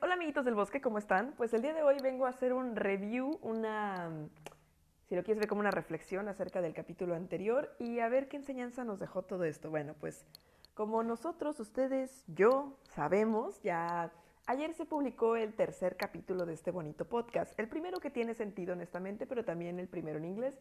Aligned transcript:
Hola 0.00 0.14
amiguitos 0.14 0.44
del 0.44 0.54
bosque, 0.54 0.80
¿cómo 0.80 0.98
están? 0.98 1.34
Pues 1.36 1.54
el 1.54 1.62
día 1.62 1.72
de 1.72 1.82
hoy 1.82 1.96
vengo 2.02 2.26
a 2.26 2.30
hacer 2.30 2.52
un 2.52 2.76
review, 2.76 3.38
una, 3.42 4.10
si 5.08 5.14
lo 5.16 5.22
quieres 5.22 5.38
ver 5.38 5.48
como 5.48 5.60
una 5.60 5.70
reflexión 5.70 6.28
acerca 6.28 6.60
del 6.60 6.74
capítulo 6.74 7.14
anterior 7.14 7.74
y 7.78 8.00
a 8.00 8.08
ver 8.08 8.28
qué 8.28 8.36
enseñanza 8.36 8.84
nos 8.84 8.98
dejó 8.98 9.22
todo 9.22 9.44
esto. 9.44 9.70
Bueno, 9.70 9.94
pues 9.98 10.26
como 10.74 11.02
nosotros, 11.02 11.58
ustedes, 11.60 12.24
yo 12.26 12.76
sabemos, 12.90 13.62
ya 13.62 14.12
ayer 14.46 14.74
se 14.74 14.84
publicó 14.84 15.36
el 15.36 15.54
tercer 15.54 15.96
capítulo 15.96 16.44
de 16.44 16.54
este 16.54 16.70
bonito 16.70 17.06
podcast. 17.06 17.58
El 17.58 17.68
primero 17.68 17.98
que 17.98 18.10
tiene 18.10 18.34
sentido 18.34 18.74
honestamente, 18.74 19.26
pero 19.26 19.44
también 19.44 19.78
el 19.78 19.88
primero 19.88 20.18
en 20.18 20.24
inglés. 20.24 20.58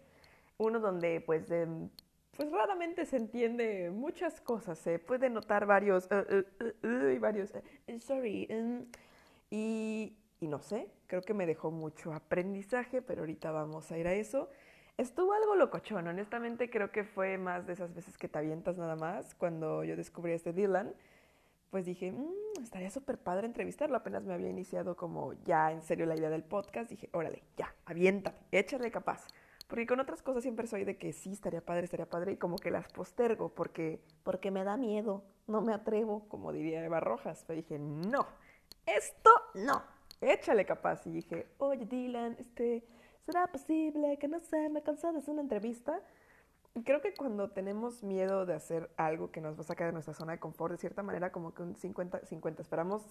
Uno 0.57 0.79
donde 0.79 1.21
pues 1.21 1.47
de 1.47 1.89
pues 2.37 2.51
raramente 2.51 3.05
se 3.05 3.17
entiende 3.17 3.89
muchas 3.89 4.39
cosas. 4.41 4.77
Se 4.77 4.99
puede 4.99 5.29
notar 5.29 5.65
varios, 5.65 6.07
uh, 6.11 6.35
uh, 6.35 6.87
uh, 6.87 7.09
y 7.09 7.17
varios, 7.17 7.51
sorry, 7.99 8.47
um, 8.51 8.85
y, 9.49 10.17
no 10.41 10.59
sé, 10.59 10.91
creo 11.07 11.21
que 11.21 11.33
me 11.33 11.45
dejó 11.45 11.71
mucho 11.71 12.13
aprendizaje, 12.13 13.01
pero 13.01 13.21
ahorita 13.21 13.51
vamos 13.51 13.91
a 13.91 13.97
ir 13.97 14.07
a 14.07 14.13
eso. 14.13 14.49
Estuvo 14.97 15.33
algo 15.33 15.55
locochón, 15.55 16.07
honestamente 16.07 16.69
creo 16.69 16.91
que 16.91 17.03
fue 17.03 17.37
más 17.37 17.67
de 17.67 17.73
esas 17.73 17.93
veces 17.93 18.17
que 18.17 18.27
te 18.27 18.39
avientas 18.39 18.77
nada 18.77 18.95
más. 18.95 19.35
Cuando 19.35 19.83
yo 19.83 19.95
descubrí 19.95 20.31
a 20.31 20.35
este 20.35 20.53
Dylan, 20.53 20.93
pues 21.69 21.85
dije, 21.85 22.11
mmm, 22.11 22.61
estaría 22.63 22.89
súper 22.89 23.17
padre 23.17 23.45
entrevistarlo. 23.45 23.95
Apenas 23.97 24.23
me 24.23 24.33
había 24.33 24.49
iniciado 24.49 24.95
como 24.95 25.33
ya 25.45 25.71
en 25.71 25.81
serio 25.81 26.05
la 26.05 26.15
idea 26.15 26.29
del 26.29 26.43
podcast. 26.43 26.89
Dije, 26.89 27.09
órale, 27.13 27.43
ya, 27.57 27.73
aviéntate, 27.85 28.39
échale 28.51 28.89
capaz. 28.89 29.27
Porque 29.67 29.85
con 29.85 29.99
otras 29.99 30.21
cosas 30.23 30.43
siempre 30.43 30.65
soy 30.65 30.85
de 30.85 30.97
que 30.97 31.11
sí, 31.11 31.33
estaría 31.33 31.61
padre, 31.61 31.83
estaría 31.83 32.09
padre, 32.09 32.31
y 32.31 32.37
como 32.37 32.55
que 32.55 32.71
las 32.71 32.87
postergo 32.87 33.49
porque, 33.49 34.01
porque 34.23 34.49
me 34.49 34.63
da 34.63 34.77
miedo, 34.77 35.25
no 35.45 35.61
me 35.61 35.73
atrevo, 35.73 36.27
como 36.29 36.53
diría 36.53 36.83
Eva 36.83 37.01
Rojas. 37.01 37.43
Pero 37.45 37.57
dije, 37.57 37.77
no, 37.77 38.25
esto 38.87 39.29
no, 39.53 39.83
échale 40.21 40.65
capaz. 40.65 41.05
Y 41.05 41.11
dije, 41.11 41.47
oye 41.59 41.85
Dylan, 41.85 42.35
este, 42.39 42.83
¿será 43.25 43.47
posible 43.47 44.17
que 44.17 44.27
no 44.27 44.39
sé, 44.39 44.69
me 44.69 44.81
cansé 44.81 45.11
de 45.11 45.19
hacer 45.19 45.33
una 45.33 45.43
entrevista? 45.43 46.01
Y 46.73 46.83
creo 46.83 47.01
que 47.01 47.13
cuando 47.13 47.49
tenemos 47.49 48.03
miedo 48.03 48.45
de 48.45 48.53
hacer 48.53 48.89
algo 48.97 49.31
que 49.31 49.41
nos 49.41 49.57
va 49.57 49.61
a 49.61 49.65
sacar 49.65 49.87
de 49.87 49.93
nuestra 49.93 50.13
zona 50.13 50.33
de 50.33 50.39
confort, 50.39 50.71
de 50.71 50.77
cierta 50.77 51.01
manera 51.01 51.31
como 51.31 51.53
que 51.53 51.63
un 51.63 51.75
50-50, 51.75 52.59
esperamos 52.59 53.03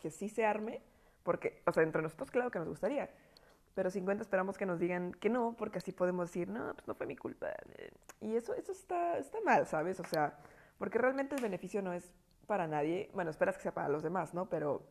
que 0.00 0.10
sí 0.10 0.28
se 0.28 0.44
arme, 0.44 0.80
porque, 1.24 1.62
o 1.66 1.72
sea, 1.72 1.82
entre 1.82 2.00
nosotros 2.00 2.30
claro 2.30 2.50
que 2.50 2.60
nos 2.60 2.68
gustaría, 2.68 3.10
pero 3.74 3.90
50 3.90 4.22
esperamos 4.22 4.56
que 4.56 4.66
nos 4.66 4.78
digan 4.78 5.12
que 5.12 5.30
no, 5.30 5.56
porque 5.58 5.78
así 5.78 5.92
podemos 5.92 6.28
decir, 6.28 6.48
no, 6.48 6.74
pues 6.74 6.86
no 6.86 6.94
fue 6.94 7.06
mi 7.06 7.16
culpa. 7.16 7.48
Y 8.20 8.36
eso, 8.36 8.54
eso 8.54 8.72
está, 8.72 9.18
está 9.18 9.40
mal, 9.40 9.66
¿sabes? 9.66 9.98
O 9.98 10.04
sea, 10.04 10.38
porque 10.78 10.98
realmente 10.98 11.34
el 11.34 11.42
beneficio 11.42 11.82
no 11.82 11.92
es 11.92 12.12
para 12.46 12.66
nadie, 12.66 13.10
bueno, 13.14 13.30
esperas 13.30 13.56
que 13.56 13.62
sea 13.62 13.74
para 13.74 13.88
los 13.88 14.02
demás, 14.02 14.32
¿no? 14.32 14.48
Pero 14.48 14.82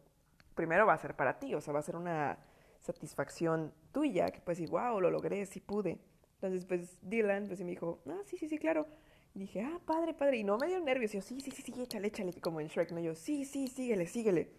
primero 0.55 0.85
va 0.85 0.93
a 0.93 0.97
ser 0.97 1.15
para 1.15 1.39
ti, 1.39 1.53
o 1.55 1.61
sea, 1.61 1.73
va 1.73 1.79
a 1.79 1.83
ser 1.83 1.95
una 1.95 2.37
satisfacción 2.79 3.73
tuya, 3.91 4.31
que 4.31 4.41
puedes 4.41 4.59
decir, 4.59 4.71
wow, 4.71 4.99
lo 4.99 5.09
logré, 5.11 5.45
sí 5.45 5.59
pude. 5.59 5.99
Entonces, 6.35 6.65
pues 6.65 6.97
Dylan, 7.01 7.47
pues 7.47 7.61
me 7.61 7.69
dijo, 7.69 8.01
ah, 8.07 8.21
sí, 8.25 8.37
sí, 8.37 8.47
sí, 8.47 8.57
claro. 8.57 8.87
Y 9.33 9.39
dije, 9.39 9.61
ah, 9.61 9.79
padre, 9.85 10.13
padre. 10.13 10.37
Y 10.37 10.43
no 10.43 10.57
me 10.57 10.67
dio 10.67 10.79
nervios. 10.79 11.13
Y 11.13 11.17
yo, 11.17 11.21
sí, 11.21 11.39
sí, 11.39 11.51
sí, 11.51 11.61
sí, 11.61 11.73
échale, 11.81 12.07
échale, 12.07 12.33
como 12.41 12.59
en 12.59 12.67
Shrek, 12.67 12.91
¿no? 12.91 12.99
Yo, 12.99 13.15
sí, 13.15 13.45
sí, 13.45 13.67
síguele, 13.67 14.07
síguele. 14.07 14.51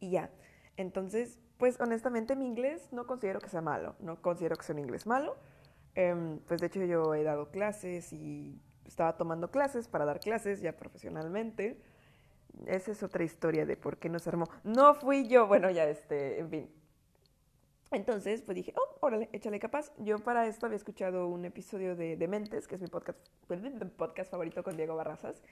Y 0.00 0.10
ya. 0.10 0.30
Entonces, 0.76 1.40
pues 1.58 1.80
honestamente 1.80 2.36
mi 2.36 2.46
inglés 2.46 2.88
no 2.92 3.06
considero 3.06 3.40
que 3.40 3.48
sea 3.48 3.60
malo, 3.60 3.96
no 3.98 4.22
considero 4.22 4.56
que 4.56 4.64
sea 4.64 4.74
un 4.74 4.80
inglés 4.80 5.06
malo. 5.06 5.36
Eh, 5.94 6.38
pues 6.46 6.60
de 6.60 6.68
hecho 6.68 6.84
yo 6.84 7.14
he 7.14 7.24
dado 7.24 7.50
clases 7.50 8.12
y 8.12 8.62
estaba 8.86 9.16
tomando 9.16 9.50
clases 9.50 9.88
para 9.88 10.04
dar 10.04 10.20
clases 10.20 10.60
ya 10.60 10.76
profesionalmente. 10.76 11.82
Esa 12.66 12.92
es 12.92 13.02
otra 13.02 13.24
historia 13.24 13.66
de 13.66 13.76
por 13.76 13.98
qué 13.98 14.08
no 14.08 14.18
se 14.18 14.30
armó. 14.30 14.48
No 14.64 14.94
fui 14.94 15.28
yo, 15.28 15.46
bueno, 15.46 15.70
ya 15.70 15.84
este, 15.84 16.40
en 16.40 16.50
fin. 16.50 16.70
Entonces, 17.90 18.42
pues 18.42 18.56
dije, 18.56 18.74
oh, 18.76 18.96
órale, 19.00 19.28
échale 19.32 19.58
capaz. 19.58 19.92
Yo 19.98 20.18
para 20.18 20.46
esto 20.46 20.66
había 20.66 20.76
escuchado 20.76 21.28
un 21.28 21.44
episodio 21.44 21.96
de 21.96 22.16
Dementes, 22.16 22.68
que 22.68 22.74
es 22.74 22.80
mi 22.80 22.88
podcast, 22.88 23.18
podcast 23.96 24.30
favorito 24.30 24.62
con 24.62 24.76
Diego 24.76 24.94
Barrazas. 24.96 25.42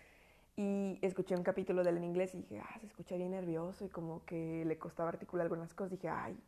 Y 0.57 0.99
escuché 1.03 1.35
un 1.35 1.43
capítulo 1.43 1.85
de 1.85 1.91
él 1.91 1.99
en 1.99 2.05
inglés 2.05 2.35
y 2.35 2.39
dije, 2.39 2.61
ah, 2.61 2.79
se 2.81 2.87
escucha 2.87 3.17
bien 3.17 3.31
nervioso 3.31 3.85
y 3.85 3.89
como 3.89 4.25
que 4.25 4.65
le 4.65 4.79
costaba 4.79 5.11
articular 5.11 5.45
algunas 5.45 5.75
cosas. 5.75 5.93
Dije, 5.93 6.09
ay, 6.09 6.39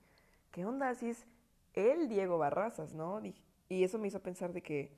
¿qué 0.50 0.64
onda? 0.64 0.88
Así 0.88 1.10
es 1.10 1.26
él, 1.74 2.08
Diego 2.08 2.38
Barrazas, 2.38 2.94
¿no? 2.94 3.20
y 3.70 3.84
eso 3.84 3.98
me 3.98 4.08
hizo 4.08 4.20
pensar 4.20 4.52
de 4.54 4.62
que, 4.62 4.90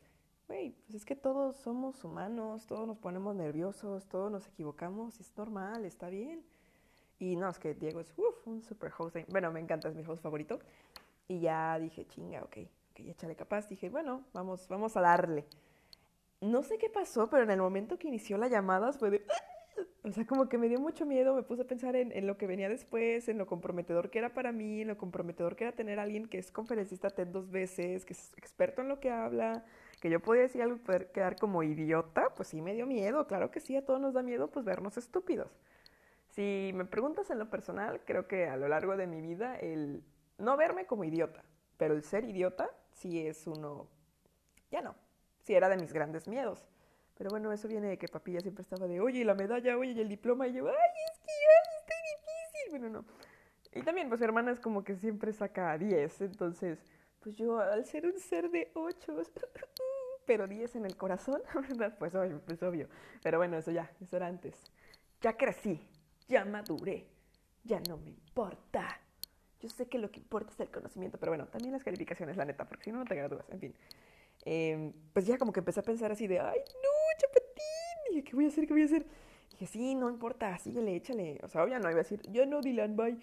güey, 0.50 0.70
pues 0.70 0.96
es 0.96 1.04
que 1.04 1.14
todos 1.14 1.56
somos 1.56 2.02
humanos, 2.04 2.66
todos 2.66 2.86
nos 2.86 2.98
ponemos 2.98 3.36
nerviosos, 3.36 4.06
todos 4.06 4.30
nos 4.32 4.46
equivocamos, 4.48 5.20
es 5.20 5.32
normal, 5.36 5.84
está 5.84 6.08
bien. 6.08 6.44
Y 7.18 7.36
no, 7.36 7.48
es 7.48 7.58
que 7.58 7.74
Diego 7.74 8.00
es 8.00 8.12
uf, 8.16 8.46
un 8.46 8.62
super 8.62 8.92
host. 8.98 9.16
Bueno, 9.28 9.52
me 9.52 9.60
encanta, 9.60 9.88
es 9.88 9.94
mi 9.94 10.04
host 10.04 10.22
favorito. 10.22 10.58
Y 11.28 11.40
ya 11.40 11.78
dije, 11.78 12.06
chinga, 12.06 12.42
ok, 12.42 12.56
ok, 12.90 13.00
échale 13.00 13.36
capaz. 13.36 13.68
Dije, 13.68 13.90
bueno, 13.90 14.24
vamos, 14.32 14.66
vamos 14.68 14.96
a 14.96 15.00
darle 15.00 15.46
no 16.40 16.62
sé 16.62 16.78
qué 16.78 16.88
pasó, 16.88 17.28
pero 17.28 17.42
en 17.42 17.50
el 17.50 17.60
momento 17.60 17.98
que 17.98 18.08
inició 18.08 18.38
la 18.38 18.48
llamada 18.48 18.92
fue 18.92 19.10
de... 19.10 19.26
O 20.02 20.12
sea, 20.12 20.26
como 20.26 20.48
que 20.48 20.58
me 20.58 20.68
dio 20.68 20.80
mucho 20.80 21.04
miedo, 21.04 21.34
me 21.34 21.42
puse 21.42 21.62
a 21.62 21.66
pensar 21.66 21.94
en, 21.94 22.26
lo 22.26 22.38
que 22.38 22.46
venía 22.46 22.68
después, 22.68 23.28
en 23.28 23.36
lo 23.36 23.46
comprometedor 23.46 24.10
que 24.10 24.18
era 24.18 24.32
para 24.32 24.50
mí, 24.50 24.80
en 24.80 24.88
lo 24.88 24.96
comprometedor 24.96 25.56
que 25.56 25.64
era 25.64 25.72
tener 25.72 25.98
a 25.98 26.02
alguien 26.02 26.26
que 26.26 26.38
es 26.38 26.50
conferencista 26.50 27.10
TED 27.10 27.28
dos 27.28 27.50
veces, 27.50 28.04
que 28.04 28.14
es 28.14 28.32
experto 28.36 28.80
en 28.80 28.88
lo 28.88 28.98
que 28.98 29.10
habla, 29.10 29.64
que 30.00 30.10
yo 30.10 30.20
podía 30.20 30.42
decir 30.42 30.62
algo 30.62 30.76
y 30.76 30.80
poder 30.80 31.12
quedar 31.12 31.36
como 31.36 31.62
idiota, 31.62 32.34
pues 32.34 32.48
sí 32.48 32.62
me 32.62 32.74
dio 32.74 32.86
miedo, 32.86 33.26
claro 33.26 33.50
que 33.50 33.60
sí, 33.60 33.76
a 33.76 33.84
todos 33.84 34.00
nos 34.00 34.14
da 34.14 34.22
miedo 34.22 34.50
pues 34.50 34.64
vernos 34.64 34.96
estúpidos. 34.96 35.50
Si 36.30 36.70
me 36.74 36.84
preguntas 36.84 37.30
en 37.30 37.38
lo 37.38 37.50
personal, 37.50 38.00
creo 38.04 38.26
que 38.26 38.46
a 38.46 38.56
lo 38.56 38.68
largo 38.68 38.96
de 38.96 39.06
mi 39.06 39.20
vida 39.20 39.56
el 39.56 40.02
no 40.38 40.56
verme 40.56 40.86
como 40.86 41.04
idiota, 41.04 41.44
pero 41.76 41.94
el 41.94 42.02
ser 42.02 42.24
idiota 42.24 42.70
sí 42.92 43.26
es 43.26 43.46
uno, 43.46 43.88
ya 44.70 44.80
no, 44.80 44.94
sí 45.42 45.54
era 45.54 45.68
de 45.68 45.76
mis 45.76 45.92
grandes 45.92 46.28
miedos. 46.28 46.66
Pero 47.20 47.28
bueno, 47.28 47.52
eso 47.52 47.68
viene 47.68 47.88
de 47.88 47.98
que 47.98 48.08
papilla 48.08 48.40
siempre 48.40 48.62
estaba 48.62 48.86
de, 48.86 48.98
oye, 48.98 49.26
la 49.26 49.34
medalla, 49.34 49.76
oye, 49.76 49.92
y 49.92 50.00
el 50.00 50.08
diploma, 50.08 50.48
y 50.48 50.54
yo, 50.54 50.66
ay, 50.66 50.74
es 50.74 51.18
que 51.18 51.30
ay, 51.30 51.78
está 51.80 51.94
difícil. 52.16 52.80
Bueno, 52.80 52.88
no. 52.88 53.04
Y 53.74 53.82
también, 53.82 54.08
pues, 54.08 54.22
hermana 54.22 54.52
es 54.52 54.58
como 54.58 54.82
que 54.82 54.96
siempre 54.96 55.34
saca 55.34 55.76
10, 55.76 56.22
entonces, 56.22 56.78
pues 57.20 57.36
yo, 57.36 57.58
al 57.58 57.84
ser 57.84 58.06
un 58.06 58.18
ser 58.18 58.50
de 58.50 58.70
8, 58.74 59.18
pero 60.26 60.46
10 60.46 60.76
en 60.76 60.86
el 60.86 60.96
corazón, 60.96 61.42
¿verdad? 61.68 61.96
Pues 61.98 62.14
obvio, 62.14 62.40
pues 62.46 62.62
obvio. 62.62 62.88
Pero 63.22 63.38
bueno, 63.38 63.58
eso 63.58 63.70
ya, 63.70 63.90
eso 64.00 64.16
era 64.16 64.26
antes. 64.26 64.54
Ya 65.20 65.36
crecí, 65.36 65.80
ya 66.28 66.44
maduré, 66.44 67.06
ya 67.64 67.80
no 67.88 67.96
me 67.98 68.10
importa. 68.10 69.00
Yo 69.60 69.68
sé 69.68 69.86
que 69.86 69.98
lo 69.98 70.10
que 70.10 70.20
importa 70.20 70.52
es 70.52 70.60
el 70.60 70.70
conocimiento, 70.70 71.18
pero 71.18 71.32
bueno, 71.32 71.46
también 71.48 71.72
las 71.72 71.84
calificaciones, 71.84 72.36
la 72.36 72.44
neta, 72.46 72.66
porque 72.66 72.84
si 72.84 72.92
no, 72.92 72.98
no 72.98 73.04
te 73.04 73.14
gradúas, 73.14 73.48
en 73.50 73.60
fin. 73.60 73.74
Em, 74.44 74.92
pues 75.12 75.26
ya 75.26 75.36
como 75.36 75.52
que 75.52 75.60
empecé 75.60 75.80
a 75.80 75.82
pensar 75.82 76.10
así 76.10 76.26
de, 76.26 76.40
ay, 76.40 76.58
no, 76.58 77.18
chapatín, 77.18 78.14
dije, 78.14 78.24
¿qué 78.24 78.34
voy 78.34 78.46
a 78.46 78.48
hacer? 78.48 78.66
¿Qué 78.66 78.72
voy 78.72 78.82
a 78.82 78.86
hacer? 78.86 79.06
dije, 79.50 79.66
sí, 79.66 79.94
no 79.94 80.08
importa, 80.08 80.56
síguele, 80.58 80.96
échale. 80.96 81.38
O 81.42 81.48
sea, 81.48 81.62
obvio 81.62 81.78
no 81.78 81.90
iba 81.90 82.00
a 82.00 82.02
decir, 82.02 82.22
yo 82.30 82.46
no, 82.46 82.60
Dylan, 82.62 82.96
bye. 82.96 83.18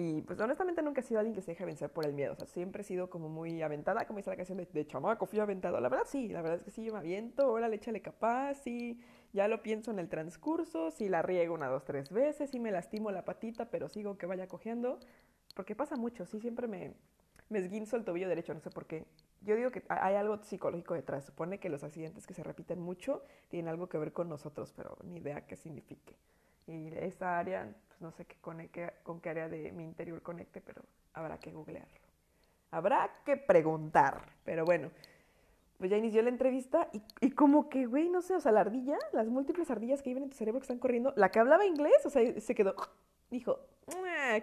Y 0.00 0.22
pues 0.22 0.38
honestamente 0.38 0.80
nunca 0.80 1.00
he 1.00 1.02
sido 1.02 1.18
alguien 1.18 1.34
que 1.34 1.42
se 1.42 1.50
deje 1.50 1.64
vencer 1.64 1.90
por 1.90 2.06
el 2.06 2.12
miedo. 2.12 2.32
O 2.32 2.36
sea, 2.36 2.46
siempre 2.46 2.82
he 2.82 2.84
sido 2.84 3.10
como 3.10 3.28
muy 3.28 3.62
aventada, 3.62 4.06
como 4.06 4.18
dice 4.18 4.30
la 4.30 4.36
canción 4.36 4.56
de, 4.58 4.66
de 4.66 4.86
chamaco, 4.86 5.26
fui 5.26 5.40
aventado. 5.40 5.80
La 5.80 5.88
verdad 5.88 6.06
sí, 6.08 6.28
la 6.28 6.40
verdad 6.40 6.58
es 6.58 6.64
que 6.64 6.70
sí, 6.70 6.84
yo 6.84 6.92
me 6.92 7.00
aviento, 7.00 7.50
órale, 7.50 7.74
échale 7.74 8.00
capaz, 8.00 8.54
sí, 8.62 9.00
ya 9.32 9.48
lo 9.48 9.60
pienso 9.60 9.90
en 9.90 9.98
el 9.98 10.08
transcurso, 10.08 10.92
sí 10.92 11.08
la 11.08 11.22
riego 11.22 11.52
una, 11.54 11.66
dos, 11.66 11.84
tres 11.84 12.12
veces, 12.12 12.48
sí 12.50 12.60
me 12.60 12.70
lastimo 12.70 13.10
la 13.10 13.24
patita, 13.24 13.70
pero 13.70 13.88
sigo 13.88 14.16
que 14.16 14.26
vaya 14.26 14.46
cogiendo. 14.46 15.00
Porque 15.56 15.74
pasa 15.74 15.96
mucho, 15.96 16.26
sí, 16.26 16.38
siempre 16.38 16.68
me, 16.68 16.94
me 17.48 17.58
esguinzo 17.58 17.96
el 17.96 18.04
tobillo 18.04 18.28
derecho, 18.28 18.54
no 18.54 18.60
sé 18.60 18.70
por 18.70 18.86
qué. 18.86 19.04
Yo 19.40 19.56
digo 19.56 19.72
que 19.72 19.82
hay 19.88 20.14
algo 20.14 20.40
psicológico 20.44 20.94
detrás. 20.94 21.24
Supone 21.24 21.58
que 21.58 21.70
los 21.70 21.82
accidentes 21.82 22.24
que 22.24 22.34
se 22.34 22.44
repiten 22.44 22.78
mucho 22.80 23.24
tienen 23.48 23.68
algo 23.68 23.88
que 23.88 23.98
ver 23.98 24.12
con 24.12 24.28
nosotros, 24.28 24.72
pero 24.76 24.96
ni 25.02 25.16
idea 25.16 25.44
qué 25.44 25.56
signifique. 25.56 26.14
Y 26.68 26.88
esa 26.96 27.38
área, 27.38 27.68
pues 27.88 28.00
no 28.00 28.12
sé 28.12 28.24
qué 28.24 28.36
conecte, 28.40 28.92
con 29.02 29.20
qué 29.20 29.30
área 29.30 29.48
de 29.48 29.72
mi 29.72 29.84
interior 29.84 30.22
conecte, 30.22 30.60
pero 30.60 30.82
habrá 31.14 31.38
que 31.38 31.50
googlearlo. 31.50 31.98
Habrá 32.70 33.10
que 33.24 33.36
preguntar. 33.36 34.22
Pero 34.44 34.64
bueno, 34.64 34.90
pues 35.78 35.90
ya 35.90 35.96
inició 35.96 36.22
la 36.22 36.28
entrevista 36.28 36.88
y, 36.92 37.02
y 37.20 37.30
como 37.30 37.68
que, 37.68 37.86
güey, 37.86 38.08
no 38.08 38.22
sé, 38.22 38.34
o 38.34 38.40
sea, 38.40 38.52
la 38.52 38.60
ardilla, 38.60 38.98
las 39.12 39.28
múltiples 39.28 39.70
ardillas 39.70 40.02
que 40.02 40.10
viven 40.10 40.24
en 40.24 40.30
tu 40.30 40.36
cerebro 40.36 40.60
que 40.60 40.64
están 40.64 40.78
corriendo, 40.78 41.12
la 41.16 41.30
que 41.30 41.38
hablaba 41.38 41.66
inglés, 41.66 42.04
o 42.04 42.10
sea, 42.10 42.22
se 42.40 42.54
quedó, 42.54 42.76
dijo, 43.30 43.58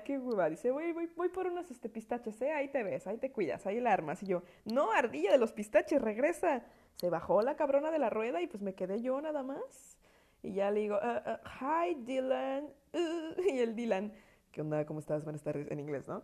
qué 0.04 0.18
hueva. 0.18 0.50
Dice, 0.50 0.72
voy, 0.72 0.92
voy, 0.92 1.10
voy 1.16 1.30
por 1.30 1.48
unos 1.48 1.70
este, 1.72 1.90
pistaches, 1.90 2.42
¿eh? 2.42 2.52
Ahí 2.52 2.70
te 2.70 2.84
ves, 2.84 3.08
ahí 3.08 3.18
te 3.18 3.32
cuidas, 3.32 3.66
ahí 3.66 3.80
la 3.80 3.94
armas. 3.94 4.24
Y 4.24 4.28
yo, 4.28 4.44
no, 4.66 4.92
ardilla 4.92 5.32
de 5.32 5.38
los 5.38 5.54
pistaches, 5.54 6.02
regresa. 6.02 6.64
Se 6.96 7.10
bajó 7.10 7.42
la 7.42 7.56
cabrona 7.56 7.92
de 7.92 8.00
la 8.00 8.10
rueda 8.10 8.42
y 8.42 8.48
pues 8.48 8.64
me 8.64 8.74
quedé 8.74 9.02
yo 9.02 9.20
nada 9.22 9.44
más. 9.44 9.98
Y 10.46 10.54
ya 10.54 10.70
le 10.70 10.82
digo, 10.82 10.98
uh, 11.02 11.30
uh, 11.30 11.38
hi 11.60 11.96
Dylan. 12.06 12.66
Uh, 12.94 13.42
y 13.52 13.60
el 13.60 13.76
Dylan, 13.76 14.14
¿qué 14.52 14.62
onda? 14.62 14.86
¿Cómo 14.86 15.00
estás? 15.00 15.24
Buenas 15.24 15.42
tardes, 15.42 15.70
en 15.72 15.80
inglés, 15.80 16.08
¿no? 16.08 16.24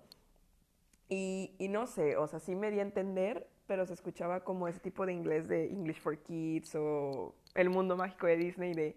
Y, 1.09 1.55
y 1.57 1.67
no 1.67 1.87
sé, 1.87 2.15
o 2.15 2.27
sea, 2.27 2.39
sí 2.39 2.55
me 2.55 2.71
di 2.71 2.79
a 2.79 2.83
entender, 2.83 3.49
pero 3.67 3.85
se 3.85 3.93
escuchaba 3.93 4.43
como 4.43 4.67
ese 4.67 4.79
tipo 4.79 5.05
de 5.05 5.11
inglés 5.11 5.47
de 5.47 5.67
English 5.67 5.99
for 5.99 6.17
Kids 6.19 6.75
o 6.75 7.33
El 7.55 7.69
Mundo 7.69 7.97
Mágico 7.97 8.27
de 8.27 8.37
Disney 8.37 8.73
de 8.73 8.95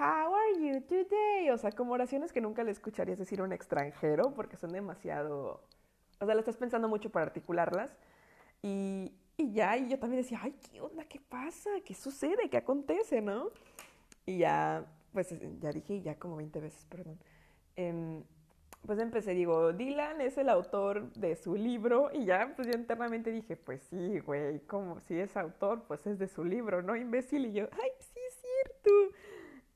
How 0.00 0.34
are 0.34 0.54
you 0.58 0.80
today? 0.80 1.50
O 1.50 1.58
sea, 1.58 1.70
como 1.72 1.92
oraciones 1.92 2.32
que 2.32 2.40
nunca 2.40 2.64
le 2.64 2.70
escucharías 2.70 3.18
decir 3.18 3.40
a 3.40 3.44
un 3.44 3.52
extranjero 3.52 4.32
porque 4.34 4.56
son 4.56 4.72
demasiado... 4.72 5.62
O 6.20 6.26
sea, 6.26 6.34
lo 6.34 6.40
estás 6.40 6.56
pensando 6.56 6.88
mucho 6.88 7.10
para 7.10 7.26
articularlas. 7.26 7.96
Y, 8.62 9.12
y 9.36 9.52
ya, 9.52 9.76
y 9.76 9.88
yo 9.88 9.98
también 9.98 10.22
decía, 10.22 10.40
ay, 10.42 10.54
¿qué 10.70 10.80
onda? 10.80 11.04
¿Qué 11.04 11.20
pasa? 11.20 11.70
¿Qué 11.84 11.94
sucede? 11.94 12.48
¿Qué 12.50 12.56
acontece? 12.56 13.20
¿No? 13.20 13.50
Y 14.28 14.36
ya, 14.36 14.84
pues 15.14 15.34
ya 15.58 15.72
dije, 15.72 16.02
ya 16.02 16.18
como 16.18 16.36
20 16.36 16.60
veces, 16.60 16.84
perdón. 16.84 17.18
Eh, 17.76 18.22
pues 18.86 18.98
empecé, 18.98 19.32
digo, 19.32 19.72
Dylan 19.72 20.20
es 20.20 20.36
el 20.36 20.50
autor 20.50 21.10
de 21.14 21.34
su 21.34 21.54
libro 21.54 22.10
y 22.12 22.26
ya, 22.26 22.52
pues 22.54 22.68
yo 22.68 22.78
internamente 22.78 23.32
dije, 23.32 23.56
pues 23.56 23.80
sí, 23.84 24.18
güey, 24.18 24.60
como 24.66 25.00
si 25.00 25.18
es 25.18 25.34
autor, 25.34 25.84
pues 25.88 26.06
es 26.06 26.18
de 26.18 26.28
su 26.28 26.44
libro, 26.44 26.82
¿no? 26.82 26.94
Imbécil. 26.94 27.46
Y 27.46 27.54
yo, 27.54 27.68
ay, 27.72 27.90
sí 28.00 28.20
es 28.28 28.42
cierto. 28.42 28.90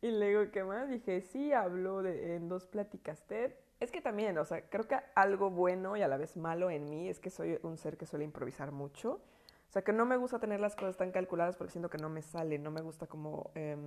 Y 0.02 0.10
luego, 0.10 0.50
¿qué 0.50 0.64
más? 0.64 0.90
Dije, 0.90 1.22
sí, 1.22 1.55
habló 1.55 2.02
de, 2.02 2.37
en 2.37 2.50
dos 2.50 2.66
pláticas 2.66 3.26
TED. 3.26 3.52
Es 3.81 3.90
que 3.90 4.02
también, 4.02 4.37
o 4.37 4.44
sea, 4.44 4.69
creo 4.69 4.87
que 4.87 4.96
algo 5.14 5.48
bueno 5.48 5.96
y 5.96 6.02
a 6.02 6.08
la 6.08 6.19
vez 6.19 6.37
malo 6.37 6.69
en 6.69 6.90
mí 6.90 7.08
es 7.08 7.20
que 7.20 7.31
soy 7.31 7.58
un 7.62 7.78
ser 7.78 7.96
que 7.96 8.05
suele 8.05 8.26
improvisar 8.26 8.70
mucho. 8.70 9.12
O 9.12 9.72
sea, 9.72 9.81
que 9.81 9.94
no 9.94 10.05
me 10.05 10.19
gusta 10.19 10.38
tener 10.38 10.60
las 10.60 10.76
cosas 10.76 10.98
tan 10.98 11.10
calculadas 11.10 11.56
porque 11.56 11.70
siento 11.72 11.88
que 11.88 11.96
no 11.96 12.10
me 12.10 12.20
sale, 12.20 12.58
no 12.58 12.70
me 12.70 12.82
gusta 12.82 13.06
como 13.06 13.50
eh, 13.55 13.78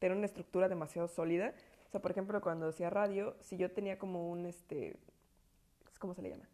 tener 0.00 0.16
una 0.16 0.26
estructura 0.26 0.68
demasiado 0.68 1.06
sólida. 1.06 1.54
O 1.86 1.90
sea, 1.90 2.00
por 2.00 2.10
ejemplo, 2.10 2.40
cuando 2.40 2.68
hacía 2.68 2.90
radio, 2.90 3.36
si 3.40 3.56
yo 3.56 3.70
tenía 3.70 3.98
como 3.98 4.28
un, 4.28 4.46
este, 4.46 4.96
¿cómo 6.00 6.14
se 6.14 6.22
le 6.22 6.30
llama? 6.30 6.48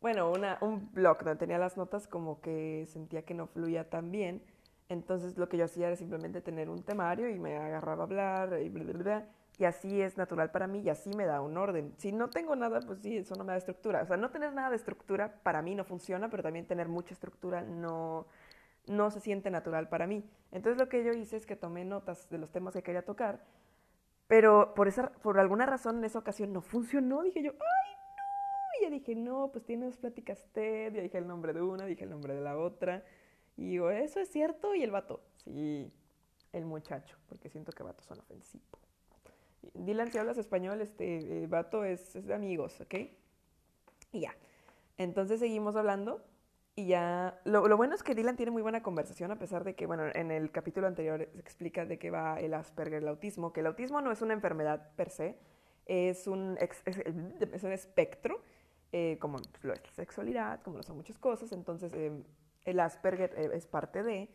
Bueno, 0.00 0.30
una, 0.30 0.58
un 0.60 0.92
blog 0.92 1.18
donde 1.18 1.36
tenía 1.36 1.58
las 1.58 1.76
notas 1.76 2.06
como 2.06 2.40
que 2.40 2.86
sentía 2.88 3.22
que 3.22 3.34
no 3.34 3.46
fluía 3.46 3.88
tan 3.88 4.10
bien. 4.10 4.42
Entonces 4.88 5.36
lo 5.36 5.48
que 5.48 5.56
yo 5.56 5.64
hacía 5.64 5.88
era 5.88 5.96
simplemente 5.96 6.40
tener 6.40 6.68
un 6.70 6.82
temario 6.82 7.28
y 7.30 7.38
me 7.38 7.56
agarraba 7.56 8.02
a 8.02 8.06
hablar 8.06 8.60
y 8.60 8.68
bla, 8.68 8.84
bla, 8.84 8.92
bla. 8.92 9.28
Y 9.58 9.64
así 9.64 10.00
es 10.00 10.16
natural 10.16 10.50
para 10.52 10.68
mí 10.68 10.80
y 10.80 10.88
así 10.88 11.10
me 11.16 11.26
da 11.26 11.40
un 11.40 11.56
orden. 11.56 11.92
Si 11.98 12.12
no 12.12 12.30
tengo 12.30 12.54
nada, 12.54 12.80
pues 12.80 13.00
sí, 13.00 13.16
eso 13.18 13.34
no 13.34 13.44
me 13.44 13.52
da 13.52 13.58
estructura. 13.58 14.02
O 14.02 14.06
sea, 14.06 14.16
no 14.16 14.30
tener 14.30 14.52
nada 14.52 14.70
de 14.70 14.76
estructura 14.76 15.40
para 15.42 15.62
mí 15.62 15.74
no 15.74 15.84
funciona, 15.84 16.30
pero 16.30 16.44
también 16.44 16.66
tener 16.66 16.88
mucha 16.88 17.12
estructura 17.12 17.62
no, 17.62 18.26
no 18.88 19.10
se 19.10 19.20
siente 19.20 19.50
natural 19.50 19.88
para 19.88 20.06
mí. 20.06 20.24
Entonces 20.52 20.78
lo 20.78 20.88
que 20.88 21.04
yo 21.04 21.12
hice 21.12 21.36
es 21.36 21.46
que 21.46 21.56
tomé 21.56 21.84
notas 21.84 22.28
de 22.30 22.38
los 22.38 22.50
temas 22.50 22.74
que 22.74 22.82
quería 22.82 23.04
tocar 23.04 23.44
pero 24.28 24.74
por, 24.74 24.86
esa, 24.88 25.10
por 25.10 25.40
alguna 25.40 25.66
razón 25.66 25.98
en 25.98 26.04
esa 26.04 26.18
ocasión 26.18 26.52
no 26.52 26.60
funcionó. 26.60 27.22
Dije 27.22 27.42
yo, 27.42 27.52
¡ay, 27.52 27.94
no! 28.16 28.78
Y 28.78 28.84
ya 28.84 28.90
dije, 28.90 29.16
no, 29.16 29.50
pues 29.50 29.64
tienes 29.64 29.96
pláticas 29.96 30.46
TED. 30.52 30.92
Ya 30.94 31.02
dije 31.02 31.16
el 31.16 31.26
nombre 31.26 31.54
de 31.54 31.62
una, 31.62 31.86
dije 31.86 32.04
el 32.04 32.10
nombre 32.10 32.34
de 32.34 32.42
la 32.42 32.58
otra. 32.58 33.02
Y 33.56 33.70
digo, 33.70 33.90
¿eso 33.90 34.20
es 34.20 34.28
cierto? 34.30 34.74
Y 34.74 34.82
el 34.82 34.90
vato, 34.90 35.22
sí, 35.42 35.90
el 36.52 36.66
muchacho, 36.66 37.16
porque 37.26 37.48
siento 37.48 37.72
que 37.72 37.82
vato 37.82 38.04
son 38.04 38.20
ofensivos. 38.20 38.68
Dylan, 39.72 40.12
si 40.12 40.18
hablas 40.18 40.36
español, 40.36 40.80
este 40.82 41.46
vato 41.48 41.82
es, 41.84 42.14
es 42.14 42.26
de 42.26 42.34
amigos, 42.34 42.80
¿ok? 42.82 42.94
Y 44.12 44.20
ya. 44.20 44.36
Entonces 44.98 45.40
seguimos 45.40 45.74
hablando 45.74 46.22
y 46.78 46.86
ya, 46.86 47.40
lo, 47.44 47.66
lo, 47.66 47.76
bueno 47.76 47.96
es 47.96 48.04
que 48.04 48.14
Dylan 48.14 48.36
tiene 48.36 48.52
muy 48.52 48.62
buena 48.62 48.84
conversación, 48.84 49.32
a 49.32 49.36
pesar 49.36 49.64
de 49.64 49.74
que, 49.74 49.84
bueno, 49.84 50.04
en 50.14 50.30
el 50.30 50.52
capítulo 50.52 50.86
anterior 50.86 51.22
explica 51.36 51.84
de 51.84 51.98
qué 51.98 52.12
va 52.12 52.38
el 52.38 52.54
Asperger, 52.54 53.02
el 53.02 53.08
autismo, 53.08 53.52
que 53.52 53.58
el 53.60 53.66
autismo 53.66 54.00
no 54.00 54.12
es 54.12 54.22
una 54.22 54.32
enfermedad 54.32 54.92
per 54.94 55.10
se, 55.10 55.36
es 55.86 56.28
un, 56.28 56.56
es, 56.60 56.80
es 56.86 57.64
un 57.64 57.72
espectro, 57.72 58.40
eh, 58.92 59.18
como 59.20 59.38
lo 59.62 59.72
es 59.72 59.82
la 59.82 59.92
sexualidad, 59.92 60.62
como 60.62 60.76
lo 60.76 60.84
son 60.84 60.96
muchas 60.98 61.18
cosas, 61.18 61.50
entonces 61.50 61.92
eh, 61.94 62.12
el 62.64 62.78
Asperger 62.78 63.34
eh, 63.36 63.50
es 63.54 63.66
parte 63.66 64.04
de, 64.04 64.28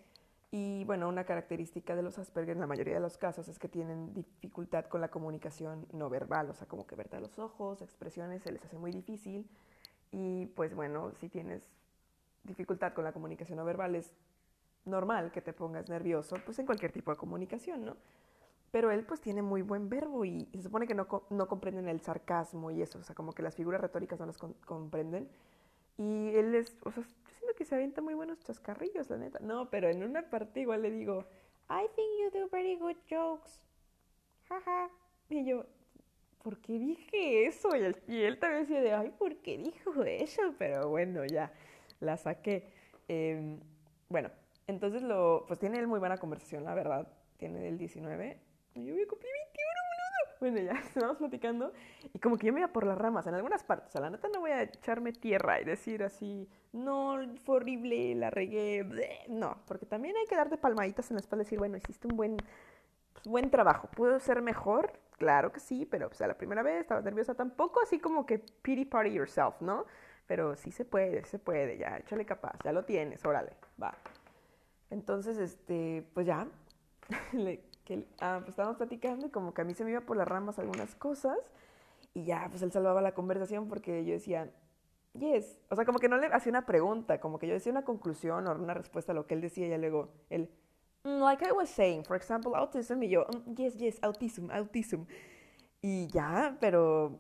y 0.52 0.84
bueno, 0.84 1.08
una 1.08 1.24
característica 1.24 1.96
de 1.96 2.02
los 2.02 2.20
Asperger 2.20 2.56
en 2.56 2.60
la 2.60 2.68
mayoría 2.68 2.96
de 2.96 3.00
los 3.00 3.18
casos 3.18 3.48
es 3.48 3.58
que 3.58 3.70
tienen 3.70 4.14
dificultad 4.14 4.88
con 4.88 5.00
la 5.00 5.08
comunicación 5.08 5.88
no 5.94 6.10
verbal, 6.10 6.50
o 6.50 6.54
sea, 6.54 6.68
como 6.68 6.86
que 6.88 6.98
verte 6.98 7.16
a 7.16 7.22
los 7.22 7.40
ojos, 7.40 7.82
expresiones, 7.82 8.44
se 8.44 8.52
les 8.52 8.66
hace 8.66 8.78
muy 8.78 8.92
difícil, 8.92 9.50
y 10.12 10.48
pues 10.48 10.76
bueno, 10.76 11.14
si 11.22 11.30
tienes 11.30 11.72
dificultad 12.44 12.94
con 12.94 13.04
la 13.04 13.14
comunicación 13.14 13.58
no 13.58 13.66
verbal 13.66 13.96
es 13.96 14.14
normal 14.86 15.32
que 15.32 15.42
te 15.42 15.54
pongas 15.54 15.90
nervioso, 15.90 16.36
pues 16.46 16.60
en 16.60 16.66
cualquier 16.66 16.92
tipo 16.92 17.12
de 17.12 17.18
comunicación, 17.18 17.86
¿no? 17.86 17.98
Pero 18.72 18.92
él 18.92 19.06
pues 19.06 19.22
tiene 19.22 19.42
muy 19.42 19.62
buen 19.62 19.88
verbo 19.88 20.26
y, 20.26 20.50
se 20.54 20.64
supone 20.64 20.88
que 20.88 20.96
no, 20.96 21.08
no, 21.30 21.48
comprenden 21.48 21.88
el 21.88 22.02
sarcasmo 22.02 22.72
y 22.72 22.82
eso, 22.82 23.00
o 23.00 23.04
sea, 23.04 23.16
como 23.16 23.32
que 23.32 23.44
las 23.44 23.56
figuras 23.56 23.80
retóricas 23.80 24.20
no 24.20 24.26
las 24.26 24.38
comprenden. 24.38 25.30
Y 25.98 26.30
él 26.36 26.56
es, 26.56 26.76
o 26.84 26.92
sea, 26.92 27.04
yo 27.04 27.10
siento 27.38 27.56
que 27.56 27.66
se 27.66 27.76
avienta 27.76 28.02
muy 28.02 28.16
buenos 28.16 28.40
chascarrillos, 28.40 29.10
la 29.12 29.18
neta. 29.18 29.40
No, 29.42 29.70
pero 29.70 29.90
en 29.90 30.04
una 30.04 30.24
parte 30.24 30.62
igual 30.62 30.82
le 30.82 30.90
digo, 30.90 31.24
I 31.70 31.88
think 31.96 32.08
you 32.20 32.40
do 32.40 32.50
very 32.50 32.76
good 32.76 32.98
jokes. 33.08 33.62
Jaja. 34.50 34.90
Y 35.30 35.46
yo, 35.46 35.66
¿por 36.42 36.58
qué 36.58 36.80
dije 36.80 37.46
eso? 37.46 37.76
Y 37.76 37.84
él, 37.84 38.02
y 38.08 38.22
él 38.24 38.40
también 38.40 38.64
decía 38.64 38.82
de, 38.82 38.94
ay, 38.94 39.12
¿por 39.12 39.36
qué 39.38 39.60
dijo 39.60 40.04
eso? 40.04 40.56
Pero 40.58 40.90
bueno, 40.90 41.26
ya 41.26 41.54
la 42.04 42.18
saqué. 42.18 42.70
Eh, 43.08 43.60
bueno, 44.10 44.30
entonces 44.68 45.02
lo, 45.02 45.46
pues 45.48 45.60
tiene 45.60 45.80
él 45.80 45.88
muy 45.88 46.00
buena 46.00 46.18
conversación, 46.18 46.64
la 46.64 46.74
verdad. 46.74 47.08
Tiene 47.38 47.68
el 47.68 47.78
19. 47.78 48.40
Y 48.76 48.86
yo 48.86 48.94
voy 48.94 49.04
a 49.04 49.08
cumplir 49.08 49.32
21 49.34 50.40
Bueno, 50.40 50.60
ya 50.60 50.80
estamos 50.88 51.18
platicando. 51.18 51.74
Y 52.14 52.20
como 52.20 52.38
que 52.38 52.48
yo 52.48 52.54
me 52.54 52.62
iba 52.62 52.72
por 52.72 52.86
las 52.86 52.98
ramas 52.98 53.28
en 53.28 53.34
algunas 53.34 53.64
partes. 53.64 53.90
O 53.90 53.92
sea, 53.92 54.02
la 54.02 54.10
neta 54.10 54.28
no 54.34 54.40
voy 54.40 54.52
a 54.52 54.64
echarme 54.64 55.12
tierra 55.14 55.60
y 55.62 55.66
decir 55.66 56.04
así, 56.04 56.50
no, 56.72 57.20
fue 57.44 57.58
horrible, 57.58 58.16
la 58.16 58.30
regué. 58.30 58.86
No, 59.30 59.58
porque 59.68 59.86
también 59.86 60.16
hay 60.18 60.26
que 60.26 60.36
darte 60.36 60.58
palmaditas 60.58 61.10
en 61.12 61.16
la 61.16 61.22
espalda 61.22 61.44
y 61.44 61.46
decir, 61.46 61.60
bueno, 61.60 61.78
hiciste 61.78 62.08
un 62.08 62.16
buen, 62.16 62.38
pues, 63.14 63.28
buen 63.28 63.50
trabajo. 63.50 63.88
¿Pudo 63.90 64.20
ser 64.20 64.42
mejor? 64.42 64.94
Claro 65.18 65.52
que 65.52 65.60
sí, 65.60 65.86
pero 65.86 66.10
pues 66.10 66.22
a 66.22 66.28
la 66.28 66.38
primera 66.38 66.64
vez 66.64 66.82
estaba 66.82 67.02
nerviosa 67.02 67.36
tampoco, 67.36 67.82
así 67.82 68.00
como 68.00 68.26
que 68.26 68.40
pity 68.40 68.86
party 68.86 69.12
yourself, 69.12 69.62
¿no? 69.62 69.86
Pero 70.28 70.56
sí 70.56 70.72
se 70.72 70.86
puede, 70.86 71.26
se 71.26 71.40
puede, 71.40 71.78
ya, 71.78 71.98
échale 71.98 72.26
capaz, 72.26 72.58
ya 72.64 72.72
lo 72.72 72.86
tienes, 72.86 73.24
órale, 73.26 73.54
va. 73.82 73.98
Entonces, 74.90 75.38
este, 75.38 76.06
pues 76.14 76.26
ya, 76.26 76.48
que, 77.86 78.08
ah, 78.22 78.38
pues 78.40 78.52
estábamos 78.52 78.78
platicando 78.78 79.28
y 79.28 79.30
como 79.30 79.54
que 79.54 79.62
a 79.62 79.66
mí 79.66 79.74
se 79.74 79.84
me 79.84 79.92
iba 79.92 80.02
por 80.02 80.18
las 80.18 80.28
ramas 80.28 80.60
algunas 80.60 80.96
cosas 80.96 81.38
y 82.14 82.26
ya, 82.26 82.48
pues 82.50 82.62
él 82.62 82.72
salvaba 82.72 83.02
la 83.02 83.14
conversación 83.14 83.68
porque 83.68 84.06
yo 84.06 84.14
decía, 84.14 84.50
yes, 85.14 85.58
o 85.70 85.76
sea, 85.76 85.86
como 85.86 86.00
que 86.00 86.10
no 86.10 86.18
le 86.18 86.28
hacía 86.28 86.52
una 86.52 86.66
pregunta, 86.66 87.20
como 87.20 87.40
que 87.40 87.48
yo 87.48 87.54
decía 87.54 87.72
una 87.72 87.84
conclusión 87.84 88.48
o 88.48 88.54
una 88.54 88.74
respuesta 88.74 89.12
a 89.12 89.16
lo 89.16 89.26
que 89.26 89.34
él 89.34 89.42
decía 89.42 89.68
y 89.68 89.78
luego 89.78 90.10
él, 90.30 90.50
mm, 91.04 91.22
like 91.22 91.46
I 91.46 91.52
was 91.52 91.70
saying, 91.70 92.04
for 92.06 92.16
example, 92.16 92.54
autism, 92.56 93.02
y 93.04 93.10
yo, 93.10 93.26
mm, 93.26 93.56
yes, 93.56 93.76
yes, 93.78 94.00
autism, 94.04 94.50
autism. 94.52 95.04
Y 95.82 96.08
ya, 96.08 96.56
pero 96.62 97.20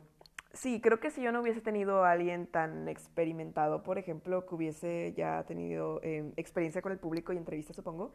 Sí, 0.53 0.79
creo 0.81 0.99
que 0.99 1.09
si 1.09 1.23
yo 1.23 1.31
no 1.31 1.41
hubiese 1.41 1.61
tenido 1.61 2.03
a 2.03 2.11
alguien 2.11 2.45
tan 2.45 2.87
experimentado, 2.87 3.81
por 3.81 3.97
ejemplo, 3.97 4.45
que 4.45 4.53
hubiese 4.53 5.13
ya 5.17 5.43
tenido 5.45 5.99
eh, 6.03 6.31
experiencia 6.37 6.81
con 6.83 6.91
el 6.91 6.99
público 6.99 7.33
y 7.33 7.37
entrevistas, 7.37 7.75
supongo, 7.75 8.13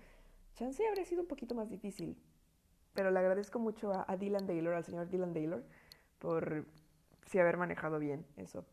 chance 0.54 0.86
habría 0.86 1.04
sido 1.04 1.22
un 1.22 1.28
poquito 1.28 1.56
más 1.56 1.68
difícil. 1.68 2.16
Pero 2.94 3.10
le 3.10 3.18
agradezco 3.18 3.58
mucho 3.58 3.92
a, 3.92 4.04
a 4.06 4.16
Dylan 4.16 4.46
Taylor, 4.46 4.74
al 4.74 4.84
señor 4.84 5.08
Dylan 5.08 5.32
Taylor, 5.32 5.64
por 6.20 6.64
sí 7.26 7.40
haber 7.40 7.56
manejado 7.56 7.98
bien 7.98 8.24
eso. 8.36 8.64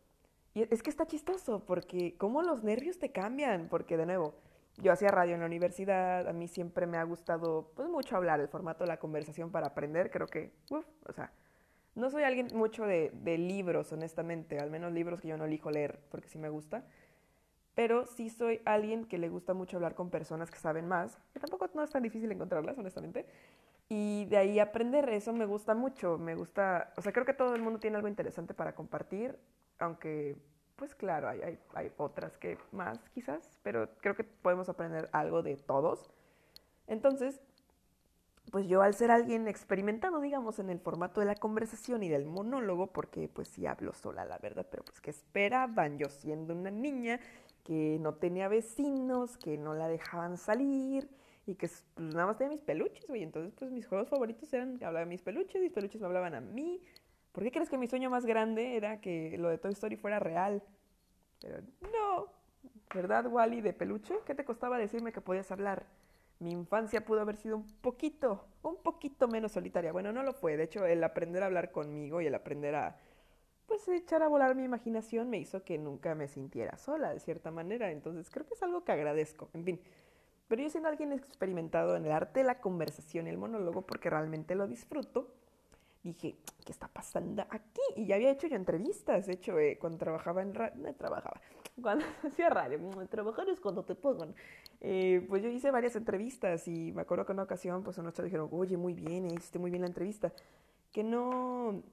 Y 0.54 0.62
es 0.72 0.84
que 0.84 0.90
está 0.92 1.08
chistoso, 1.08 1.66
porque 1.66 2.16
cómo 2.18 2.44
los 2.44 2.64
nervios 2.64 3.00
te 3.00 3.12
cambian, 3.12 3.68
porque 3.68 3.98
de 3.98 4.06
nuevo, 4.06 4.36
yo 4.78 4.92
hacía 4.92 5.10
radio 5.10 5.34
en 5.34 5.42
la 5.42 5.48
universidad, 5.48 6.28
a 6.28 6.34
mí 6.34 6.48
siempre 6.48 6.86
me 6.86 6.98
ha 6.98 7.04
gustado 7.04 7.72
pues 7.76 7.90
mucho 7.90 8.16
hablar, 8.16 8.40
el 8.40 8.48
formato 8.48 8.84
de 8.84 8.90
la 8.90 8.98
conversación 8.98 9.52
para 9.52 9.68
aprender, 9.68 10.12
creo 10.12 10.28
que, 10.28 10.54
uf, 10.70 10.86
o 11.08 11.14
sea, 11.14 11.34
no 11.96 12.10
soy 12.10 12.24
alguien 12.24 12.48
mucho 12.54 12.86
de, 12.86 13.12
libros, 13.38 13.92
honestamente, 13.92 14.60
al 14.60 14.70
menos 14.70 14.92
libros 14.92 15.22
que 15.22 15.30
yo 15.30 15.38
no 15.38 15.46
elijo 15.46 15.72
leer, 15.72 16.00
porque 16.10 16.28
sí 16.28 16.38
me 16.38 16.50
gusta. 16.50 16.86
Pero 17.74 18.06
sí 18.06 18.30
soy 18.30 18.62
alguien 18.66 19.06
que 19.06 19.18
le 19.18 19.30
gusta 19.30 19.54
mucho 19.54 19.78
hablar 19.78 19.96
con 19.96 20.10
personas 20.10 20.52
que 20.52 20.58
saben 20.58 20.88
más, 20.88 21.18
que 21.34 21.40
tampoco 21.40 21.70
no 21.74 21.84
es 21.84 21.90
tan 21.90 22.04
difícil 22.04 22.32
encontrarlas, 22.32 22.78
honestamente. 22.78 23.26
Y 23.90 24.26
de 24.26 24.38
ahí 24.38 24.60
aprender, 24.60 25.10
eso 25.10 25.34
me 25.34 25.46
gusta 25.46 25.74
mucho, 25.76 26.18
me 26.18 26.36
gusta, 26.36 26.94
o 26.98 27.02
sea, 27.02 27.12
creo 27.12 27.26
que 27.26 27.34
todo 27.34 27.56
el 27.56 27.62
mundo 27.62 27.80
tiene 27.80 27.98
algo 27.98 28.08
interesante 28.08 28.54
para 28.54 28.74
compartir, 28.76 29.38
aunque, 29.80 30.38
pues 30.76 30.96
claro, 30.96 31.30
hay, 31.30 31.42
hay, 31.42 31.60
hay 31.74 31.92
otras 31.98 32.38
que 32.38 32.58
más 32.72 32.98
quizás, 33.10 33.60
pero 33.62 33.90
creo 33.98 34.16
que 34.16 34.24
podemos 34.24 34.70
aprender 34.70 35.10
algo 35.12 35.44
de 35.44 35.56
todos. 35.58 36.10
Entonces, 36.88 37.42
pues 38.52 38.68
yo 38.68 38.82
al 38.82 38.94
ser 38.94 39.12
alguien 39.12 39.48
experimentado, 39.48 40.22
digamos, 40.22 40.60
en 40.60 40.70
el 40.70 40.80
formato 40.80 41.20
de 41.20 41.26
la 41.26 41.36
conversación 41.36 42.04
y 42.04 42.10
del 42.10 42.26
monólogo, 42.26 42.88
porque 42.88 43.28
pues 43.28 43.48
sí 43.48 43.66
hablo 43.66 43.94
sola, 43.94 44.26
la 44.26 44.38
verdad, 44.38 44.66
pero 44.70 44.84
pues 44.84 45.02
que 45.02 45.10
esperaban 45.10 45.98
yo 45.98 46.10
siendo 46.10 46.54
una 46.54 46.72
niña 46.72 47.20
que 47.64 47.98
no 48.00 48.14
tenía 48.14 48.48
vecinos, 48.48 49.38
que 49.38 49.58
no 49.58 49.74
la 49.74 49.88
dejaban 49.88 50.38
salir 50.38 51.10
y 51.48 51.56
que 51.56 51.68
pues, 51.96 52.14
nada 52.14 52.28
más 52.28 52.38
tenía 52.38 52.52
mis 52.52 52.62
peluches, 52.62 53.06
güey. 53.08 53.24
Entonces, 53.24 53.54
pues 53.58 53.72
mis 53.72 53.88
juegos 53.88 54.10
favoritos 54.10 54.52
eran 54.54 54.78
que 54.78 54.86
hablaba 54.86 55.06
de 55.06 55.10
mis 55.10 55.22
peluches, 55.22 55.62
mis 55.62 55.72
peluches 55.72 56.00
me 56.00 56.08
hablaban 56.08 56.36
a 56.36 56.42
mí. 56.42 56.82
¿Por 57.32 57.44
qué 57.44 57.52
crees 57.52 57.70
que 57.70 57.78
mi 57.78 57.88
sueño 57.88 58.10
más 58.10 58.26
grande 58.26 58.78
era 58.78 59.02
que 59.02 59.38
lo 59.38 59.50
de 59.50 59.58
Toy 59.58 59.74
Story 59.74 59.98
fuera 59.98 60.20
real? 60.20 60.64
Pero 61.42 61.58
no, 61.82 62.28
¿verdad, 62.94 63.28
Wally, 63.28 63.62
de 63.62 63.74
peluche? 63.74 64.16
¿Qué 64.26 64.36
te 64.36 64.46
costaba 64.46 64.78
decirme 64.78 65.12
que 65.12 65.22
podías 65.22 65.52
hablar? 65.52 65.86
Mi 66.40 66.52
infancia 66.52 67.06
pudo 67.06 67.22
haber 67.22 67.38
sido 67.38 67.58
un 67.58 67.68
poquito, 67.82 68.46
un 68.62 68.78
poquito 68.78 69.28
menos 69.28 69.54
solitaria. 69.54 69.92
Bueno, 69.92 70.12
no 70.12 70.24
lo 70.24 70.34
fue. 70.34 70.58
De 70.58 70.64
hecho, 70.64 70.86
el 70.86 71.04
aprender 71.04 71.44
a 71.44 71.48
hablar 71.48 71.72
conmigo 71.72 72.22
y 72.22 72.28
el 72.28 72.36
aprender 72.36 72.76
a, 72.76 72.98
pues, 73.66 73.88
echar 73.88 74.22
a 74.24 74.28
volar 74.28 74.56
mi 74.56 74.64
imaginación 74.64 75.30
me 75.30 75.38
hizo 75.38 75.64
que 75.64 75.78
nunca 75.78 76.16
me 76.16 76.28
sintiera 76.28 76.78
sola, 76.78 77.14
de 77.14 77.20
cierta 77.20 77.52
manera. 77.52 77.92
Entonces, 77.92 78.30
creo 78.30 78.46
que 78.46 78.56
es 78.56 78.64
algo 78.64 78.84
que 78.84 78.92
agradezco. 78.92 79.50
En 79.54 79.64
fin. 79.64 79.82
Pero 80.48 80.62
yo 80.62 80.70
siendo 80.70 80.90
alguien 80.90 81.12
experimentado 81.12 81.96
en 81.96 82.06
el 82.06 82.12
arte 82.12 82.42
de 82.42 82.46
la 82.46 82.60
conversación 82.60 83.26
y 83.28 83.32
el 83.32 83.38
monólogo, 83.38 83.82
porque 83.82 84.10
realmente 84.12 84.54
lo 84.54 84.68
disfruto, 84.68 85.34
dije, 86.04 86.36
¿qué 86.64 86.72
está 86.72 86.88
pasando 86.88 87.44
aquí? 87.50 87.82
Y 87.96 88.06
ya 88.06 88.16
había 88.16 88.30
hecho 88.30 88.48
yo 88.48 88.56
entrevistas, 88.56 89.26
de 89.26 89.34
hecho, 89.34 89.58
eh, 89.58 89.78
cuando 89.80 89.98
trabajaba 89.98 90.44
en 90.44 90.54
radio, 90.54 90.76
no 90.76 90.94
trabajaba, 90.94 91.42
cuando 91.82 92.06
hacía 92.24 92.50
radio, 92.50 92.80
trabajar 93.10 93.50
es 93.50 93.60
cuando 93.60 93.84
te 93.84 93.96
pongan. 93.96 94.34
Eh, 94.82 95.26
pues 95.28 95.44
yo 95.44 95.50
hice 95.50 95.72
varias 95.72 95.96
entrevistas 95.96 96.68
y 96.68 96.92
me 96.92 97.02
acuerdo 97.02 97.26
que 97.26 97.32
en 97.32 97.38
una 97.38 97.44
ocasión, 97.44 97.84
pues 97.84 97.98
unos 97.98 98.16
dijeron, 98.16 98.50
oye, 98.52 98.78
muy 98.78 98.94
bien, 98.94 99.26
hiciste 99.26 99.60
muy 99.60 99.72
bien 99.72 99.82
la 99.82 99.88
entrevista. 99.88 100.32
Que 100.92 101.04
no, 101.04 101.84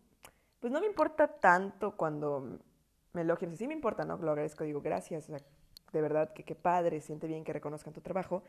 pues 0.61 0.73
no 0.73 0.81
me 0.81 0.87
importa 0.87 1.27
tanto 1.27 1.97
cuando 1.97 2.59
me 3.12 3.23
elogian, 3.23 3.57
sí 3.57 3.67
me 3.67 3.75
importa, 3.75 4.05
¿no? 4.05 4.17
Lo 4.19 4.31
agradezco, 4.31 4.65
digo, 4.65 4.81
gracias, 4.81 5.29
de 5.29 6.01
verdad, 6.01 6.33
que 6.33 6.45
qué 6.45 6.55
padre, 6.55 7.01
siente 7.01 7.27
bien 7.27 7.45
que 7.45 7.53
reconozcan 7.53 7.93
tu 7.93 8.01
trabajo, 8.01 8.43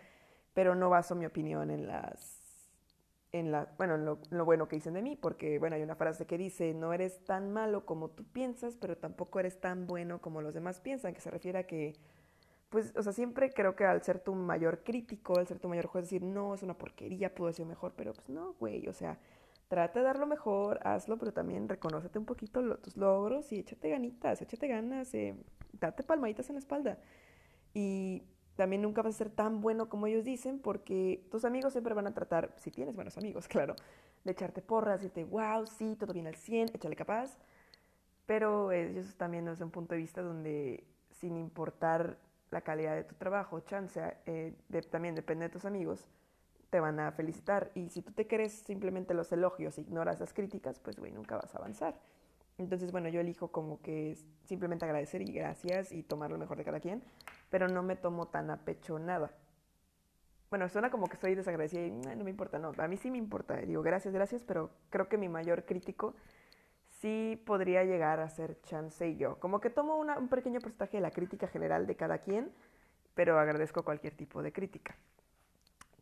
pero 0.53 0.75
no 0.75 0.89
baso 0.89 1.15
mi 1.15 1.25
opinión 1.25 1.71
en 1.71 1.87
las 1.87 2.42
en 3.33 3.51
la, 3.51 3.67
bueno, 3.77 3.95
en 3.95 4.05
lo, 4.05 4.45
bueno 4.45 4.67
que 4.67 4.75
dicen 4.75 4.93
de 4.93 5.01
mí, 5.01 5.15
porque, 5.15 5.57
bueno, 5.57 5.75
hay 5.75 5.81
una 5.81 5.95
frase 5.95 6.25
que 6.27 6.37
dice, 6.37 6.73
no 6.75 6.93
eres 6.93 7.25
tan 7.25 7.51
malo 7.51 7.83
como 7.83 8.09
tú 8.09 8.23
piensas, 8.23 8.77
pero 8.77 8.95
tampoco 8.95 9.39
eres 9.39 9.59
tan 9.59 9.87
bueno 9.87 10.21
como 10.21 10.41
los 10.41 10.53
demás 10.53 10.79
piensan, 10.79 11.15
que 11.15 11.19
se 11.19 11.31
refiere 11.31 11.57
a 11.57 11.63
que, 11.65 11.95
pues, 12.69 12.95
o 12.95 13.01
sea, 13.01 13.11
siempre 13.11 13.51
creo 13.51 13.75
que 13.75 13.85
al 13.85 14.03
ser 14.03 14.19
tu 14.19 14.35
mayor 14.35 14.83
crítico, 14.83 15.39
al 15.39 15.47
ser 15.47 15.59
tu 15.59 15.67
mayor 15.67 15.87
juez, 15.87 16.05
decir, 16.05 16.21
no, 16.21 16.53
es 16.53 16.61
una 16.61 16.77
porquería, 16.77 17.33
puedo 17.33 17.51
ser 17.51 17.65
mejor, 17.65 17.93
pero 17.97 18.13
pues 18.13 18.29
no, 18.29 18.53
güey, 18.59 18.87
o 18.87 18.93
sea, 18.93 19.17
trata 19.67 19.99
de 19.99 20.05
dar 20.05 20.19
lo 20.19 20.27
mejor, 20.27 20.79
hazlo, 20.83 21.17
pero 21.17 21.33
también 21.33 21.67
reconócete 21.67 22.19
un 22.19 22.25
poquito 22.25 22.77
tus 22.77 22.95
logros 22.97 23.51
y 23.51 23.59
échate 23.59 23.89
ganitas, 23.89 24.43
échate 24.43 24.67
ganas, 24.67 25.11
eh, 25.15 25.35
date 25.79 26.03
palmaditas 26.03 26.49
en 26.49 26.55
la 26.55 26.59
espalda. 26.59 26.99
Y 27.73 28.21
también 28.55 28.81
nunca 28.81 29.01
vas 29.01 29.15
a 29.15 29.17
ser 29.17 29.29
tan 29.29 29.61
bueno 29.61 29.89
como 29.89 30.07
ellos 30.07 30.23
dicen 30.23 30.59
porque 30.59 31.25
tus 31.31 31.45
amigos 31.45 31.73
siempre 31.73 31.93
van 31.93 32.07
a 32.07 32.13
tratar, 32.13 32.53
si 32.57 32.71
tienes 32.71 32.95
buenos 32.95 33.17
amigos, 33.17 33.47
claro, 33.49 33.75
de 34.23 34.31
echarte 34.31 34.61
porras, 34.61 35.01
decirte, 35.01 35.23
wow, 35.25 35.65
sí, 35.65 35.95
todo 35.99 36.13
bien 36.13 36.27
al 36.27 36.35
100, 36.35 36.69
échale 36.73 36.95
capaz. 36.95 37.37
Pero 38.25 38.71
ellos 38.71 39.15
también 39.15 39.45
desde 39.45 39.65
un 39.65 39.71
punto 39.71 39.95
de 39.95 40.01
vista 40.01 40.21
donde 40.21 40.85
sin 41.11 41.35
importar 41.37 42.17
la 42.51 42.61
calidad 42.61 42.95
de 42.95 43.03
tu 43.03 43.15
trabajo, 43.15 43.59
chance, 43.61 43.99
eh, 44.25 44.53
también 44.89 45.15
depende 45.15 45.45
de 45.45 45.49
tus 45.49 45.65
amigos, 45.65 46.07
te 46.69 46.79
van 46.79 46.99
a 46.99 47.11
felicitar. 47.11 47.71
Y 47.75 47.89
si 47.89 48.01
tú 48.01 48.11
te 48.13 48.27
crees 48.27 48.53
simplemente 48.53 49.13
los 49.13 49.31
elogios 49.31 49.77
e 49.77 49.81
ignoras 49.81 50.19
las 50.19 50.33
críticas, 50.33 50.79
pues, 50.79 50.97
güey, 50.97 51.11
nunca 51.11 51.35
vas 51.35 51.53
a 51.55 51.57
avanzar. 51.57 51.95
Entonces, 52.57 52.91
bueno, 52.91 53.09
yo 53.09 53.19
elijo 53.19 53.51
como 53.51 53.81
que 53.81 54.17
simplemente 54.45 54.85
agradecer 54.85 55.21
y 55.21 55.31
gracias 55.33 55.91
y 55.91 56.03
tomar 56.03 56.31
lo 56.31 56.37
mejor 56.37 56.57
de 56.57 56.63
cada 56.63 56.79
quien, 56.79 57.03
pero 57.53 57.67
no 57.67 57.83
me 57.83 57.95
tomo 57.95 58.29
tan 58.29 58.49
a 58.49 58.65
pecho 58.65 58.97
nada. 58.97 59.31
Bueno, 60.49 60.67
suena 60.69 60.89
como 60.89 61.05
que 61.05 61.17
soy 61.17 61.35
desagradecida 61.35 61.85
y 61.85 61.91
no 61.91 62.23
me 62.23 62.31
importa, 62.31 62.57
no, 62.57 62.71
a 62.75 62.87
mí 62.87 62.97
sí 62.97 63.11
me 63.11 63.19
importa, 63.19 63.57
digo 63.57 63.83
gracias, 63.83 64.11
gracias, 64.11 64.43
pero 64.43 64.71
creo 64.89 65.07
que 65.07 65.19
mi 65.19 65.29
mayor 65.29 65.63
crítico 65.63 66.15
sí 66.99 67.39
podría 67.45 67.83
llegar 67.83 68.19
a 68.21 68.27
ser 68.27 68.59
Chance 68.63 69.07
y 69.07 69.17
yo. 69.17 69.39
Como 69.39 69.59
que 69.59 69.69
tomo 69.69 69.97
un 69.97 70.29
pequeño 70.29 70.61
porcentaje 70.61 70.97
de 70.97 71.01
la 71.01 71.11
crítica 71.11 71.45
general 71.45 71.85
de 71.85 71.95
cada 71.95 72.17
quien, 72.17 72.51
pero 73.13 73.37
agradezco 73.37 73.83
cualquier 73.83 74.17
tipo 74.17 74.41
de 74.41 74.51
crítica. 74.51 74.95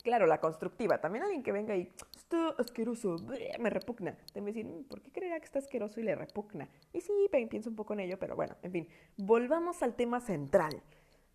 Claro, 0.04 0.28
la 0.28 0.40
constructiva. 0.40 1.02
También 1.02 1.26
alguien 1.26 1.44
que 1.44 1.52
venga 1.52 1.76
y 1.76 1.92
está 2.16 2.52
asqueroso, 2.58 3.18
me 3.60 3.70
repugna. 3.70 4.18
Te 4.32 4.40
decir, 4.40 4.66
mm, 4.66 4.86
¿por 4.86 5.02
qué 5.02 5.12
creerá 5.12 5.38
que 5.40 5.46
está 5.46 5.60
asqueroso 5.60 6.00
y 6.00 6.04
le 6.04 6.16
repugna? 6.16 6.70
Y 6.94 7.02
sí, 7.02 7.12
pienso 7.50 7.70
un 7.70 7.76
poco 7.76 7.92
en 7.92 8.00
ello, 8.00 8.18
pero 8.18 8.38
bueno, 8.38 8.56
en 8.64 8.72
fin. 8.72 8.88
Volvamos 9.18 9.84
al 9.84 9.96
tema 9.96 10.22
central. 10.22 10.82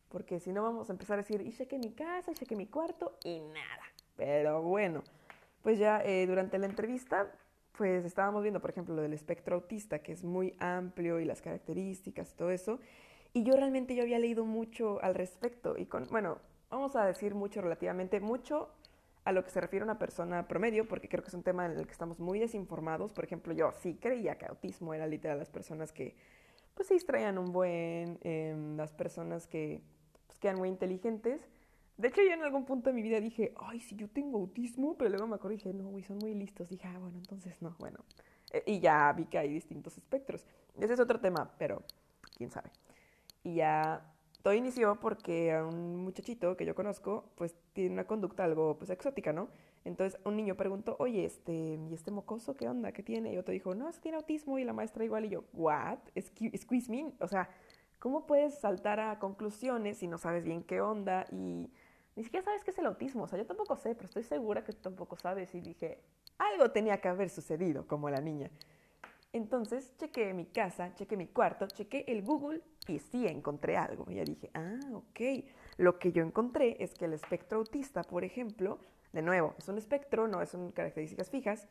Porque 0.09 0.41
si 0.41 0.53
no 0.53 0.63
vamos 0.63 0.89
a 0.89 0.93
empezar 0.93 1.19
a 1.19 1.23
decir, 1.23 1.41
y 1.41 1.53
cheque 1.53 1.79
mi 1.79 1.93
casa, 1.93 2.33
y 2.33 2.35
cheque 2.35 2.57
mi 2.57 2.67
cuarto, 2.67 3.19
y 3.25 3.41
nada. 3.41 3.83
Pero 4.17 4.63
bueno, 4.63 5.03
pues 5.63 5.79
ya 5.79 6.03
eh, 6.05 6.27
durante 6.27 6.59
la 6.59 6.67
entrevista, 6.67 7.31
pues 7.77 8.05
estábamos 8.05 8.43
viendo, 8.43 8.61
por 8.61 8.71
ejemplo, 8.71 8.95
lo 8.95 9.03
del 9.03 9.13
espectro 9.13 9.57
autista, 9.57 9.99
que 9.99 10.13
es 10.13 10.25
muy 10.25 10.55
amplio 10.59 11.21
y 11.21 11.25
las 11.25 11.43
características 11.43 12.35
todo 12.35 12.51
eso. 12.51 12.79
Y 13.33 13.43
yo 13.43 13.55
realmente 13.55 13.95
yo 13.95 14.03
había 14.03 14.19
leído 14.19 14.45
mucho 14.45 15.03
al 15.03 15.15
respecto. 15.15 15.77
Y 15.77 15.87
con, 15.87 16.07
bueno, 16.11 16.39
vamos 16.71 16.97
a 16.97 17.05
decir 17.05 17.35
mucho 17.35 17.61
relativamente, 17.61 18.21
mucho 18.21 18.71
a 19.25 19.33
lo 19.33 19.45
que 19.45 19.51
se 19.51 19.61
refiere 19.61 19.85
una 19.85 19.99
persona 19.99 20.47
promedio, 20.47 20.87
porque 20.87 21.09
creo 21.09 21.23
que 21.23 21.29
es 21.29 21.35
un 21.35 21.43
tema 21.43 21.67
en 21.67 21.73
el 21.73 21.85
que 21.85 21.93
estamos 21.93 22.21
muy 22.21 22.39
desinformados. 22.39 23.13
Por 23.13 23.25
ejemplo, 23.25 23.53
yo 23.53 23.73
sí 23.73 23.99
creía 24.01 24.39
que 24.39 24.47
autismo 24.47 24.95
era 24.95 25.07
literal 25.07 25.39
las 25.39 25.51
personas 25.51 25.93
que 25.93 26.17
pues 26.75 26.89
se 26.89 26.95
distraían 26.95 27.39
un 27.39 27.53
buen, 27.53 28.19
em, 28.23 28.77
las 28.77 28.93
personas 28.93 29.47
que 29.47 29.83
pues, 30.41 30.57
muy 30.57 30.69
inteligentes. 30.69 31.41
De 31.97 32.09
hecho, 32.09 32.21
yo 32.23 32.33
en 32.33 32.43
algún 32.43 32.65
punto 32.65 32.91
de 32.91 32.95
mi 32.95 33.03
vida 33.03 33.21
dije, 33.21 33.55
ay, 33.57 33.81
si 33.81 33.97
yo 33.97 34.09
tengo 34.09 34.39
autismo, 34.39 34.97
pero 34.99 35.11
luego 35.11 35.27
me 35.27 35.37
acuerdo 35.37 35.55
y 35.55 35.57
dije, 35.57 35.73
no, 35.73 35.89
güey, 35.89 36.05
son 36.05 36.19
muy 36.19 36.35
listos. 36.35 36.69
Dije, 36.69 36.87
ah, 36.89 36.99
bueno, 36.99 37.17
entonces 37.17 37.61
no, 37.63 37.75
bueno. 37.79 38.01
E, 38.53 38.63
y 38.67 38.81
ya 38.81 39.13
vi 39.13 39.25
que 39.27 39.39
hay 39.39 39.49
distintos 39.49 39.97
espectros. 39.97 40.45
Ese 40.79 40.93
es 40.93 41.01
otro 41.01 41.21
tema, 41.21 41.51
pero 41.59 41.83
quién 42.37 42.51
sabe. 42.51 42.71
Y 43.43 43.57
ya 43.57 44.13
todo 44.43 44.55
inició 44.55 45.01
porque 45.01 45.53
a 45.53 45.65
un 45.65 45.97
muchachito 45.97 46.57
que 46.57 46.67
yo 46.67 46.75
conozco, 46.75 47.33
pues 47.35 47.57
tiene 47.73 47.95
una 47.95 48.05
conducta 48.05 48.45
algo 48.45 48.77
pues 48.79 48.91
exótica, 48.91 49.33
¿no? 49.33 49.49
Entonces 49.85 50.21
un 50.25 50.37
niño 50.37 50.55
preguntó, 50.57 50.97
oye, 50.99 51.25
este, 51.25 51.79
¿y 51.91 51.95
este 51.95 52.11
mocoso 52.11 52.57
qué 52.57 52.69
onda? 52.69 52.93
¿Qué 52.93 53.03
tiene? 53.03 53.33
Y 53.33 53.39
otro 53.39 53.53
dijo, 53.53 53.75
no, 53.75 53.89
es 53.89 54.01
tiene 54.01 54.19
autismo 54.19 54.59
y 54.59 54.65
la 54.65 54.73
maestra 54.73 55.05
igual. 55.05 55.25
Y 55.25 55.31
yo, 55.31 55.45
¿what? 55.53 55.99
Squeeze 56.57 56.91
me? 56.91 57.13
O 57.21 57.27
sea, 57.27 57.49
¿cómo 58.07 58.25
puedes 58.25 58.55
saltar 58.55 59.01
a 59.01 59.19
conclusiones 59.19 59.99
si 59.99 60.07
no 60.07 60.17
sabes 60.17 60.45
bien 60.45 60.63
qué 60.63 60.81
onda? 60.81 61.27
Y 61.33 61.69
ni 62.15 62.23
siquiera 62.23 62.45
sabes 62.45 62.63
qué 62.63 62.71
es 62.71 62.79
el 62.79 62.87
autismo. 62.87 63.25
O 63.25 63.27
sea, 63.27 63.37
yo 63.37 63.47
tampoco 63.47 63.75
sé, 63.75 63.97
pero 63.97 64.07
estoy 64.07 64.23
segura 64.23 64.63
que 64.63 64.73
tú 64.73 64.79
tampoco 64.81 65.17
sabes. 65.17 65.53
Y 65.57 65.61
dije, 65.61 65.99
algo 66.39 66.71
tenía 66.71 67.01
que 67.01 67.09
haber 67.09 67.31
sucedido, 67.31 67.85
como 67.89 68.09
la 68.09 68.21
niña. 68.21 68.49
Entonces 69.33 69.93
chequé 69.97 70.33
mi 70.35 70.47
casa, 70.47 70.95
chequé 70.95 71.17
mi 71.17 71.27
cuarto, 71.27 71.67
chequé 71.67 72.05
el 72.07 72.23
Google 72.23 72.63
y 72.87 73.01
sí 73.01 73.27
encontré 73.27 73.77
algo. 73.77 74.09
Y 74.09 74.15
ya 74.15 74.23
dije, 74.23 74.53
ah, 74.55 74.79
ok. 74.93 75.45
Lo 75.77 75.99
que 75.99 76.13
yo 76.13 76.23
encontré 76.23 76.77
es 76.79 76.95
que 76.95 77.07
el 77.07 77.13
espectro 77.13 77.59
autista, 77.59 78.05
por 78.05 78.23
ejemplo, 78.23 78.79
de 79.13 79.23
nuevo, 79.23 79.57
es 79.59 79.67
un 79.67 79.79
espectro, 79.79 80.29
no 80.29 80.47
son 80.47 80.71
características 80.71 81.29
fijas, 81.29 81.67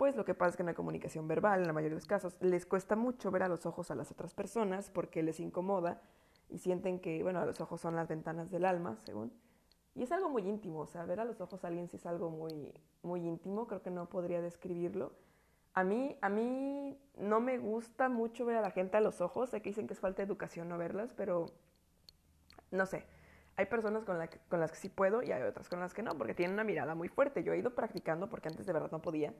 pues 0.00 0.16
lo 0.16 0.24
que 0.24 0.32
pasa 0.32 0.52
es 0.52 0.56
que 0.56 0.62
no 0.62 0.70
hay 0.70 0.74
comunicación 0.74 1.28
verbal 1.28 1.60
en 1.60 1.66
la 1.66 1.74
mayoría 1.74 1.90
de 1.90 2.00
los 2.00 2.06
casos. 2.06 2.34
Les 2.40 2.64
cuesta 2.64 2.96
mucho 2.96 3.30
ver 3.30 3.42
a 3.42 3.48
los 3.48 3.66
ojos 3.66 3.90
a 3.90 3.94
las 3.94 4.10
otras 4.10 4.32
personas 4.32 4.88
porque 4.88 5.22
les 5.22 5.40
incomoda 5.40 6.00
y 6.48 6.56
sienten 6.56 7.00
que, 7.00 7.22
bueno, 7.22 7.44
los 7.44 7.60
ojos 7.60 7.82
son 7.82 7.96
las 7.96 8.08
ventanas 8.08 8.50
del 8.50 8.64
alma, 8.64 8.96
según. 9.04 9.30
Y 9.94 10.02
es 10.02 10.10
algo 10.10 10.30
muy 10.30 10.48
íntimo, 10.48 10.80
o 10.80 10.86
sea, 10.86 11.04
ver 11.04 11.20
a 11.20 11.26
los 11.26 11.42
ojos 11.42 11.62
a 11.64 11.68
alguien 11.68 11.86
sí 11.86 11.98
es 11.98 12.06
algo 12.06 12.30
muy, 12.30 12.72
muy 13.02 13.26
íntimo, 13.26 13.66
creo 13.66 13.82
que 13.82 13.90
no 13.90 14.08
podría 14.08 14.40
describirlo 14.40 15.12
a 15.74 15.84
mí, 15.84 16.16
a 16.22 16.30
mí 16.30 16.98
no 17.18 17.40
me 17.40 17.58
gusta 17.58 18.08
mucho 18.08 18.46
ver 18.46 18.56
a 18.56 18.62
la 18.62 18.70
gente 18.70 18.96
a 18.96 19.00
los 19.00 19.20
ojos. 19.20 19.50
Sé 19.50 19.60
que 19.60 19.68
dicen 19.68 19.86
que 19.86 19.92
es 19.92 20.00
falta 20.00 20.22
de 20.22 20.26
educación 20.26 20.70
no 20.70 20.78
verlas, 20.78 21.12
pero 21.12 21.44
no 22.70 22.86
sé. 22.86 23.04
Hay 23.56 23.66
personas 23.66 24.04
con, 24.04 24.16
con 24.48 24.60
las 24.60 24.72
que 24.72 24.78
sí 24.78 24.88
puedo 24.88 25.22
y 25.22 25.30
hay 25.32 25.42
otras 25.42 25.68
con 25.68 25.80
las 25.80 25.92
que 25.92 26.02
no, 26.02 26.16
porque 26.16 26.34
tienen 26.34 26.54
una 26.54 26.64
mirada 26.64 26.94
muy 26.94 27.08
fuerte. 27.08 27.44
Yo 27.44 27.52
he 27.52 27.58
ido 27.58 27.74
practicando 27.74 28.28
porque 28.28 28.48
antes 28.48 28.66
de 28.66 28.72
verdad 28.72 28.90
no 28.90 29.02
podía 29.02 29.34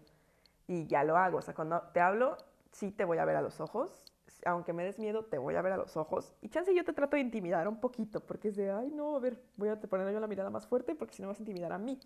y 0.71 0.87
ya 0.87 1.03
lo 1.03 1.17
hago. 1.17 1.39
O 1.39 1.43
sea, 1.43 1.53
cuando 1.53 1.83
te 1.93 2.01
hablo, 2.01 2.37
sí 2.71 2.93
te 2.93 3.05
voy 3.05 3.19
a 3.19 3.25
ver 3.25 3.35
a 3.35 3.43
los 3.43 3.61
ojos. 3.61 4.05
Aunque 4.47 4.73
me 4.73 4.85
des 4.85 5.01
miedo, 5.01 5.25
te 5.25 5.37
voy 5.37 5.57
a 5.57 5.63
ver 5.63 5.73
a 5.73 5.77
los 5.77 5.97
ojos. 5.97 6.33
Y 6.41 6.49
chance 6.49 6.73
yo 6.73 6.85
te 6.85 6.93
trato 6.93 7.17
de 7.17 7.23
intimidar 7.23 7.67
un 7.67 7.81
poquito, 7.81 8.21
porque 8.21 8.49
es 8.49 8.57
de, 8.57 8.71
ay, 8.71 8.93
no, 8.93 9.17
a 9.17 9.19
ver, 9.19 9.43
voy 9.57 9.69
a 9.69 9.81
poner 9.81 10.13
yo 10.13 10.21
la 10.21 10.29
mirada 10.29 10.49
más 10.49 10.69
fuerte 10.69 10.95
porque 10.95 11.13
si 11.13 11.23
no 11.23 11.29
vas 11.29 11.39
a 11.39 11.43
intimidar 11.43 11.73
a 11.73 11.79
mí. 11.79 11.99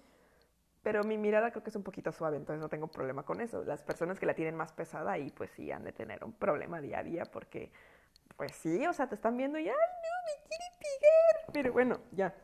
Pero 0.82 1.04
mi 1.04 1.18
mirada 1.18 1.50
creo 1.50 1.62
que 1.62 1.68
es 1.68 1.76
un 1.76 1.82
poquito 1.82 2.10
suave, 2.10 2.38
entonces 2.38 2.60
no 2.60 2.70
tengo 2.70 2.88
problema 2.88 3.22
con 3.22 3.42
eso. 3.42 3.62
Las 3.64 3.82
personas 3.82 4.18
que 4.18 4.24
la 4.24 4.34
tienen 4.34 4.56
más 4.56 4.72
pesada 4.72 5.12
ahí, 5.12 5.30
pues 5.30 5.50
sí 5.50 5.70
han 5.70 5.84
de 5.84 5.92
tener 5.92 6.24
un 6.24 6.32
problema 6.32 6.80
día 6.80 7.00
a 7.00 7.02
día 7.02 7.24
porque, 7.30 7.70
pues 8.38 8.52
sí, 8.52 8.86
o 8.86 8.94
sea, 8.94 9.06
te 9.10 9.14
están 9.14 9.36
viendo 9.36 9.58
y, 9.58 9.68
ay, 9.68 9.74
no, 9.74 9.74
me 9.74 10.48
quiere 10.48 10.64
pegar. 10.78 11.52
Pero 11.52 11.72
bueno, 11.74 12.00
ya. 12.12 12.34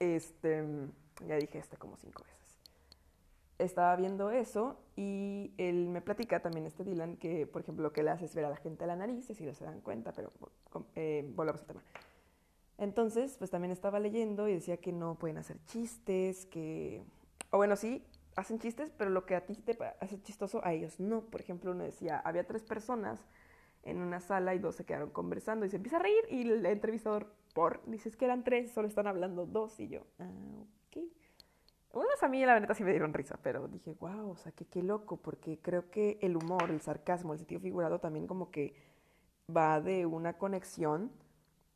Este, 0.00 0.64
ya 1.26 1.36
dije 1.36 1.58
este 1.58 1.76
como 1.76 1.96
cinco 1.96 2.24
veces. 2.24 2.39
Estaba 3.60 3.94
viendo 3.96 4.30
eso 4.30 4.80
y 4.96 5.52
él 5.58 5.88
me 5.88 6.00
platica 6.00 6.40
también, 6.40 6.66
este 6.66 6.82
Dylan, 6.82 7.16
que 7.16 7.46
por 7.46 7.62
ejemplo 7.62 7.82
lo 7.82 7.92
que 7.92 8.02
le 8.02 8.10
hace 8.10 8.24
es 8.24 8.34
ver 8.34 8.44
a 8.46 8.50
la 8.50 8.56
gente 8.56 8.84
a 8.84 8.86
la 8.86 8.96
nariz, 8.96 9.26
si 9.26 9.44
no 9.44 9.54
se 9.54 9.64
dan 9.64 9.80
cuenta, 9.80 10.12
pero 10.12 10.30
eh, 10.94 11.30
volvamos 11.34 11.60
al 11.62 11.66
tema. 11.66 11.82
Entonces, 12.78 13.36
pues 13.36 13.50
también 13.50 13.72
estaba 13.72 14.00
leyendo 14.00 14.48
y 14.48 14.54
decía 14.54 14.78
que 14.78 14.92
no 14.92 15.16
pueden 15.16 15.36
hacer 15.36 15.58
chistes, 15.66 16.46
que 16.46 17.04
o 17.50 17.58
bueno, 17.58 17.76
sí, 17.76 18.04
hacen 18.36 18.58
chistes, 18.58 18.92
pero 18.96 19.10
lo 19.10 19.26
que 19.26 19.34
a 19.34 19.44
ti 19.44 19.54
te 19.56 19.76
hace 20.00 20.20
chistoso, 20.22 20.64
a 20.64 20.72
ellos 20.72 21.00
no. 21.00 21.22
Por 21.22 21.40
ejemplo, 21.40 21.72
uno 21.72 21.84
decía, 21.84 22.18
había 22.18 22.46
tres 22.46 22.62
personas 22.62 23.20
en 23.82 23.98
una 23.98 24.20
sala 24.20 24.54
y 24.54 24.58
dos 24.58 24.76
se 24.76 24.84
quedaron 24.84 25.10
conversando 25.10 25.66
y 25.66 25.70
se 25.70 25.76
empieza 25.76 25.96
a 25.96 26.00
reír 26.00 26.22
y 26.28 26.42
el 26.42 26.64
entrevistador, 26.66 27.32
por, 27.54 27.80
dices 27.86 28.16
que 28.16 28.24
eran 28.24 28.44
tres, 28.44 28.72
solo 28.72 28.88
están 28.88 29.06
hablando 29.06 29.46
dos 29.46 29.78
y 29.80 29.88
yo, 29.88 30.02
ah. 30.18 30.28
Unos 31.92 32.22
a 32.22 32.28
mí 32.28 32.44
la 32.44 32.54
verdad 32.54 32.74
sí 32.76 32.84
me 32.84 32.90
dieron 32.90 33.12
risa, 33.12 33.38
pero 33.42 33.66
dije, 33.66 33.96
wow, 33.98 34.30
o 34.30 34.36
sea, 34.36 34.52
que 34.52 34.64
qué 34.64 34.82
loco, 34.82 35.16
porque 35.16 35.58
creo 35.60 35.90
que 35.90 36.18
el 36.22 36.36
humor, 36.36 36.70
el 36.70 36.80
sarcasmo, 36.80 37.32
el 37.32 37.40
sentido 37.40 37.60
figurado 37.60 37.98
también 37.98 38.26
como 38.28 38.50
que 38.50 38.74
va 39.54 39.80
de 39.80 40.06
una 40.06 40.38
conexión 40.38 41.10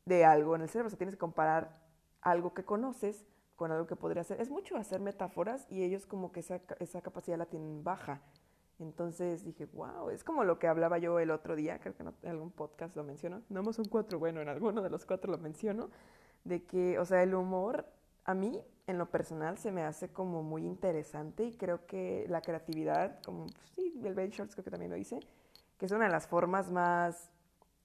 de 0.05 0.23
algo 0.23 0.55
en 0.55 0.61
el 0.61 0.69
cerebro. 0.69 0.87
O 0.87 0.89
sea, 0.89 0.97
tienes 0.97 1.15
que 1.15 1.19
comparar 1.19 1.81
algo 2.21 2.53
que 2.53 2.63
conoces 2.63 3.25
con 3.55 3.71
algo 3.71 3.87
que 3.87 3.95
podría 3.95 4.23
ser. 4.23 4.39
Es 4.39 4.49
mucho 4.49 4.77
hacer 4.77 5.01
metáforas 5.01 5.67
y 5.69 5.83
ellos 5.83 6.05
como 6.05 6.31
que 6.31 6.41
esa, 6.41 6.61
esa 6.79 7.01
capacidad 7.01 7.37
la 7.37 7.45
tienen 7.45 7.83
baja. 7.83 8.21
Entonces 8.79 9.43
dije, 9.43 9.65
wow, 9.67 10.09
es 10.09 10.23
como 10.23 10.43
lo 10.43 10.59
que 10.59 10.67
hablaba 10.67 10.97
yo 10.97 11.19
el 11.19 11.31
otro 11.31 11.55
día, 11.55 11.79
creo 11.79 11.95
que 11.95 12.03
en 12.03 12.29
algún 12.29 12.51
podcast 12.51 12.95
lo 12.95 13.03
menciono, 13.03 13.41
no 13.49 13.63
más 13.63 13.77
son 13.77 13.85
cuatro, 13.85 14.19
bueno, 14.19 14.41
en 14.41 14.49
alguno 14.49 14.81
de 14.81 14.89
los 14.89 15.05
cuatro 15.05 15.31
lo 15.31 15.37
menciono, 15.37 15.89
de 16.43 16.65
que, 16.65 16.99
o 16.99 17.05
sea, 17.05 17.23
el 17.23 17.33
humor 17.35 17.85
a 18.25 18.33
mí, 18.33 18.61
en 18.87 18.97
lo 18.97 19.09
personal, 19.09 19.57
se 19.57 19.71
me 19.71 19.83
hace 19.83 20.09
como 20.09 20.43
muy 20.43 20.65
interesante 20.65 21.43
y 21.43 21.57
creo 21.57 21.85
que 21.85 22.25
la 22.29 22.41
creatividad, 22.41 23.19
como, 23.23 23.47
pues, 23.47 23.71
sí, 23.75 23.99
el 24.03 24.13
Ben 24.13 24.29
Shorts 24.29 24.53
creo 24.53 24.63
que 24.63 24.71
también 24.71 24.91
lo 24.91 24.97
dice, 24.97 25.19
que 25.77 25.85
es 25.87 25.91
una 25.91 26.05
de 26.05 26.11
las 26.11 26.27
formas 26.27 26.71
más 26.71 27.31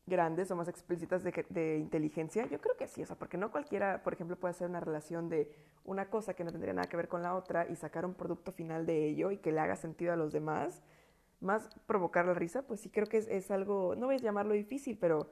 grandes 0.07 0.51
o 0.51 0.57
más 0.57 0.69
explícitas 0.69 1.23
de, 1.23 1.47
de, 1.49 1.79
inteligencia, 1.79 2.47
yo 2.47 2.61
creo 2.61 2.77
que 2.77 2.87
sí, 2.87 3.03
o 3.03 3.07
sea, 3.07 3.17
porque 3.17 3.39
no 3.39 3.51
cualquiera, 3.51 4.03
por 4.03 4.13
ejemplo, 4.13 4.37
puede 4.37 4.51
hacer 4.51 4.69
una 4.69 4.81
relación 4.81 5.29
de 5.29 5.51
una 5.85 6.11
cosa 6.11 6.35
que 6.35 6.45
no 6.45 6.51
tendría 6.51 6.75
nada 6.75 6.89
que 6.89 6.97
ver 6.97 7.09
con 7.09 7.23
la 7.23 7.35
otra 7.35 7.67
y 7.69 7.77
sacar 7.77 8.05
un 8.05 8.15
producto 8.15 8.53
final 8.53 8.87
de 8.87 9.07
ello 9.07 9.31
y 9.31 9.39
que 9.39 9.53
le 9.53 9.61
haga 9.61 9.77
sentido 9.77 10.13
a 10.13 10.17
los 10.17 10.33
demás, 10.33 10.83
más 11.41 11.69
provocar 11.87 12.27
la 12.27 12.35
risa, 12.35 12.63
pues 12.63 12.81
sí 12.81 12.91
creo 12.91 13.07
que 13.07 13.19
es, 13.19 13.29
es 13.29 13.51
algo, 13.51 13.95
no 13.97 14.07
voy 14.07 14.17
a 14.17 14.19
llamarlo 14.19 14.53
difícil, 14.53 14.99
pero 14.99 15.31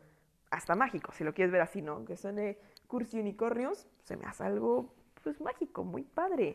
hasta 0.51 0.75
mágico, 0.75 1.13
si 1.13 1.25
lo 1.25 1.35
quieres 1.35 1.53
ver 1.53 1.61
así, 1.61 1.83
¿no? 1.83 2.05
Que 2.05 2.17
suene 2.17 2.59
cursi 2.87 3.21
unicornios, 3.21 3.87
se 4.05 4.17
me 4.17 4.25
hace 4.25 4.45
algo, 4.45 4.95
pues 5.29 5.43
mágico, 5.43 5.85
muy 5.85 6.05
padre. 6.05 6.55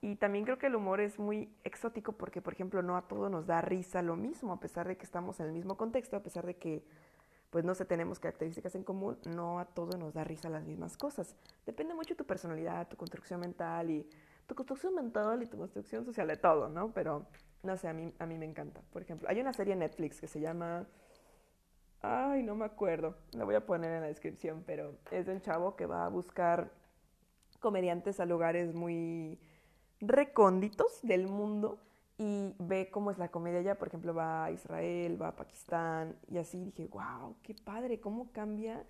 Y 0.00 0.16
también 0.16 0.46
creo 0.46 0.56
que 0.56 0.68
el 0.68 0.76
humor 0.76 1.00
es 1.00 1.18
muy 1.18 1.54
exótico 1.62 2.12
porque, 2.12 2.40
por 2.40 2.54
ejemplo, 2.54 2.80
no 2.80 2.96
a 2.96 3.02
todo 3.02 3.28
nos 3.28 3.46
da 3.46 3.60
risa 3.60 4.00
lo 4.00 4.16
mismo, 4.16 4.54
a 4.54 4.60
pesar 4.60 4.88
de 4.88 4.96
que 4.96 5.04
estamos 5.04 5.40
en 5.40 5.46
el 5.46 5.52
mismo 5.52 5.76
contexto, 5.76 6.16
a 6.16 6.22
pesar 6.22 6.46
de 6.46 6.56
que 6.56 6.82
pues 7.50 7.64
no 7.64 7.74
sé, 7.76 7.84
tenemos 7.84 8.18
características 8.18 8.74
en 8.74 8.82
común, 8.82 9.16
no 9.26 9.60
a 9.60 9.66
todo 9.66 9.96
nos 9.96 10.12
da 10.12 10.24
risa 10.24 10.48
las 10.48 10.64
mismas 10.64 10.96
cosas. 10.96 11.36
Depende 11.64 11.94
mucho 11.94 12.14
de 12.14 12.16
tu 12.16 12.24
personalidad, 12.24 12.88
tu 12.88 12.96
construcción 12.96 13.38
mental 13.38 13.90
y 13.90 14.08
tu 14.48 14.56
construcción 14.56 14.94
mental 14.94 15.40
y 15.42 15.46
tu 15.46 15.56
construcción 15.58 16.04
social 16.04 16.26
de 16.26 16.36
todo, 16.36 16.68
¿no? 16.68 16.92
Pero 16.92 17.26
no 17.62 17.76
sé, 17.76 17.86
a 17.86 17.92
mí, 17.92 18.12
a 18.18 18.26
mí 18.26 18.38
me 18.38 18.46
encanta. 18.46 18.80
Por 18.92 19.02
ejemplo, 19.02 19.28
hay 19.28 19.38
una 19.40 19.52
serie 19.52 19.74
en 19.74 19.80
Netflix 19.80 20.20
que 20.20 20.26
se 20.26 20.40
llama... 20.40 20.86
Ay, 22.02 22.42
no 22.42 22.56
me 22.56 22.64
acuerdo. 22.64 23.16
La 23.32 23.44
voy 23.44 23.54
a 23.54 23.64
poner 23.64 23.92
en 23.92 24.00
la 24.00 24.08
descripción, 24.08 24.64
pero 24.66 24.98
es 25.12 25.26
de 25.26 25.32
un 25.34 25.40
chavo 25.40 25.76
que 25.76 25.86
va 25.86 26.04
a 26.04 26.08
buscar 26.08 26.72
comediantes 27.64 28.20
a 28.20 28.26
lugares 28.26 28.74
muy 28.74 29.40
recónditos 30.02 31.00
del 31.00 31.28
mundo 31.28 31.78
y 32.18 32.54
ve 32.58 32.90
cómo 32.90 33.10
es 33.10 33.16
la 33.16 33.30
comedia 33.30 33.60
allá, 33.60 33.78
por 33.78 33.88
ejemplo, 33.88 34.12
va 34.12 34.44
a 34.44 34.50
Israel, 34.50 35.20
va 35.20 35.28
a 35.28 35.36
Pakistán 35.36 36.14
y 36.30 36.36
así 36.36 36.62
dije, 36.62 36.88
wow, 36.88 37.36
qué 37.42 37.54
padre, 37.54 38.00
cómo 38.00 38.30
cambia 38.32 38.84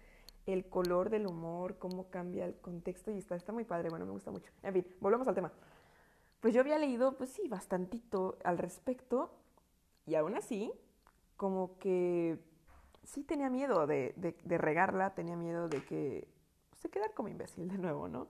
el 0.47 0.69
color 0.69 1.09
del 1.09 1.29
humor, 1.29 1.79
cómo 1.79 2.11
cambia 2.11 2.47
el 2.47 2.57
contexto 2.57 3.13
y 3.13 3.19
está, 3.19 3.37
está 3.37 3.53
muy 3.53 3.63
padre, 3.63 3.91
bueno, 3.91 4.07
me 4.07 4.11
gusta 4.11 4.33
mucho. 4.33 4.51
En 4.65 4.73
fin, 4.73 4.85
volvemos 5.01 5.29
al 5.29 5.37
tema. 5.37 5.53
Pues 6.41 6.53
yo 6.53 6.61
había 6.61 6.77
leído, 6.77 7.17
pues 7.17 7.31
sí, 7.31 7.47
bastantito 7.47 8.39
al 8.43 8.59
respecto 8.59 9.31
y 10.05 10.17
aún 10.17 10.35
así, 10.35 10.73
como 11.37 11.79
que 11.79 12.41
sí 13.05 13.23
tenía 13.23 13.51
miedo 13.51 13.87
de, 13.87 14.15
regarla, 14.49 15.15
tenía 15.15 15.37
miedo 15.37 15.69
de 15.69 15.85
que 15.85 16.27
pues, 16.71 16.83
de 16.83 16.91
quedar 16.91 17.15
como 17.15 17.29
imbécil 17.29 17.69
de 17.69 17.79
nuevo, 17.79 18.09
¿no? 18.09 18.27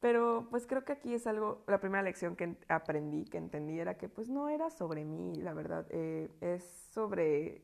Pero 0.00 0.46
pues 0.50 0.66
creo 0.66 0.84
que 0.84 0.92
aquí 0.92 1.14
es 1.14 1.26
algo, 1.26 1.64
la 1.66 1.80
primera 1.80 2.02
lección 2.02 2.36
que 2.36 2.56
aprendí, 2.68 3.24
que 3.24 3.38
entendí, 3.38 3.80
era 3.80 3.96
que 3.96 4.08
pues 4.08 4.28
no 4.28 4.48
era 4.48 4.70
sobre 4.70 5.04
mí, 5.04 5.34
la 5.36 5.54
verdad, 5.54 5.86
eh, 5.90 6.28
es 6.40 6.64
sobre 6.92 7.62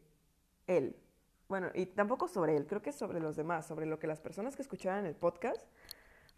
él. 0.67 0.97
Bueno, 1.49 1.69
y 1.75 1.87
tampoco 1.87 2.29
sobre 2.29 2.57
él, 2.57 2.67
creo 2.67 2.81
que 2.81 2.91
es 2.91 2.97
sobre 2.97 3.21
los 3.21 3.37
demás, 3.37 3.67
sobre 3.67 3.85
lo 3.85 3.99
que 3.99 4.07
las 4.07 4.21
personas 4.21 4.57
que 4.57 4.62
escuchaban 4.62 5.05
el 5.05 5.14
podcast 5.14 5.62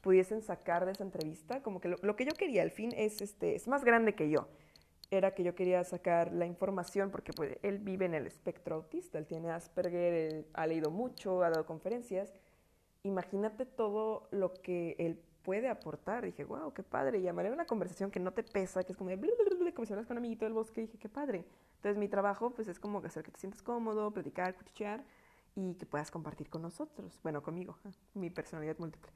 pudiesen 0.01 0.43
sacar 0.43 0.85
de 0.85 0.93
esa 0.93 1.05
entrevista, 1.05 1.63
como 1.63 1.81
que 1.81 1.89
lo, 1.89 2.17
que 2.17 2.25
yo 2.27 2.33
quería 2.33 2.63
al 2.63 2.71
fin 2.71 2.93
es, 2.97 3.23
este, 3.23 3.55
es 3.55 3.69
más 3.69 3.85
grande 3.85 4.15
que 4.15 4.29
yo. 4.29 4.49
Era 5.11 5.35
que 5.35 5.45
yo 5.45 5.55
quería 5.55 5.85
sacar 5.85 6.33
la 6.33 6.47
información 6.47 7.11
porque 7.11 7.33
pues, 7.33 7.57
él 7.63 7.79
vive 7.79 8.07
en 8.07 8.15
el 8.15 8.27
espectro 8.27 8.75
autista, 8.75 9.19
él 9.19 9.27
tiene 9.27 9.51
Asperger, 9.51 10.13
él 10.13 10.47
ha 10.53 10.67
leído 10.67 10.91
mucho, 10.91 11.43
ha 11.43 11.51
dado 11.51 11.65
conferencias. 11.65 12.35
Imagínate 13.05 13.65
todo 13.65 14.29
lo 14.31 14.53
que 14.53 14.97
él 14.99 15.23
puede 15.45 15.69
aportar. 15.69 16.25
dije, 16.25 16.45
wow, 16.45 16.73
qué 16.73 16.83
padre. 16.83 17.19
Y 17.19 17.23
llamaré 17.23 17.53
una 17.53 17.67
conversación 17.67 18.11
que 18.11 18.19
no 18.19 18.33
te 18.33 18.43
pesa, 18.43 18.83
que 18.83 18.93
es 18.93 18.99
como 18.99 19.11
de 19.11 19.19
como 19.75 19.87
si 19.87 19.93
hablas 19.93 20.07
con 20.07 20.15
un 20.15 20.19
amiguito 20.19 20.45
del 20.45 20.55
bosque. 20.55 20.81
Dije, 20.83 20.99
qué 20.99 21.09
padre. 21.09 21.45
Entonces, 21.77 21.99
mi 21.99 22.09
trabajo, 22.09 22.51
pues, 22.51 22.67
es 22.69 22.81
como 22.81 22.99
hacer 22.99 23.23
que 23.23 23.31
te 23.31 23.39
sientas 23.39 23.63
cómodo, 23.63 24.11
platicar, 24.13 24.55
cuchichear 24.57 25.05
y 25.55 25.75
que 25.75 25.87
puedas 25.87 26.11
compartir 26.11 26.49
con 26.49 26.63
nosotros. 26.63 27.21
Bueno, 27.23 27.43
conmigo, 27.43 27.79
mi 28.15 28.31
personalidad 28.31 28.79
múltiple. 28.79 29.13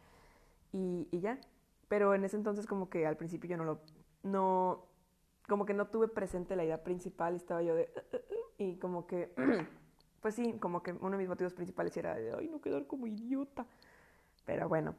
Y, 0.72 1.08
y, 1.10 1.20
ya. 1.20 1.40
Pero 1.88 2.14
en 2.14 2.24
ese 2.24 2.36
entonces, 2.36 2.66
como 2.66 2.90
que 2.90 3.06
al 3.06 3.16
principio 3.16 3.48
yo 3.48 3.56
no 3.56 3.64
lo. 3.64 3.80
No. 4.22 4.86
Como 5.48 5.64
que 5.64 5.72
no 5.72 5.86
tuve 5.88 6.08
presente 6.08 6.54
la 6.56 6.64
idea 6.64 6.84
principal. 6.84 7.34
Estaba 7.34 7.62
yo 7.62 7.74
de. 7.74 7.90
Uh, 7.96 8.16
uh, 8.16 8.18
uh", 8.18 8.44
y 8.58 8.76
como 8.76 9.06
que. 9.06 9.32
pues 10.20 10.34
sí, 10.34 10.58
como 10.60 10.82
que 10.82 10.92
uno 10.92 11.12
de 11.12 11.18
mis 11.18 11.28
motivos 11.28 11.54
principales 11.54 11.96
era 11.96 12.14
de, 12.14 12.34
ay, 12.34 12.48
no 12.48 12.60
quedar 12.60 12.86
como 12.86 13.06
idiota. 13.06 13.66
Pero 14.44 14.68
bueno, 14.68 14.94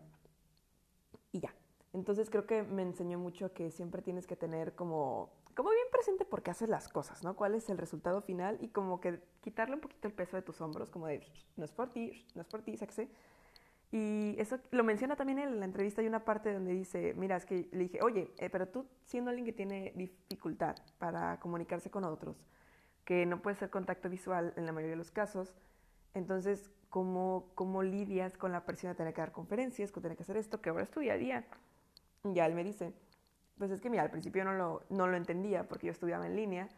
y 1.32 1.39
ya. 1.39 1.54
Entonces 1.94 2.30
creo 2.30 2.46
que 2.46 2.63
me 2.63 2.84
enseñó 2.84 3.18
mucho 3.18 3.54
que 3.54 3.72
siempre 3.72 4.02
tienes 4.02 4.28
que 4.28 4.36
tener 4.36 4.76
como, 4.76 5.32
como 5.56 5.72
bien 5.72 5.88
presente 5.92 6.24
por 6.24 6.44
qué 6.44 6.52
haces 6.52 6.70
las 6.70 6.88
cosas, 6.88 7.24
¿no? 7.24 7.36
¿Cuál 7.36 7.56
es 7.56 7.70
el 7.70 7.78
resultado 7.78 8.22
final? 8.22 8.58
Y 8.62 8.70
como 8.70 9.00
que 9.00 9.20
quitarle 9.42 9.76
un 9.76 9.82
poquito 9.82 10.08
el 10.08 10.13
peso 10.13 10.36
de 10.36 10.44
tus 10.44 10.62
hombros, 10.62 10.89
como 10.92 11.08
de, 11.08 11.26
no 11.58 11.65
es 11.65 11.72
por 11.72 11.89
ti, 11.89 12.26
no 12.36 12.42
es 12.42 12.48
por 12.48 12.62
ti, 12.62 12.78
sé. 12.78 13.10
Y 13.92 14.36
eso 14.38 14.60
lo 14.70 14.84
menciona 14.84 15.15
también 15.15 15.39
en 15.39 15.60
la 15.60 15.65
entrevista. 15.65 16.02
Hay 16.02 16.08
una 16.08 16.24
parte 16.24 16.54
donde 16.54 16.74
dice, 16.74 17.15
mira, 17.15 17.36
es 17.36 17.46
que 17.46 17.68
le 17.72 17.80
dije, 17.80 18.02
oye, 18.04 18.32
eh, 18.38 18.50
pero 18.52 18.68
tú 18.68 18.86
siendo 19.06 19.32
alguien 19.32 19.46
que 19.46 19.54
tiene 19.54 19.94
dificultad 19.96 20.76
para 21.00 21.39
comunicarse 21.39 21.89
con 21.89 22.04
otros, 22.04 22.46
que 23.04 23.26
no 23.26 23.42
puede 23.42 23.56
ser 23.56 23.72
contacto 23.72 24.08
visual 24.08 24.54
en 24.58 24.68
la 24.68 24.72
mayoría 24.72 24.92
de 24.92 24.98
los 24.98 25.10
casos, 25.10 25.56
entonces, 26.13 26.72
¿cómo, 26.89 27.52
cómo 27.56 27.84
lidias 27.84 28.38
con 28.38 28.52
la 28.52 28.65
presión 28.65 28.91
de 28.91 28.97
tener 28.97 29.13
que 29.13 29.21
dar 29.21 29.32
conferencias, 29.32 29.91
con 29.91 30.04
tener 30.04 30.17
que 30.17 30.23
hacer 30.23 30.38
esto, 30.38 30.62
que 30.62 30.69
ahora 30.69 30.84
es 30.84 30.91
tu 30.91 30.99
día 30.99 31.13
a 31.13 31.17
día? 31.17 31.45
Y 32.23 32.34
ya 32.34 32.45
él 32.45 32.56
me 32.56 32.63
dice, 32.63 32.93
pues 33.58 33.71
es 33.71 33.82
que 33.82 33.89
mira, 33.89 34.04
al 34.04 34.12
principio 34.12 34.43
no 34.43 34.54
lo, 34.54 34.84
no 34.89 35.08
lo 35.08 35.17
entendía 35.17 35.67
porque 35.67 35.88
yo 35.88 35.91
estudiaba 35.91 36.25
en 36.25 36.36
línea. 36.36 36.69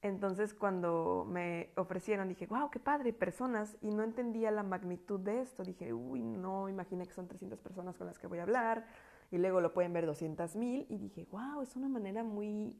Entonces 0.00 0.54
cuando 0.54 1.26
me 1.28 1.72
ofrecieron 1.76 2.28
dije, 2.28 2.46
wow, 2.46 2.70
qué 2.70 2.78
padre, 2.78 3.12
personas, 3.12 3.76
y 3.80 3.90
no 3.90 4.04
entendía 4.04 4.50
la 4.50 4.62
magnitud 4.62 5.18
de 5.18 5.40
esto. 5.40 5.64
Dije, 5.64 5.92
uy, 5.92 6.22
no, 6.22 6.68
imagina 6.68 7.04
que 7.04 7.12
son 7.12 7.26
300 7.26 7.58
personas 7.60 7.96
con 7.96 8.06
las 8.06 8.18
que 8.18 8.28
voy 8.28 8.38
a 8.38 8.42
hablar, 8.42 8.86
y 9.30 9.38
luego 9.38 9.60
lo 9.60 9.74
pueden 9.74 9.92
ver 9.92 10.06
200 10.06 10.54
mil, 10.54 10.86
y 10.88 10.98
dije, 10.98 11.26
wow, 11.32 11.62
es 11.62 11.74
una 11.74 11.88
manera 11.88 12.22
muy, 12.22 12.78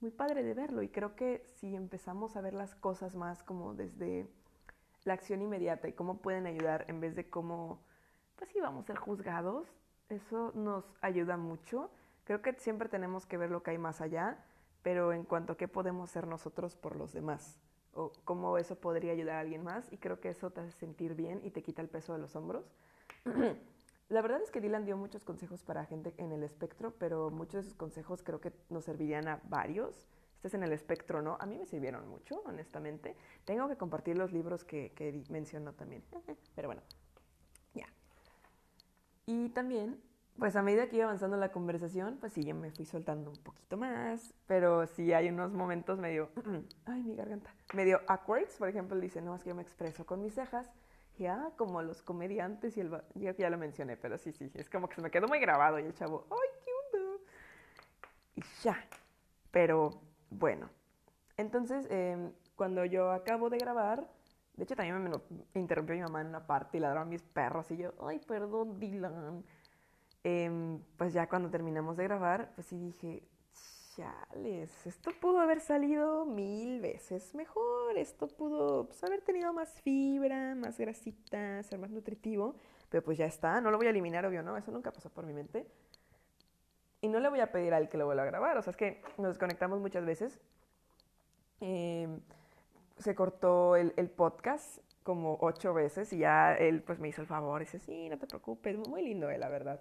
muy 0.00 0.10
padre 0.12 0.44
de 0.44 0.54
verlo. 0.54 0.82
Y 0.82 0.88
creo 0.88 1.16
que 1.16 1.50
si 1.54 1.74
empezamos 1.74 2.36
a 2.36 2.40
ver 2.40 2.54
las 2.54 2.76
cosas 2.76 3.16
más 3.16 3.42
como 3.42 3.74
desde 3.74 4.28
la 5.04 5.14
acción 5.14 5.42
inmediata 5.42 5.88
y 5.88 5.92
cómo 5.92 6.18
pueden 6.18 6.46
ayudar 6.46 6.84
en 6.88 7.00
vez 7.00 7.14
de 7.14 7.28
cómo, 7.28 7.80
pues 8.36 8.50
sí, 8.50 8.60
vamos 8.60 8.84
a 8.84 8.86
ser 8.86 8.96
juzgados, 8.96 9.68
eso 10.08 10.52
nos 10.54 10.84
ayuda 11.00 11.36
mucho. 11.36 11.90
Creo 12.24 12.42
que 12.42 12.54
siempre 12.54 12.88
tenemos 12.88 13.26
que 13.26 13.36
ver 13.36 13.50
lo 13.50 13.62
que 13.62 13.72
hay 13.72 13.78
más 13.78 14.00
allá, 14.00 14.38
pero 14.82 15.12
en 15.12 15.24
cuanto 15.24 15.54
a 15.54 15.56
qué 15.56 15.68
podemos 15.68 16.10
ser 16.10 16.26
nosotros 16.26 16.74
por 16.74 16.96
los 16.96 17.12
demás 17.12 17.58
o 17.94 18.12
cómo 18.24 18.58
eso 18.58 18.76
podría 18.76 19.12
ayudar 19.12 19.36
a 19.36 19.40
alguien 19.40 19.62
más 19.62 19.92
y 19.92 19.98
creo 19.98 20.20
que 20.20 20.28
eso 20.28 20.50
te 20.50 20.60
hace 20.60 20.72
sentir 20.72 21.14
bien 21.14 21.40
y 21.44 21.50
te 21.50 21.62
quita 21.62 21.80
el 21.82 21.88
peso 21.88 22.12
de 22.12 22.18
los 22.18 22.34
hombros. 22.36 22.64
La 24.08 24.20
verdad 24.20 24.42
es 24.42 24.50
que 24.50 24.60
Dylan 24.60 24.84
dio 24.84 24.96
muchos 24.96 25.24
consejos 25.24 25.62
para 25.62 25.86
gente 25.86 26.12
en 26.18 26.32
el 26.32 26.42
espectro, 26.42 26.92
pero 26.98 27.30
muchos 27.30 27.54
de 27.54 27.60
esos 27.60 27.74
consejos 27.74 28.22
creo 28.22 28.40
que 28.40 28.52
nos 28.68 28.84
servirían 28.84 29.28
a 29.28 29.40
varios 29.44 30.06
en 30.52 30.62
el 30.62 30.72
espectro 30.72 31.22
no, 31.22 31.38
a 31.40 31.46
mí 31.46 31.56
me 31.56 31.64
sirvieron 31.64 32.06
mucho, 32.08 32.42
honestamente. 32.44 33.16
Tengo 33.46 33.68
que 33.68 33.76
compartir 33.76 34.18
los 34.18 34.32
libros 34.32 34.64
que, 34.64 34.92
que 34.92 35.24
mencionó 35.30 35.72
también. 35.72 36.02
Pero 36.54 36.68
bueno, 36.68 36.82
ya. 37.72 37.86
Y 39.24 39.48
también, 39.50 39.98
pues 40.38 40.56
a 40.56 40.62
medida 40.62 40.88
que 40.88 40.96
iba 40.96 41.06
avanzando 41.06 41.38
la 41.38 41.50
conversación, 41.52 42.18
pues 42.20 42.34
sí, 42.34 42.44
yo 42.44 42.54
me 42.54 42.70
fui 42.70 42.84
soltando 42.84 43.30
un 43.30 43.38
poquito 43.38 43.76
más, 43.76 44.34
pero 44.46 44.86
sí 44.86 45.12
hay 45.12 45.28
unos 45.28 45.52
momentos 45.52 45.98
medio, 45.98 46.28
ay, 46.84 47.02
mi 47.02 47.14
garganta, 47.14 47.54
medio 47.72 48.00
awkward. 48.08 48.48
Por 48.58 48.68
ejemplo, 48.68 48.98
dice, 48.98 49.22
no, 49.22 49.34
es 49.34 49.42
que 49.42 49.50
yo 49.50 49.54
me 49.54 49.62
expreso 49.62 50.04
con 50.04 50.20
mis 50.20 50.34
cejas. 50.34 50.70
Y 51.16 51.26
ah, 51.26 51.52
como 51.56 51.80
los 51.80 52.02
comediantes 52.02 52.76
y 52.76 52.80
el... 52.80 52.90
Ya, 53.14 53.36
ya 53.36 53.48
lo 53.48 53.56
mencioné, 53.56 53.96
pero 53.96 54.18
sí, 54.18 54.32
sí, 54.32 54.50
es 54.54 54.68
como 54.68 54.88
que 54.88 54.96
se 54.96 55.02
me 55.02 55.12
quedó 55.12 55.28
muy 55.28 55.38
grabado 55.38 55.78
y 55.78 55.84
el 55.84 55.94
chavo, 55.94 56.26
ay, 56.28 56.48
qué 56.64 56.98
onda. 56.98 57.22
Y 58.34 58.42
ya. 58.64 58.76
Pero 59.52 60.00
bueno, 60.38 60.70
entonces 61.36 61.86
em, 61.90 62.32
cuando 62.56 62.84
yo 62.84 63.10
acabo 63.10 63.50
de 63.50 63.58
grabar, 63.58 64.08
de 64.56 64.64
hecho 64.64 64.76
también 64.76 65.02
me, 65.02 65.10
interrumpió 65.60 65.94
mi 65.94 66.02
mamá 66.02 66.20
en 66.20 66.28
una 66.28 66.46
parte 66.46 66.78
y 66.78 66.80
ladraron 66.80 67.08
mis 67.08 67.22
perros 67.22 67.70
y 67.70 67.76
yo, 67.78 67.92
ay, 68.06 68.20
perdón, 68.20 68.78
Dylan. 68.78 69.44
em, 70.24 70.80
pues 70.96 71.12
ya 71.12 71.28
cuando 71.28 71.50
terminamos 71.50 71.96
de 71.96 72.04
grabar, 72.04 72.52
pues 72.54 72.66
sí 72.68 72.78
dije, 72.78 73.22
chales, 73.96 74.86
esto 74.86 75.10
pudo 75.20 75.38
haber 75.40 75.60
salido 75.60 76.24
mil 76.26 76.80
veces 76.80 77.34
mejor, 77.34 77.96
esto 77.96 78.26
pudo 78.28 78.86
pues, 78.86 79.02
haber 79.04 79.22
tenido 79.22 79.52
más 79.52 79.70
fibra, 79.82 80.54
más 80.54 80.78
grasita, 80.78 81.62
ser 81.62 81.78
más 81.78 81.90
nutritivo, 81.90 82.56
pero 82.88 83.02
pues 83.04 83.18
ya 83.18 83.26
está, 83.26 83.60
no 83.60 83.70
lo 83.70 83.76
voy 83.76 83.86
a 83.86 83.90
eliminar, 83.90 84.26
obvio, 84.26 84.42
¿no? 84.42 84.56
Eso 84.56 84.70
nunca 84.72 84.90
pasó 84.92 85.10
por 85.10 85.26
mi 85.26 85.32
mente. 85.32 85.66
Y 87.04 87.08
no 87.08 87.20
le 87.20 87.28
voy 87.28 87.40
a 87.40 87.52
pedir 87.52 87.74
al 87.74 87.88
que 87.88 87.98
lo 87.98 88.06
vuelva 88.06 88.22
a 88.22 88.26
grabar, 88.26 88.56
o 88.56 88.62
sea, 88.62 88.70
es 88.70 88.76
que 88.76 89.02
nos 89.18 89.28
desconectamos 89.28 89.80
muchas 89.80 90.04
veces. 90.06 90.40
Em, 91.60 92.20
se 92.98 93.14
cortó 93.14 93.76
el, 93.76 93.92
el, 93.96 94.08
podcast 94.08 94.78
como 95.02 95.36
ocho 95.40 95.74
veces 95.74 96.12
y 96.12 96.18
ya 96.18 96.54
él 96.54 96.82
pues 96.82 96.98
me 96.98 97.08
hizo 97.08 97.20
el 97.20 97.26
favor 97.26 97.60
y 97.60 97.66
dice, 97.66 97.78
sí, 97.78 98.08
no 98.08 98.18
te 98.18 98.26
preocupes, 98.26 98.76
muy 98.88 99.02
lindo 99.02 99.28
él, 99.28 99.40
la 99.40 99.48
verdad. 99.48 99.80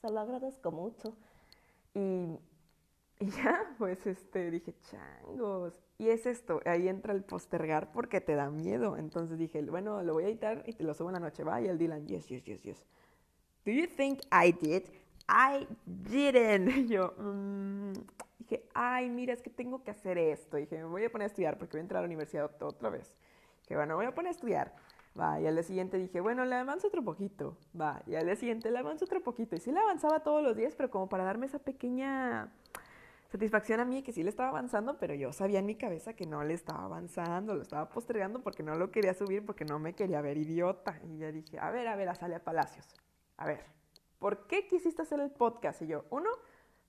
Se 0.00 0.10
lo 0.10 0.20
agradezco 0.20 0.72
mucho. 0.72 1.16
Y 1.94 2.38
y 3.20 3.30
ya, 3.30 3.74
pues 3.78 4.06
este, 4.06 4.50
dije, 4.50 4.74
changos. 4.90 5.74
Y 5.98 6.08
es 6.08 6.26
esto, 6.26 6.60
ahí 6.64 6.88
entra 6.88 7.12
el 7.12 7.22
postergar 7.22 7.92
porque 7.92 8.20
te 8.20 8.34
da 8.34 8.50
miedo. 8.50 8.96
Entonces 8.96 9.38
dije, 9.38 9.62
bueno, 9.62 10.02
lo 10.02 10.14
voy 10.14 10.24
a 10.24 10.28
editar 10.28 10.64
y 10.66 10.72
te 10.72 10.82
lo 10.84 10.94
subo 10.94 11.10
en 11.10 11.14
la 11.14 11.20
noche. 11.20 11.44
Va, 11.44 11.60
y 11.60 11.66
el 11.66 11.78
Dylan, 11.78 12.06
yes, 12.06 12.26
yes, 12.26 12.44
yes, 12.44 12.62
yes. 12.62 12.86
Do 13.64 13.70
you 13.70 13.86
think 13.86 14.20
I 14.32 14.52
did? 14.52 14.84
I 15.28 15.66
didn't. 15.86 16.68
Y 16.76 16.88
yo, 16.88 17.14
mm. 17.18 17.92
dije, 18.38 18.68
ay, 18.74 19.10
mira, 19.10 19.32
es 19.32 19.42
que 19.42 19.50
tengo 19.50 19.82
que 19.82 19.90
hacer 19.90 20.18
esto. 20.18 20.56
dije, 20.56 20.76
me 20.78 20.84
voy 20.84 21.04
a 21.04 21.10
poner 21.10 21.24
a 21.24 21.28
estudiar 21.28 21.58
porque 21.58 21.72
voy 21.72 21.80
a 21.80 21.82
entrar 21.82 21.98
a 21.98 22.02
la 22.02 22.06
universidad 22.06 22.50
otra 22.62 22.90
vez. 22.90 23.14
Que 23.66 23.76
bueno, 23.76 23.96
voy 23.96 24.06
a 24.06 24.14
poner 24.14 24.28
a 24.28 24.34
estudiar. 24.34 24.74
Va, 25.18 25.40
y 25.40 25.46
al 25.46 25.54
día 25.54 25.62
siguiente 25.62 25.96
dije, 25.96 26.20
bueno, 26.20 26.44
le 26.44 26.56
avanzo 26.56 26.88
otro 26.88 27.02
poquito. 27.02 27.56
Va, 27.80 28.02
y 28.06 28.16
al 28.16 28.26
día 28.26 28.36
siguiente 28.36 28.70
le 28.70 28.78
avanzo 28.78 29.04
otro 29.04 29.22
poquito. 29.22 29.54
Y 29.54 29.60
sí 29.60 29.70
le 29.70 29.78
avanzaba 29.78 30.20
todos 30.20 30.42
los 30.42 30.56
días, 30.56 30.74
pero 30.76 30.90
como 30.90 31.08
para 31.08 31.24
darme 31.24 31.46
esa 31.46 31.60
pequeña 31.60 32.52
satisfacción 33.30 33.80
a 33.80 33.84
mí 33.84 34.02
que 34.02 34.12
sí 34.12 34.22
le 34.22 34.30
estaba 34.30 34.50
avanzando, 34.50 34.98
pero 34.98 35.14
yo 35.14 35.32
sabía 35.32 35.58
en 35.58 35.66
mi 35.66 35.74
cabeza 35.76 36.14
que 36.14 36.26
no 36.26 36.44
le 36.44 36.54
estaba 36.54 36.84
avanzando, 36.84 37.54
lo 37.54 37.62
estaba 37.62 37.88
postergando 37.88 38.42
porque 38.42 38.62
no 38.62 38.76
lo 38.76 38.90
quería 38.90 39.14
subir, 39.14 39.44
porque 39.44 39.64
no 39.64 39.78
me 39.78 39.94
quería 39.94 40.20
ver 40.20 40.36
idiota. 40.36 41.00
Y 41.04 41.18
ya 41.18 41.32
dije, 41.32 41.58
a 41.58 41.70
ver, 41.70 41.88
a 41.88 41.96
ver, 41.96 42.08
a 42.08 42.14
Sale 42.14 42.36
a 42.36 42.44
Palacios. 42.44 42.86
A 43.36 43.46
ver, 43.46 43.64
¿por 44.24 44.46
qué 44.46 44.66
quisiste 44.66 45.02
hacer 45.02 45.20
el 45.20 45.30
podcast? 45.30 45.82
Y 45.82 45.86
yo, 45.86 46.06
uno, 46.08 46.30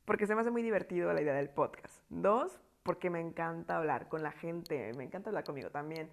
porque 0.06 0.26
se 0.26 0.34
me 0.34 0.40
hace 0.40 0.52
muy 0.52 0.64
divertido 0.64 1.12
la 1.12 1.22
idea 1.22 1.34
del 1.34 1.50
podcast. 1.50 2.02
Dos, 2.08 2.62
porque 2.82 3.10
me 3.10 3.20
encanta 3.20 3.76
hablar 3.76 4.08
con 4.08 4.24
la 4.24 4.32
gente, 4.32 4.94
me 4.94 5.04
encanta 5.04 5.32
hablar 5.32 5.44
conmigo 5.44 5.70
también. 5.70 6.10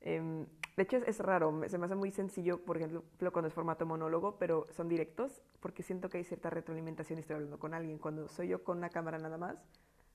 Em, 0.00 0.44
de 0.76 0.82
hecho, 0.82 0.96
es, 0.96 1.20
raro, 1.20 1.62
se 1.68 1.78
me 1.78 1.86
hace 1.86 1.94
muy 1.94 2.10
sencillo, 2.10 2.64
por 2.64 2.78
ejemplo, 2.78 3.04
cuando 3.32 3.46
es 3.46 3.54
formato 3.54 3.86
monólogo, 3.86 4.40
pero 4.40 4.66
son 4.72 4.88
directos, 4.88 5.40
porque 5.60 5.84
siento 5.84 6.08
que 6.08 6.18
hay 6.18 6.24
cierta 6.24 6.50
retroalimentación 6.50 7.20
y 7.20 7.20
estoy 7.20 7.34
hablando 7.34 7.60
con 7.60 7.72
alguien. 7.72 7.98
Cuando 7.98 8.26
soy 8.26 8.48
yo 8.48 8.64
con 8.64 8.78
una 8.78 8.90
cámara 8.90 9.18
nada 9.18 9.38
más, 9.38 9.56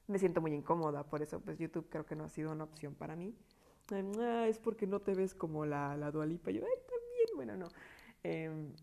me 0.07 0.19
siento 0.19 0.41
muy 0.41 0.53
incómoda, 0.53 1.05
por 1.05 1.21
eso 1.21 1.39
pues 1.39 1.59
YouTube 1.59 1.87
creo 1.87 2.05
que 2.05 2.17
no 2.17 2.25
ha 2.25 2.29
sido 2.29 2.51
una 2.51 2.65
opción 2.65 2.93
para 2.93 3.15
mí. 3.15 3.33
Ah, 4.19 4.47
es 4.49 4.59
porque 4.59 4.85
no 4.85 4.99
te 4.99 5.15
ves 5.15 5.33
como 5.33 5.65
la, 5.65 5.95
la 5.95 6.11
dualipa. 6.11 6.51
Yo, 6.51 6.61
ay, 6.65 6.83
también, 6.89 7.37
bueno, 7.37 7.55
no. 7.55 7.69
Em, 8.23 8.73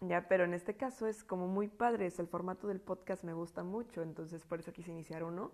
ya, 0.00 0.28
pero 0.28 0.44
en 0.44 0.54
este 0.54 0.76
caso 0.76 1.06
es 1.06 1.24
como 1.24 1.48
muy 1.48 1.68
padre, 1.68 2.06
es 2.06 2.18
el 2.18 2.28
formato 2.28 2.68
del 2.68 2.80
podcast 2.80 3.24
me 3.24 3.32
gusta 3.32 3.64
mucho, 3.64 4.02
entonces 4.02 4.44
por 4.44 4.60
eso 4.60 4.72
quise 4.72 4.92
iniciar 4.92 5.24
uno. 5.24 5.50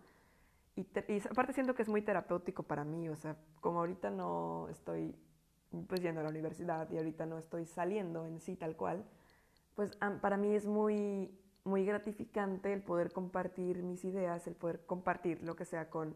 Y, 0.76 0.82
y 1.08 1.20
aparte 1.30 1.52
siento 1.52 1.74
que 1.74 1.82
es 1.82 1.88
muy 1.88 2.02
terapéutico 2.02 2.62
para 2.62 2.84
mí, 2.84 3.08
o 3.08 3.16
sea, 3.16 3.36
como 3.60 3.78
ahorita 3.78 4.10
no 4.10 4.68
estoy 4.70 5.14
pues 5.88 6.00
yendo 6.00 6.20
a 6.20 6.24
la 6.24 6.30
universidad 6.30 6.88
y 6.90 6.98
ahorita 6.98 7.26
no 7.26 7.38
estoy 7.38 7.66
saliendo 7.66 8.26
en 8.26 8.40
sí 8.40 8.56
tal 8.56 8.76
cual, 8.76 9.04
pues 9.74 9.96
para 10.20 10.36
mí 10.36 10.54
es 10.54 10.66
muy, 10.66 11.30
muy 11.64 11.84
gratificante 11.84 12.72
el 12.72 12.82
poder 12.82 13.12
compartir 13.12 13.82
mis 13.82 14.04
ideas, 14.04 14.46
el 14.46 14.54
poder 14.54 14.84
compartir 14.86 15.42
lo 15.42 15.56
que 15.56 15.64
sea 15.64 15.90
con, 15.90 16.14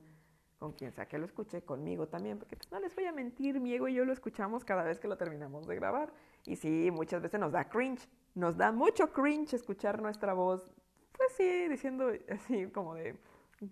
con 0.59 0.73
quien 0.73 0.93
sea 0.93 1.07
que 1.07 1.19
lo 1.19 1.25
escuche, 1.25 1.63
conmigo 1.63 2.07
también, 2.09 2.39
porque 2.39 2.57
pues 2.57 2.71
no 2.71 2.79
les 2.79 2.95
voy 2.95 3.07
a 3.07 3.13
mentir, 3.13 3.61
mi 3.61 3.73
ego 3.75 3.89
y 3.89 3.95
yo 3.95 4.05
lo 4.05 4.13
escuchamos 4.13 4.65
cada 4.65 4.83
vez 4.85 5.01
que 5.01 5.09
lo 5.09 5.17
terminamos 5.17 5.67
de 5.67 5.75
grabar. 5.75 6.13
Y 6.47 6.57
sí, 6.57 6.91
muchas 6.93 7.23
veces 7.23 7.41
nos 7.41 7.53
da 7.53 7.69
cringe, 7.69 8.09
nos 8.39 8.57
da 8.57 8.73
mucho 8.73 9.13
cringe 9.13 9.55
escuchar 9.55 10.01
nuestra 10.01 10.33
voz, 10.33 10.73
pues 11.13 11.33
sí, 11.37 11.69
diciendo 11.69 12.11
así 12.31 12.67
como 12.69 12.95
de, 12.95 13.17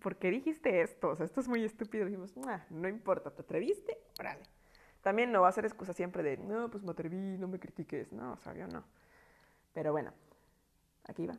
¿por 0.01 0.17
qué 0.17 0.31
dijiste 0.31 0.83
esto? 0.83 1.11
O 1.11 1.17
sea, 1.17 1.27
esto 1.27 1.41
es 1.41 1.49
muy 1.49 1.65
estúpido. 1.65 2.05
Dijimos, 2.05 2.35
no 2.71 2.89
importa, 2.89 3.31
¿te 3.31 3.43
atreviste? 3.43 3.97
Órale. 4.19 4.43
También 5.03 5.31
no 5.31 5.43
va 5.43 5.49
a 5.49 5.53
ser 5.53 5.65
excusa 5.65 5.93
siempre 5.93 6.23
de, 6.23 6.37
no, 6.37 6.69
pues 6.69 6.83
me 6.83 6.91
atreví, 6.91 7.39
no 7.39 7.47
me 7.47 7.61
critiques. 7.61 8.13
No, 8.13 8.33
o 8.33 8.67
no. 8.73 8.85
Pero 9.73 9.93
bueno, 9.93 10.13
aquí 11.05 11.27
va. 11.27 11.39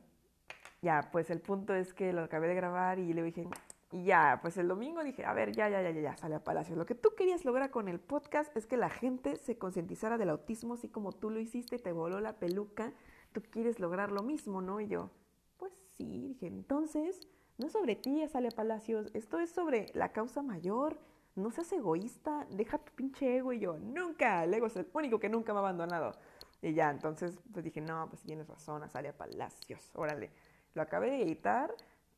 Ya, 0.82 1.10
pues 1.12 1.30
el 1.30 1.42
punto 1.42 1.76
es 1.76 1.94
que 1.94 2.14
lo 2.14 2.22
acabé 2.24 2.48
de 2.48 2.56
grabar 2.56 3.00
y 3.00 3.12
le 3.12 3.24
dije, 3.24 3.46
y 3.92 4.04
ya, 4.04 4.40
pues 4.42 4.58
el 4.58 4.68
domingo 4.68 5.04
dije, 5.04 5.26
a 5.26 5.34
ver, 5.34 5.54
ya, 5.54 5.70
ya, 5.70 5.82
ya, 5.82 5.92
ya, 5.92 6.02
ya, 6.02 6.18
sale 6.18 6.36
a 6.36 6.44
Palacio. 6.44 6.76
Lo 6.76 6.86
que 6.86 6.96
tú 6.96 7.16
querías 7.16 7.46
lograr 7.46 7.72
con 7.72 7.88
el 7.88 8.00
podcast 8.00 8.56
es 8.56 8.68
que 8.68 8.78
la 8.78 8.90
gente 8.90 9.38
se 9.38 9.58
concientizara 9.58 10.18
del 10.18 10.30
autismo, 10.30 10.74
así 10.74 10.90
como 10.90 11.14
tú 11.14 11.30
lo 11.30 11.40
hiciste 11.40 11.80
te 11.80 11.92
voló 11.92 12.20
la 12.20 12.34
peluca. 12.34 12.94
Tú 13.42 13.50
quieres 13.52 13.80
lograr 13.80 14.12
lo 14.12 14.24
mismo, 14.24 14.62
¿no? 14.62 14.80
Y 14.80 14.88
yo, 14.88 15.12
pues 15.58 15.74
sí, 15.96 16.28
dije, 16.30 16.48
entonces, 16.48 17.28
no 17.58 17.68
es 17.68 17.74
sobre 17.74 17.96
ti, 17.96 18.28
sale 18.28 18.48
a 18.48 18.52
Palacios, 18.52 19.12
esto 19.14 19.40
es 19.40 19.52
sobre 19.52 19.92
la 19.94 20.12
causa 20.12 20.42
mayor 20.42 20.98
no 21.38 21.52
seas 21.52 21.72
egoísta, 21.72 22.48
deja 22.50 22.80
tu 22.80 22.92
pinche 22.94 23.38
ego. 23.38 23.54
Y 23.54 23.60
yo, 23.60 23.78
nunca, 23.78 24.44
el 24.44 24.54
ego 24.54 24.68
es 24.68 24.76
el 24.76 24.88
único 24.94 25.20
que 25.20 25.30
nunca 25.30 25.54
me 25.54 25.60
ha 25.60 25.62
abandonado. 25.62 26.14
Y 26.62 26.74
ya, 26.74 26.90
entonces 26.90 27.40
pues 27.54 27.64
dije, 27.64 27.80
no, 27.80 28.10
pues 28.10 28.24
tienes 28.24 28.48
razón, 28.48 28.84
Azalia 28.84 29.16
Palacios, 29.16 29.92
órale. 29.94 30.32
Lo 30.74 30.82
acabé 30.82 31.12
de 31.12 31.22
editar, 31.22 31.74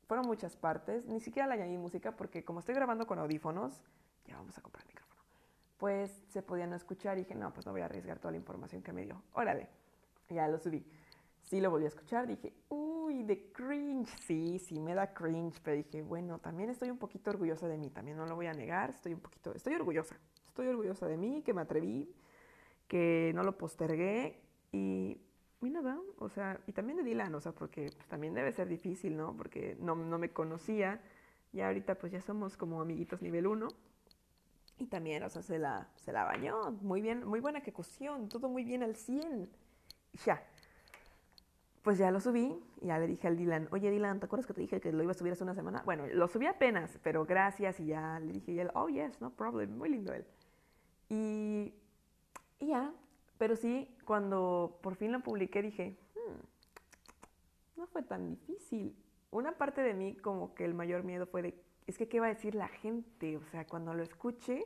fueron 0.07 0.25
muchas 0.25 0.55
partes, 0.55 1.05
ni 1.05 1.19
siquiera 1.19 1.47
le 1.47 1.55
añadí 1.55 1.77
música 1.77 2.15
porque 2.15 2.45
como 2.45 2.59
estoy 2.59 2.75
grabando 2.75 3.05
con 3.05 3.19
audífonos, 3.19 3.83
ya 4.25 4.37
vamos 4.37 4.57
a 4.57 4.61
comprar 4.61 4.87
micrófono, 4.87 5.21
pues 5.77 6.23
se 6.29 6.41
podían 6.41 6.69
no 6.69 6.77
escuchar 6.77 7.17
y 7.17 7.23
dije, 7.23 7.35
no, 7.35 7.53
pues 7.53 7.65
no 7.65 7.73
voy 7.73 7.81
a 7.81 7.85
arriesgar 7.85 8.19
toda 8.19 8.31
la 8.31 8.37
información 8.37 8.81
que 8.81 8.93
me 8.93 9.03
dio. 9.03 9.21
Órale, 9.33 9.67
ya 10.29 10.47
lo 10.47 10.57
subí. 10.57 10.85
Sí 11.49 11.59
lo 11.59 11.71
volví 11.71 11.85
a 11.85 11.87
escuchar, 11.87 12.27
dije, 12.27 12.53
uy, 12.69 13.23
de 13.23 13.51
cringe. 13.51 14.07
Sí, 14.19 14.59
sí, 14.59 14.79
me 14.79 14.93
da 14.93 15.15
cringe, 15.15 15.59
pero 15.63 15.77
dije, 15.77 16.03
bueno, 16.03 16.37
también 16.37 16.69
estoy 16.69 16.91
un 16.91 16.99
poquito 16.99 17.31
orgullosa 17.31 17.67
de 17.67 17.75
mí, 17.75 17.89
también 17.89 18.17
no 18.17 18.27
lo 18.27 18.35
voy 18.35 18.45
a 18.45 18.53
negar, 18.53 18.91
estoy 18.91 19.15
un 19.15 19.19
poquito, 19.19 19.51
estoy 19.55 19.73
orgullosa, 19.73 20.15
estoy 20.45 20.67
orgullosa 20.67 21.07
de 21.07 21.17
mí, 21.17 21.41
que 21.41 21.55
me 21.55 21.61
atreví, 21.61 22.13
que 22.87 23.31
no 23.33 23.41
lo 23.41 23.57
postergué 23.57 24.39
y, 24.71 25.17
y 25.59 25.69
nada, 25.71 25.99
o 26.19 26.29
sea, 26.29 26.61
y 26.67 26.73
también 26.73 26.97
de 26.97 27.03
Dylan, 27.03 27.33
o 27.33 27.41
sea, 27.41 27.51
porque 27.51 27.89
pues, 27.95 28.07
también 28.07 28.35
debe 28.35 28.51
ser 28.51 28.67
difícil, 28.67 29.17
¿no? 29.17 29.35
Porque 29.35 29.75
no, 29.79 29.95
no 29.95 30.19
me 30.19 30.29
conocía, 30.29 31.01
y 31.51 31.61
ahorita 31.61 31.95
pues 31.95 32.11
ya 32.11 32.21
somos 32.21 32.57
como 32.57 32.79
amiguitos 32.79 33.23
nivel 33.23 33.47
1. 33.47 33.69
Y 34.77 34.85
también, 34.85 35.23
o 35.23 35.29
sea, 35.29 35.41
se 35.41 35.57
la, 35.57 35.89
se 35.95 36.13
la 36.13 36.25
bañó, 36.25 36.71
muy 36.83 37.01
bien, 37.01 37.25
muy 37.25 37.39
buena 37.39 37.57
ejecución, 37.57 38.29
todo 38.29 38.47
muy 38.49 38.63
bien 38.63 38.83
al 38.83 38.95
100. 38.95 39.49
Y 40.13 40.17
ya, 40.19 40.41
pues 41.83 41.97
ya 41.97 42.11
lo 42.11 42.19
subí 42.19 42.55
y 42.81 42.87
ya 42.87 42.99
le 42.99 43.07
dije 43.07 43.27
al 43.27 43.37
Dylan, 43.37 43.67
oye 43.71 43.89
Dylan, 43.89 44.19
¿te 44.19 44.25
acuerdas 44.25 44.45
que 44.45 44.53
te 44.53 44.61
dije 44.61 44.79
que 44.81 44.91
lo 44.91 45.03
iba 45.03 45.11
a 45.11 45.15
subir 45.15 45.33
hace 45.33 45.43
una 45.43 45.55
semana? 45.55 45.81
Bueno, 45.85 46.05
lo 46.07 46.27
subí 46.27 46.45
apenas, 46.45 46.99
pero 47.03 47.25
gracias 47.25 47.79
y 47.79 47.87
ya 47.87 48.19
le 48.19 48.33
dije 48.33 48.51
y 48.51 48.59
él, 48.59 48.69
oh 48.73 48.89
yes, 48.89 49.19
no 49.21 49.31
problem, 49.31 49.77
muy 49.77 49.89
lindo 49.89 50.13
él. 50.13 50.25
Y, 51.09 51.73
y 52.59 52.67
ya, 52.67 52.91
pero 53.37 53.55
sí, 53.55 53.95
cuando 54.05 54.79
por 54.81 54.95
fin 54.95 55.11
lo 55.11 55.21
publiqué 55.21 55.61
dije, 55.61 55.97
hmm, 56.15 57.79
no 57.79 57.87
fue 57.87 58.03
tan 58.03 58.29
difícil. 58.29 58.95
Una 59.31 59.53
parte 59.53 59.81
de 59.81 59.93
mí 59.93 60.15
como 60.15 60.53
que 60.53 60.65
el 60.65 60.73
mayor 60.73 61.03
miedo 61.03 61.25
fue 61.25 61.41
de, 61.41 61.63
es 61.87 61.97
que 61.97 62.07
qué 62.07 62.19
va 62.19 62.27
a 62.27 62.29
decir 62.29 62.55
la 62.55 62.67
gente, 62.67 63.37
o 63.37 63.43
sea, 63.45 63.65
cuando 63.65 63.93
lo 63.93 64.03
escuche, 64.03 64.65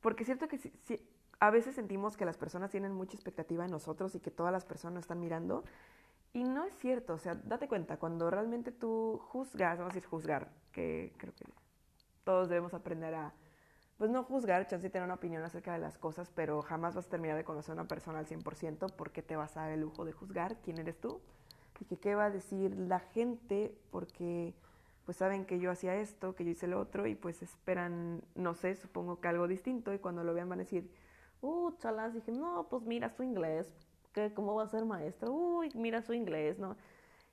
porque 0.00 0.24
es 0.24 0.26
cierto 0.26 0.48
que 0.48 0.58
si, 0.58 0.72
a 1.40 1.50
veces 1.50 1.74
sentimos 1.74 2.16
que 2.16 2.24
las 2.24 2.36
personas 2.36 2.70
tienen 2.70 2.92
mucha 2.92 3.14
expectativa 3.14 3.64
en 3.64 3.70
nosotros 3.70 4.14
y 4.14 4.20
que 4.20 4.30
todas 4.30 4.52
las 4.52 4.64
personas 4.64 5.04
están 5.04 5.20
mirando, 5.20 5.64
y 6.34 6.42
no 6.42 6.64
es 6.64 6.74
cierto, 6.80 7.14
o 7.14 7.18
sea, 7.18 7.36
date 7.44 7.68
cuenta, 7.68 7.96
cuando 7.96 8.28
realmente 8.28 8.72
tú 8.72 9.20
juzgas, 9.28 9.78
vamos 9.78 9.92
a 9.92 9.94
decir 9.94 10.08
juzgar, 10.08 10.50
que 10.72 11.12
creo 11.16 11.32
que 11.32 11.44
todos 12.24 12.48
debemos 12.48 12.74
aprender 12.74 13.14
a, 13.14 13.32
pues 13.98 14.10
no 14.10 14.24
juzgar, 14.24 14.66
chance 14.66 14.88
de 14.88 14.90
tener 14.90 15.04
una 15.04 15.14
opinión 15.14 15.44
acerca 15.44 15.72
de 15.72 15.78
las 15.78 15.96
cosas, 15.96 16.32
pero 16.34 16.60
jamás 16.60 16.96
vas 16.96 17.06
a 17.06 17.10
terminar 17.10 17.36
de 17.36 17.44
conocer 17.44 17.70
a 17.70 17.74
una 17.74 17.88
persona 17.88 18.18
al 18.18 18.26
100% 18.26 18.92
porque 18.96 19.22
te 19.22 19.36
vas 19.36 19.56
a 19.56 19.60
dar 19.60 19.70
el 19.70 19.80
lujo 19.80 20.04
de 20.04 20.10
juzgar 20.10 20.56
quién 20.60 20.78
eres 20.78 21.00
tú 21.00 21.20
y 21.78 21.84
que 21.84 21.98
qué 21.98 22.16
va 22.16 22.26
a 22.26 22.30
decir 22.30 22.76
la 22.76 22.98
gente 22.98 23.72
porque 23.92 24.54
pues 25.04 25.18
saben 25.18 25.44
que 25.44 25.60
yo 25.60 25.70
hacía 25.70 25.94
esto, 25.94 26.34
que 26.34 26.44
yo 26.44 26.50
hice 26.50 26.66
lo 26.66 26.80
otro 26.80 27.06
y 27.06 27.14
pues 27.14 27.42
esperan, 27.42 28.24
no 28.34 28.54
sé, 28.54 28.74
supongo 28.74 29.20
que 29.20 29.28
algo 29.28 29.46
distinto 29.46 29.92
y 29.94 30.00
cuando 30.00 30.24
lo 30.24 30.34
vean 30.34 30.48
van 30.48 30.58
a 30.58 30.62
decir, 30.64 30.90
uh, 31.42 31.70
chalas, 31.78 32.12
dije, 32.12 32.32
no, 32.32 32.66
pues 32.68 32.82
mira 32.82 33.10
su 33.10 33.22
inglés, 33.22 33.72
¿cómo 34.34 34.54
va 34.54 34.64
a 34.64 34.68
ser 34.68 34.84
maestro? 34.84 35.32
Uy, 35.32 35.70
mira 35.74 36.02
su 36.02 36.12
inglés, 36.12 36.58
¿no? 36.58 36.76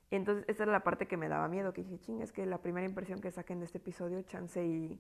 entonces 0.10 0.44
esa 0.50 0.64
era 0.64 0.74
la 0.74 0.84
parte 0.84 1.08
que 1.08 1.16
me 1.16 1.30
daba 1.30 1.48
miedo, 1.48 1.72
que 1.72 1.84
dije, 1.84 1.98
ching, 2.00 2.22
es 2.22 2.34
que 2.34 2.46
la 2.46 2.58
primera 2.58 2.86
impresión 2.86 3.22
que 3.22 3.32
saquen 3.32 3.60
de 3.60 3.66
este 3.66 3.78
episodio, 3.78 4.22
chance 4.24 4.62
y 4.66 5.00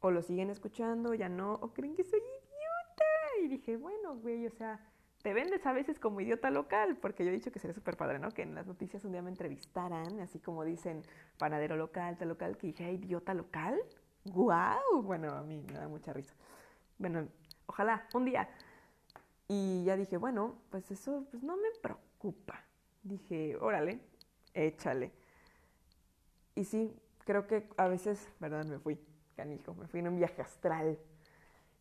o 0.00 0.10
lo 0.10 0.22
siguen 0.22 0.50
escuchando, 0.50 1.14
ya 1.14 1.28
no, 1.28 1.54
o 1.54 1.72
creen 1.72 1.94
que 1.94 2.04
soy 2.04 2.20
idiota. 2.20 3.44
Y 3.44 3.48
dije, 3.48 3.76
bueno, 3.76 4.16
güey, 4.16 4.46
o 4.46 4.50
sea, 4.50 4.80
te 5.22 5.34
vendes 5.34 5.66
a 5.66 5.72
veces 5.72 5.98
como 5.98 6.20
idiota 6.20 6.50
local, 6.50 6.96
porque 6.96 7.24
yo 7.24 7.30
he 7.30 7.34
dicho 7.34 7.50
que 7.50 7.58
sería 7.58 7.74
súper 7.74 7.96
padre, 7.96 8.18
¿no? 8.18 8.30
Que 8.30 8.42
en 8.42 8.54
las 8.54 8.66
noticias 8.66 9.04
un 9.04 9.12
día 9.12 9.22
me 9.22 9.30
entrevistaran, 9.30 10.20
así 10.20 10.38
como 10.38 10.64
dicen 10.64 11.02
panadero 11.38 11.76
local, 11.76 12.16
tal 12.16 12.28
local, 12.28 12.56
que 12.56 12.68
dije, 12.68 12.92
idiota 12.92 13.34
local. 13.34 13.78
¡Guau! 14.24 15.02
Bueno, 15.02 15.32
a 15.32 15.42
mí 15.42 15.62
me 15.66 15.78
da 15.78 15.88
mucha 15.88 16.12
risa. 16.12 16.34
Bueno, 16.98 17.28
ojalá, 17.66 18.06
un 18.14 18.24
día. 18.24 18.48
Y 19.48 19.84
ya 19.84 19.96
dije, 19.96 20.16
bueno, 20.16 20.56
pues 20.70 20.90
eso 20.90 21.26
pues 21.30 21.42
no 21.42 21.56
me 21.56 21.68
preocupa. 21.80 22.64
Dije, 23.02 23.56
órale, 23.56 24.00
échale. 24.54 25.12
Y 26.54 26.64
sí, 26.64 26.92
creo 27.24 27.46
que 27.46 27.68
a 27.76 27.86
veces, 27.86 28.28
¿verdad? 28.40 28.64
Me 28.64 28.78
fui, 28.78 28.98
canijo, 29.36 29.74
me 29.74 29.86
fui 29.86 30.00
en 30.00 30.08
un 30.08 30.16
viaje 30.16 30.42
astral. 30.42 30.98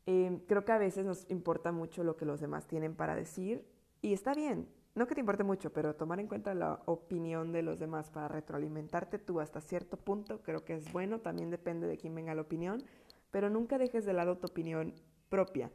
Eh, 0.06 0.43
creo 0.47 0.65
que 0.65 0.71
a 0.71 0.78
veces 0.78 1.06
nos 1.06 1.30
importa 1.32 1.71
mucho 1.71 2.04
lo 2.04 2.15
que 2.15 2.25
los 2.25 2.39
demás 2.39 2.67
tienen 2.67 2.95
para 2.95 3.15
decir 3.15 3.65
y 4.01 4.13
está 4.13 4.34
bien. 4.34 4.67
No 4.93 5.08
que 5.08 5.15
te 5.15 5.19
importe 5.19 5.43
mucho, 5.43 5.73
pero 5.73 5.95
tomar 5.95 6.19
en 6.19 6.28
cuenta 6.28 6.54
la 6.54 6.82
opinión 6.86 7.51
de 7.51 7.63
los 7.63 7.80
demás 7.80 8.10
para 8.12 8.30
retroalimentarte 8.30 9.19
tú 9.19 9.41
hasta 9.41 9.60
cierto 9.60 9.97
punto 9.97 10.41
creo 10.41 10.63
que 10.63 10.75
es 10.75 10.91
bueno. 10.93 11.19
También 11.19 11.49
depende 11.49 11.88
de 11.88 11.97
quién 11.97 12.15
venga 12.15 12.36
la 12.36 12.43
opinión, 12.43 12.84
pero 13.32 13.49
nunca 13.49 13.78
dejes 13.78 14.06
de 14.06 14.13
lado 14.13 14.38
tu 14.38 14.47
opinión 14.47 14.93
propia. 15.28 15.71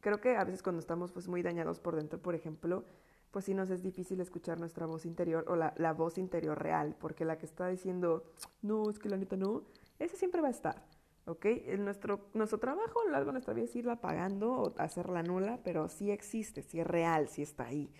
Creo 0.00 0.20
que 0.20 0.36
a 0.36 0.44
veces 0.44 0.62
cuando 0.62 0.80
estamos 0.80 1.12
pues 1.12 1.28
muy 1.28 1.42
dañados 1.42 1.80
por 1.80 1.96
dentro, 1.96 2.20
por 2.20 2.34
ejemplo, 2.34 2.84
pues 3.30 3.44
sí 3.44 3.54
nos 3.54 3.70
es 3.70 3.82
difícil 3.82 4.20
escuchar 4.20 4.58
nuestra 4.60 4.86
voz 4.86 5.04
interior 5.04 5.44
o 5.48 5.56
la, 5.56 5.74
la 5.76 5.92
voz 5.92 6.18
interior 6.18 6.60
real, 6.60 6.96
porque 6.98 7.24
la 7.24 7.38
que 7.38 7.46
está 7.46 7.68
diciendo, 7.68 8.24
no, 8.62 8.88
es 8.88 8.98
que 8.98 9.08
la 9.08 9.16
neta 9.16 9.36
no, 9.36 9.64
esa 9.98 10.16
siempre 10.16 10.40
va 10.40 10.48
a 10.48 10.52
estar. 10.52 10.86
¿ok? 11.26 11.46
nuestro, 11.78 12.28
nuestro 12.34 12.58
trabajo 12.58 13.00
a 13.02 13.04
lo 13.04 13.10
largo 13.10 13.26
de 13.26 13.32
nuestra 13.32 13.52
vida 13.52 13.64
es 13.64 13.76
irla 13.76 14.00
pagando 14.00 14.52
o 14.52 14.74
hacerla 14.78 15.22
nula, 15.22 15.60
pero 15.64 15.88
sí 15.88 16.10
existe, 16.10 16.62
sí 16.62 16.80
es 16.80 16.86
real, 16.86 17.28
sí 17.28 17.42
está 17.42 17.66
ahí, 17.66 17.92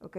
¿ok? 0.00 0.16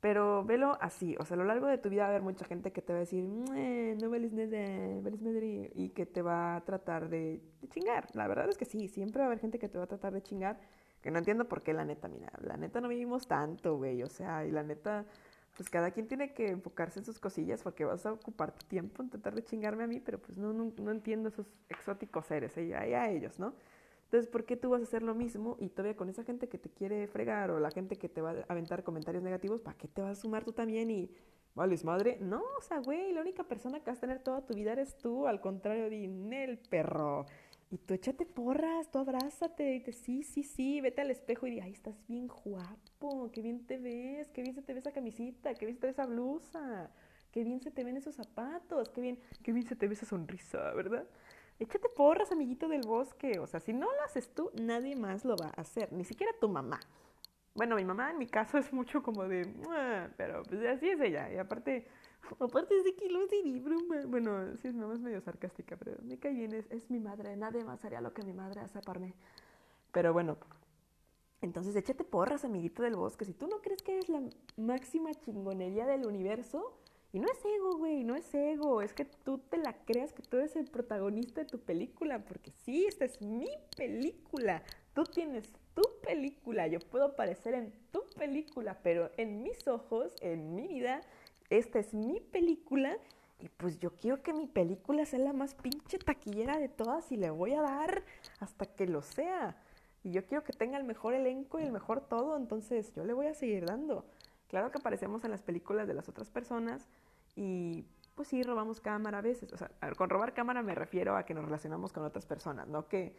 Pero 0.00 0.44
velo 0.44 0.78
así, 0.80 1.14
o 1.18 1.24
sea, 1.26 1.34
a 1.34 1.38
lo 1.38 1.44
largo 1.44 1.66
de 1.66 1.76
tu 1.76 1.90
vida 1.90 2.02
va 2.02 2.06
a 2.06 2.10
haber 2.10 2.22
mucha 2.22 2.46
gente 2.46 2.72
que 2.72 2.80
te 2.80 2.92
va 2.92 2.98
a 2.98 3.00
decir, 3.00 3.22
no 3.22 4.10
vales 4.10 4.32
nada, 4.32 5.00
vales 5.02 5.20
madre, 5.20 5.70
y 5.74 5.90
que 5.90 6.06
te 6.06 6.22
va 6.22 6.56
a 6.56 6.64
tratar 6.64 7.10
de, 7.10 7.42
chingar. 7.68 8.06
La 8.14 8.26
verdad 8.26 8.48
es 8.48 8.56
que 8.56 8.64
sí, 8.64 8.88
siempre 8.88 9.20
va 9.20 9.24
a 9.24 9.26
haber 9.26 9.40
gente 9.40 9.58
que 9.58 9.68
te 9.68 9.76
va 9.76 9.84
a 9.84 9.88
tratar 9.88 10.14
de 10.14 10.22
chingar, 10.22 10.58
que 11.02 11.10
no 11.10 11.18
entiendo 11.18 11.46
por 11.48 11.62
qué 11.62 11.74
la 11.74 11.84
neta, 11.84 12.08
mira, 12.08 12.32
la 12.40 12.56
neta 12.56 12.80
no 12.80 12.88
vivimos 12.88 13.26
tanto, 13.26 13.76
güey, 13.76 14.02
o 14.02 14.08
sea, 14.08 14.46
y 14.46 14.50
la 14.50 14.62
neta 14.62 15.04
pues 15.56 15.68
cada 15.68 15.90
quien 15.90 16.06
tiene 16.06 16.32
que 16.32 16.48
enfocarse 16.48 17.00
en 17.00 17.04
sus 17.04 17.18
cosillas 17.18 17.62
porque 17.62 17.84
vas 17.84 18.06
a 18.06 18.12
ocupar 18.12 18.52
tu 18.52 18.64
tiempo 18.66 19.02
en 19.02 19.10
tratar 19.10 19.34
de 19.34 19.44
chingarme 19.44 19.84
a 19.84 19.86
mí, 19.86 20.00
pero 20.00 20.18
pues 20.18 20.38
no, 20.38 20.54
no, 20.54 20.72
no 20.78 20.90
entiendo 20.90 21.28
esos 21.28 21.46
exóticos 21.68 22.24
seres, 22.26 22.56
ahí 22.56 22.72
a 22.72 23.10
ellos, 23.10 23.38
¿no? 23.38 23.54
Entonces, 24.10 24.28
¿por 24.28 24.44
qué 24.44 24.56
tú 24.56 24.70
vas 24.70 24.80
a 24.80 24.82
hacer 24.82 25.04
lo 25.04 25.14
mismo 25.14 25.56
y 25.60 25.68
todavía 25.68 25.96
con 25.96 26.08
esa 26.08 26.24
gente 26.24 26.48
que 26.48 26.58
te 26.58 26.68
quiere 26.68 27.06
fregar 27.06 27.52
o 27.52 27.60
la 27.60 27.70
gente 27.70 27.94
que 27.94 28.08
te 28.08 28.20
va 28.20 28.32
a 28.32 28.44
aventar 28.48 28.82
comentarios 28.82 29.22
negativos, 29.22 29.60
¿para 29.60 29.78
qué 29.78 29.86
te 29.86 30.02
vas 30.02 30.18
a 30.18 30.20
sumar 30.20 30.42
tú 30.42 30.52
también 30.52 30.90
y 30.90 31.12
vales 31.54 31.84
madre? 31.84 32.18
No, 32.20 32.42
o 32.58 32.60
sea, 32.60 32.80
güey, 32.80 33.12
la 33.12 33.20
única 33.20 33.44
persona 33.44 33.78
que 33.78 33.88
vas 33.88 33.98
a 33.98 34.00
tener 34.00 34.18
toda 34.18 34.44
tu 34.44 34.54
vida 34.54 34.72
eres 34.72 34.98
tú, 34.98 35.28
al 35.28 35.40
contrario 35.40 35.88
de 35.88 36.44
el 36.44 36.58
perro. 36.58 37.24
Y 37.70 37.78
tú 37.78 37.94
échate 37.94 38.26
porras, 38.26 38.90
tú 38.90 38.98
abrázate 38.98 39.76
y 39.76 39.80
te 39.80 39.92
sí, 39.92 40.24
sí, 40.24 40.42
sí, 40.42 40.80
vete 40.80 41.02
al 41.02 41.12
espejo 41.12 41.46
y 41.46 41.52
di, 41.52 41.60
ay, 41.60 41.70
estás 41.70 41.94
bien 42.08 42.26
guapo, 42.26 43.30
qué 43.30 43.42
bien 43.42 43.64
te 43.64 43.78
ves, 43.78 44.28
qué 44.30 44.42
bien 44.42 44.56
se 44.56 44.62
te 44.62 44.72
ve 44.72 44.80
esa 44.80 44.90
camisita, 44.90 45.54
qué 45.54 45.66
bien 45.66 45.76
se 45.76 45.82
te 45.82 45.86
ve 45.86 45.92
esa 45.92 46.06
blusa, 46.06 46.90
qué 47.30 47.44
bien 47.44 47.60
se 47.60 47.70
te 47.70 47.84
ven 47.84 47.96
esos 47.96 48.16
zapatos, 48.16 48.88
qué 48.88 49.00
bien, 49.00 49.20
qué 49.44 49.52
bien 49.52 49.68
se 49.68 49.76
te 49.76 49.86
ve 49.86 49.94
esa 49.94 50.06
sonrisa, 50.06 50.72
¿verdad? 50.74 51.06
Échate 51.60 51.88
porras, 51.88 52.32
amiguito 52.32 52.68
del 52.68 52.82
bosque. 52.86 53.38
O 53.38 53.46
sea, 53.46 53.60
si 53.60 53.72
no 53.72 53.86
lo 53.86 54.02
haces 54.02 54.34
tú, 54.34 54.50
nadie 54.60 54.96
más 54.96 55.24
lo 55.24 55.36
va 55.36 55.52
a 55.56 55.60
hacer, 55.60 55.92
ni 55.92 56.04
siquiera 56.04 56.32
tu 56.40 56.48
mamá. 56.48 56.80
Bueno, 57.54 57.76
mi 57.76 57.84
mamá 57.84 58.10
en 58.10 58.18
mi 58.18 58.26
caso 58.26 58.58
es 58.58 58.72
mucho 58.72 59.02
como 59.02 59.28
de, 59.28 59.46
pero 60.16 60.42
pues 60.42 60.66
así 60.66 60.88
es 60.88 61.00
ella. 61.00 61.32
Y 61.32 61.38
aparte, 61.38 61.86
Aparte 62.40 62.76
es 62.76 62.84
de 62.84 62.94
kilos 62.94 63.28
y 63.44 63.58
broma. 63.60 64.02
Bueno, 64.06 64.56
sí, 64.58 64.68
no 64.72 64.92
es 64.92 65.00
medio 65.00 65.20
sarcástica, 65.20 65.76
pero 65.76 65.96
me 66.02 66.18
cae 66.18 66.32
bien, 66.32 66.52
es, 66.52 66.90
mi 66.90 67.00
madre. 67.00 67.36
Nadie 67.36 67.64
más 67.64 67.84
haría 67.84 68.00
lo 68.00 68.12
que 68.12 68.22
mi 68.22 68.32
madre 68.32 68.60
hace 68.60 68.80
para 68.80 69.00
mí. 69.00 69.12
Pero 69.92 70.12
bueno, 70.12 70.36
entonces 71.40 71.74
échate 71.74 72.04
porras, 72.04 72.44
amiguito 72.44 72.82
del 72.82 72.96
bosque. 72.96 73.24
Si 73.24 73.32
tú 73.32 73.46
no 73.48 73.60
crees 73.60 73.82
que 73.82 73.94
eres 73.94 74.08
la 74.08 74.22
máxima 74.56 75.12
chingonería 75.14 75.86
del 75.86 76.06
universo, 76.06 76.79
y 77.12 77.18
no 77.18 77.26
es 77.30 77.44
ego, 77.44 77.76
güey, 77.76 78.04
no 78.04 78.14
es 78.14 78.32
ego, 78.34 78.82
es 78.82 78.92
que 78.92 79.04
tú 79.04 79.38
te 79.38 79.58
la 79.58 79.72
creas 79.84 80.12
que 80.12 80.22
tú 80.22 80.36
eres 80.36 80.54
el 80.56 80.66
protagonista 80.66 81.40
de 81.40 81.46
tu 81.46 81.58
película, 81.58 82.20
porque 82.24 82.52
sí, 82.64 82.86
esta 82.86 83.04
es 83.04 83.20
mi 83.20 83.50
película. 83.76 84.62
Tú 84.94 85.04
tienes 85.04 85.52
tu 85.74 85.82
película, 86.02 86.68
yo 86.68 86.78
puedo 86.78 87.06
aparecer 87.06 87.54
en 87.54 87.72
tu 87.90 88.04
película, 88.16 88.78
pero 88.82 89.10
en 89.16 89.42
mis 89.42 89.66
ojos, 89.66 90.14
en 90.20 90.54
mi 90.54 90.68
vida, 90.68 91.00
esta 91.48 91.80
es 91.80 91.94
mi 91.94 92.20
película 92.20 92.96
y 93.40 93.48
pues 93.48 93.78
yo 93.80 93.90
quiero 93.96 94.22
que 94.22 94.32
mi 94.32 94.46
película 94.46 95.04
sea 95.06 95.18
la 95.18 95.32
más 95.32 95.54
pinche 95.54 95.98
taquillera 95.98 96.58
de 96.58 96.68
todas 96.68 97.10
y 97.10 97.16
le 97.16 97.30
voy 97.30 97.54
a 97.54 97.62
dar 97.62 98.04
hasta 98.38 98.66
que 98.66 98.86
lo 98.86 99.02
sea. 99.02 99.56
Y 100.02 100.12
yo 100.12 100.24
quiero 100.24 100.44
que 100.44 100.52
tenga 100.52 100.78
el 100.78 100.84
mejor 100.84 101.14
elenco 101.14 101.58
y 101.58 101.62
el 101.62 101.72
mejor 101.72 102.02
todo, 102.02 102.36
entonces 102.36 102.92
yo 102.94 103.04
le 103.04 103.12
voy 103.12 103.26
a 103.26 103.34
seguir 103.34 103.66
dando. 103.66 104.04
Claro 104.50 104.72
que 104.72 104.78
aparecemos 104.78 105.22
en 105.22 105.30
las 105.30 105.42
películas 105.42 105.86
de 105.86 105.94
las 105.94 106.08
otras 106.08 106.28
personas 106.28 106.88
y 107.36 107.86
pues 108.16 108.26
sí, 108.26 108.42
robamos 108.42 108.80
cámara 108.80 109.18
a 109.18 109.22
veces. 109.22 109.52
O 109.52 109.56
sea, 109.56 109.70
con 109.96 110.10
robar 110.10 110.34
cámara 110.34 110.60
me 110.60 110.74
refiero 110.74 111.16
a 111.16 111.24
que 111.24 111.34
nos 111.34 111.44
relacionamos 111.44 111.92
con 111.92 112.04
otras 112.04 112.26
personas, 112.26 112.66
no 112.66 112.88
que 112.88 113.14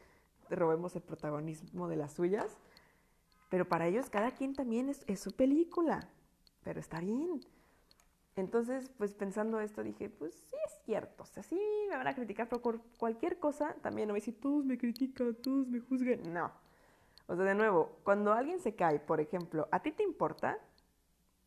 robemos 0.50 0.94
el 0.98 1.02
protagonismo 1.02 1.88
de 1.88 1.96
las 1.96 2.12
suyas. 2.12 2.58
Pero 3.50 3.66
para 3.66 3.88
ellos 3.88 4.10
cada 4.10 4.32
quien 4.32 4.54
también 4.54 4.90
es, 4.90 5.06
es 5.08 5.22
su 5.22 5.32
película. 5.32 6.10
Pero 6.66 6.82
está 6.82 7.00
bien. 7.00 7.40
Entonces, 8.36 8.92
pues 8.98 9.14
pensando 9.14 9.62
esto, 9.62 9.84
dije, 9.84 10.10
pues 10.10 10.34
sí 10.34 10.56
es 10.66 10.84
cierto, 10.86 11.24
o 11.24 11.26
sea, 11.26 11.44
sí 11.44 11.60
me 11.90 11.96
van 11.98 12.08
a 12.08 12.16
criticar 12.16 12.48
por 12.48 12.82
cualquier 12.98 13.40
cosa, 13.40 13.76
también 13.82 14.08
no 14.08 14.14
voy 14.14 14.20
a 14.20 14.22
decir, 14.22 14.40
todos 14.40 14.64
me 14.66 14.78
critican, 14.78 15.36
todos 15.36 15.68
me 15.68 15.80
juzgan, 15.80 16.34
no. 16.34 16.52
O 17.28 17.36
sea, 17.36 17.46
de 17.46 17.56
nuevo, 17.56 18.00
cuando 18.04 18.32
alguien 18.32 18.60
se 18.60 18.76
cae, 18.76 19.00
por 19.00 19.20
ejemplo, 19.20 19.68
¿a 19.72 19.82
ti 19.82 19.92
te 19.92 20.04
importa? 20.04 20.60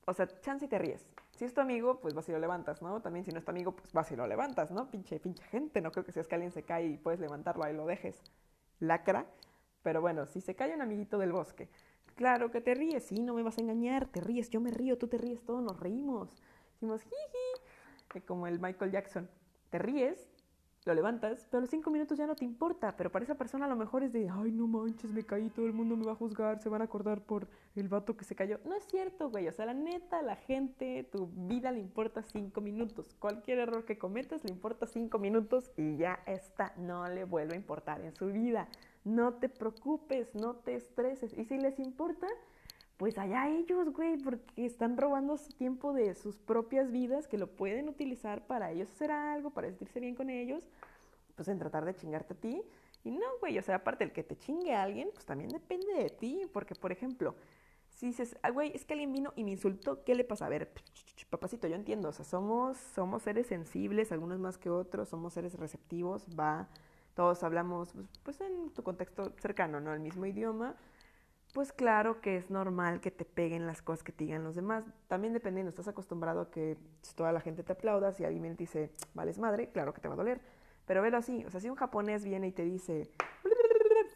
O 0.06 0.14
sea, 0.14 0.28
chance 0.40 0.64
y 0.64 0.68
te 0.68 0.78
ríes. 0.78 1.06
Si 1.32 1.44
es 1.44 1.54
tu 1.54 1.60
amigo, 1.60 2.00
pues 2.00 2.14
vas 2.14 2.28
y 2.28 2.32
lo 2.32 2.38
levantas, 2.38 2.82
¿no? 2.82 3.00
También 3.00 3.24
si 3.24 3.32
no 3.32 3.38
es 3.38 3.44
tu 3.44 3.50
amigo, 3.50 3.74
pues 3.74 3.92
vas 3.92 4.10
y 4.12 4.16
lo 4.16 4.26
levantas, 4.26 4.70
¿no? 4.70 4.90
Pinche, 4.90 5.18
pinche 5.18 5.42
gente, 5.44 5.80
no 5.80 5.90
creo 5.90 6.04
que 6.04 6.12
seas 6.12 6.28
que 6.28 6.34
alguien 6.36 6.52
se 6.52 6.62
cae 6.62 6.86
y 6.86 6.96
puedes 6.96 7.20
levantarlo 7.20 7.64
ahí 7.64 7.74
lo 7.74 7.86
dejes. 7.86 8.22
Lacra. 8.80 9.26
Pero 9.82 10.00
bueno, 10.00 10.26
si 10.26 10.40
se 10.40 10.54
cae 10.54 10.74
un 10.74 10.82
amiguito 10.82 11.18
del 11.18 11.32
bosque, 11.32 11.68
claro 12.14 12.50
que 12.50 12.60
te 12.60 12.74
ríes, 12.74 13.04
sí, 13.04 13.20
no 13.22 13.34
me 13.34 13.42
vas 13.42 13.58
a 13.58 13.60
engañar, 13.60 14.06
te 14.06 14.20
ríes, 14.20 14.48
yo 14.50 14.60
me 14.60 14.70
río, 14.70 14.96
tú 14.96 15.08
te 15.08 15.18
ríes, 15.18 15.44
todos 15.44 15.62
nos 15.62 15.78
reímos. 15.78 16.30
Decimos, 16.74 17.02
jiji, 17.02 18.20
como 18.22 18.46
el 18.46 18.60
Michael 18.60 18.92
Jackson. 18.92 19.28
Te 19.70 19.78
ríes, 19.78 20.28
lo 20.84 20.94
levantas, 20.94 21.46
pero 21.50 21.58
a 21.58 21.60
los 21.62 21.70
cinco 21.70 21.90
minutos 21.90 22.18
ya 22.18 22.26
no 22.26 22.36
te 22.36 22.44
importa. 22.44 22.94
Pero 22.96 23.10
para 23.10 23.24
esa 23.24 23.36
persona 23.36 23.64
a 23.64 23.68
lo 23.68 23.76
mejor 23.76 24.02
es 24.02 24.12
de, 24.12 24.28
ay, 24.28 24.52
no 24.52 24.66
manches, 24.66 25.10
me 25.10 25.24
caí, 25.24 25.48
todo 25.48 25.66
el 25.66 25.72
mundo 25.72 25.96
me 25.96 26.04
va 26.04 26.12
a 26.12 26.16
juzgar, 26.16 26.62
se 26.62 26.68
van 26.68 26.82
a 26.82 26.84
acordar 26.84 27.22
por 27.22 27.48
el 27.74 27.88
vato 27.88 28.16
que 28.16 28.24
se 28.24 28.34
cayó. 28.34 28.60
No 28.64 28.74
es 28.74 28.84
cierto, 28.84 29.30
güey. 29.30 29.48
O 29.48 29.52
sea, 29.52 29.66
la 29.66 29.74
neta, 29.74 30.20
la 30.22 30.36
gente, 30.36 31.08
tu 31.10 31.28
vida 31.28 31.72
le 31.72 31.80
importa 31.80 32.22
cinco 32.22 32.60
minutos. 32.60 33.14
Cualquier 33.18 33.60
error 33.60 33.84
que 33.84 33.98
cometas 33.98 34.44
le 34.44 34.50
importa 34.50 34.86
cinco 34.86 35.18
minutos 35.18 35.70
y 35.76 35.96
ya 35.96 36.20
está. 36.26 36.74
No 36.76 37.08
le 37.08 37.24
vuelve 37.24 37.54
a 37.54 37.56
importar 37.56 38.02
en 38.02 38.14
su 38.14 38.26
vida. 38.26 38.68
No 39.04 39.34
te 39.34 39.48
preocupes, 39.48 40.34
no 40.34 40.56
te 40.56 40.74
estreses. 40.74 41.36
Y 41.36 41.44
si 41.44 41.58
les 41.58 41.78
importa, 41.78 42.26
pues 42.96 43.18
allá 43.18 43.48
ellos, 43.48 43.92
güey, 43.92 44.16
porque 44.18 44.66
están 44.66 44.96
robando 44.96 45.36
su 45.36 45.52
tiempo 45.52 45.92
de 45.92 46.14
sus 46.14 46.36
propias 46.38 46.90
vidas 46.90 47.26
que 47.26 47.38
lo 47.38 47.48
pueden 47.48 47.88
utilizar 47.88 48.46
para 48.46 48.70
ellos 48.70 48.88
hacer 48.90 49.10
algo, 49.10 49.50
para 49.50 49.68
sentirse 49.68 50.00
bien 50.00 50.14
con 50.14 50.30
ellos, 50.30 50.64
pues 51.34 51.48
en 51.48 51.58
tratar 51.58 51.84
de 51.84 51.94
chingarte 51.94 52.34
a 52.34 52.36
ti. 52.36 52.62
Y 53.02 53.10
no, 53.10 53.26
güey, 53.40 53.58
o 53.58 53.62
sea, 53.62 53.76
aparte 53.76 54.04
el 54.04 54.12
que 54.12 54.22
te 54.22 54.36
chingue 54.36 54.74
a 54.74 54.82
alguien, 54.82 55.10
pues 55.12 55.26
también 55.26 55.50
depende 55.50 55.92
de 55.94 56.10
ti, 56.10 56.42
porque 56.52 56.74
por 56.74 56.92
ejemplo, 56.92 57.34
si 57.90 58.06
dices, 58.06 58.36
ah, 58.42 58.50
güey, 58.50 58.72
es 58.74 58.84
que 58.84 58.94
alguien 58.94 59.12
vino 59.12 59.32
y 59.36 59.44
me 59.44 59.50
insultó, 59.50 60.04
¿qué 60.04 60.14
le 60.14 60.24
pasa? 60.24 60.46
A 60.46 60.48
ver, 60.48 60.72
papacito, 61.30 61.66
yo 61.66 61.74
entiendo, 61.74 62.08
o 62.08 62.12
sea, 62.12 62.24
somos, 62.24 62.76
somos 62.76 63.22
seres 63.22 63.46
sensibles, 63.46 64.12
algunos 64.12 64.38
más 64.38 64.56
que 64.56 64.70
otros, 64.70 65.08
somos 65.08 65.32
seres 65.32 65.58
receptivos, 65.58 66.26
va, 66.38 66.68
todos 67.14 67.42
hablamos, 67.42 67.92
pues, 67.92 68.06
pues 68.22 68.40
en 68.40 68.70
tu 68.70 68.82
contexto 68.82 69.32
cercano, 69.40 69.80
¿no? 69.80 69.92
El 69.92 70.00
mismo 70.00 70.26
idioma, 70.26 70.76
pues 71.54 71.72
claro 71.72 72.20
que 72.20 72.36
es 72.36 72.50
normal 72.50 73.00
que 73.00 73.12
te 73.12 73.24
peguen 73.24 73.64
las 73.64 73.80
cosas 73.80 74.02
que 74.02 74.10
te 74.10 74.24
digan 74.24 74.42
los 74.42 74.56
demás. 74.56 74.84
También 75.06 75.32
dependiendo, 75.32 75.70
estás 75.70 75.86
acostumbrado 75.86 76.40
a 76.40 76.50
que 76.50 76.76
toda 77.14 77.30
la 77.30 77.40
gente 77.40 77.62
te 77.62 77.72
aplauda, 77.72 78.12
si 78.12 78.24
alguien 78.24 78.56
te 78.56 78.64
dice, 78.64 78.90
vales 79.14 79.38
madre, 79.38 79.70
claro 79.70 79.94
que 79.94 80.00
te 80.00 80.08
va 80.08 80.14
a 80.14 80.16
doler. 80.16 80.40
Pero 80.84 81.00
velo 81.00 81.16
así, 81.16 81.44
o 81.44 81.50
sea, 81.50 81.60
si 81.60 81.70
un 81.70 81.76
japonés 81.76 82.24
viene 82.24 82.48
y 82.48 82.52
te 82.52 82.64
dice, 82.64 83.08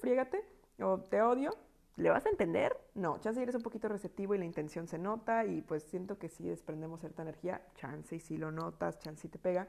friégate, 0.01 0.44
o 0.81 0.98
te 0.98 1.22
odio, 1.22 1.55
¿le 1.94 2.11
vas 2.11 2.27
a 2.27 2.31
entender? 2.31 2.77
No, 2.94 3.20
chance 3.20 3.40
eres 3.40 3.55
un 3.55 3.62
poquito 3.62 3.87
receptivo 3.87 4.35
y 4.35 4.38
la 4.38 4.44
intención 4.44 4.88
se 4.88 4.98
nota 4.98 5.44
y 5.44 5.62
pues 5.62 5.85
siento 5.85 6.18
que 6.18 6.29
sí 6.29 6.48
desprendemos 6.48 6.98
cierta 7.01 7.22
energía, 7.22 7.62
chance 7.77 8.16
y 8.16 8.20
si 8.20 8.37
lo 8.37 8.51
notas, 8.51 8.98
chance 8.98 9.29
y 9.29 9.31
te 9.31 9.38
pega, 9.38 9.68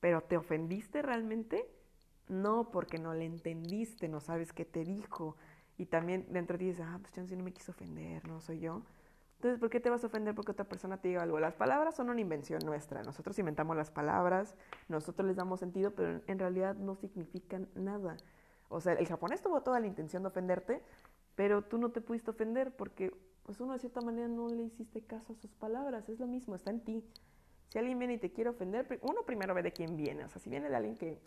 pero 0.00 0.22
¿te 0.22 0.38
ofendiste 0.38 1.02
realmente? 1.02 1.68
No, 2.28 2.70
porque 2.70 2.96
no 2.96 3.12
le 3.12 3.26
entendiste, 3.26 4.08
no 4.08 4.20
sabes 4.20 4.54
qué 4.54 4.64
te 4.64 4.82
dijo 4.82 5.36
y 5.78 5.86
también 5.86 6.26
dentro 6.30 6.54
de 6.54 6.58
ti 6.58 6.70
dices, 6.70 6.84
ah, 6.86 6.98
pues 7.00 7.12
chance 7.12 7.34
no 7.36 7.44
me 7.44 7.52
quiso 7.52 7.72
ofender, 7.72 8.26
no 8.26 8.40
soy 8.40 8.60
yo. 8.60 8.82
Entonces, 9.36 9.58
¿por 9.58 9.70
qué 9.70 9.80
te 9.80 9.90
vas 9.90 10.04
a 10.04 10.06
ofender 10.06 10.36
porque 10.36 10.52
otra 10.52 10.68
persona 10.68 10.98
te 10.98 11.08
diga 11.08 11.22
algo? 11.22 11.40
Las 11.40 11.54
palabras 11.54 11.96
son 11.96 12.10
una 12.10 12.20
invención 12.20 12.60
nuestra. 12.64 13.02
Nosotros 13.02 13.36
inventamos 13.40 13.76
las 13.76 13.90
palabras, 13.90 14.54
nosotros 14.88 15.26
les 15.26 15.36
damos 15.36 15.58
sentido, 15.58 15.90
pero 15.90 16.20
en 16.28 16.38
realidad 16.38 16.76
no 16.76 16.94
significan 16.94 17.68
nada. 17.74 18.16
O 18.68 18.80
sea, 18.80 18.92
el 18.92 19.08
japonés 19.08 19.42
tuvo 19.42 19.60
toda 19.62 19.80
la 19.80 19.88
intención 19.88 20.22
de 20.22 20.28
ofenderte, 20.28 20.80
pero 21.34 21.62
tú 21.62 21.78
no 21.78 21.90
te 21.90 22.00
pudiste 22.00 22.30
ofender 22.30 22.70
porque, 22.76 23.12
pues 23.42 23.60
uno 23.60 23.72
de 23.72 23.80
cierta 23.80 24.00
manera 24.00 24.28
no 24.28 24.48
le 24.48 24.62
hiciste 24.62 25.02
caso 25.02 25.32
a 25.32 25.36
sus 25.36 25.52
palabras. 25.54 26.08
Es 26.08 26.20
lo 26.20 26.28
mismo, 26.28 26.54
está 26.54 26.70
en 26.70 26.84
ti. 26.84 27.04
Si 27.70 27.78
alguien 27.78 27.98
viene 27.98 28.14
y 28.14 28.18
te 28.18 28.30
quiere 28.30 28.50
ofender, 28.50 28.86
uno 29.02 29.24
primero 29.26 29.54
ve 29.54 29.64
de 29.64 29.72
quién 29.72 29.96
viene. 29.96 30.24
O 30.24 30.28
sea, 30.28 30.40
si 30.40 30.50
viene 30.50 30.68
de 30.68 30.76
alguien 30.76 30.96
que, 30.96 31.18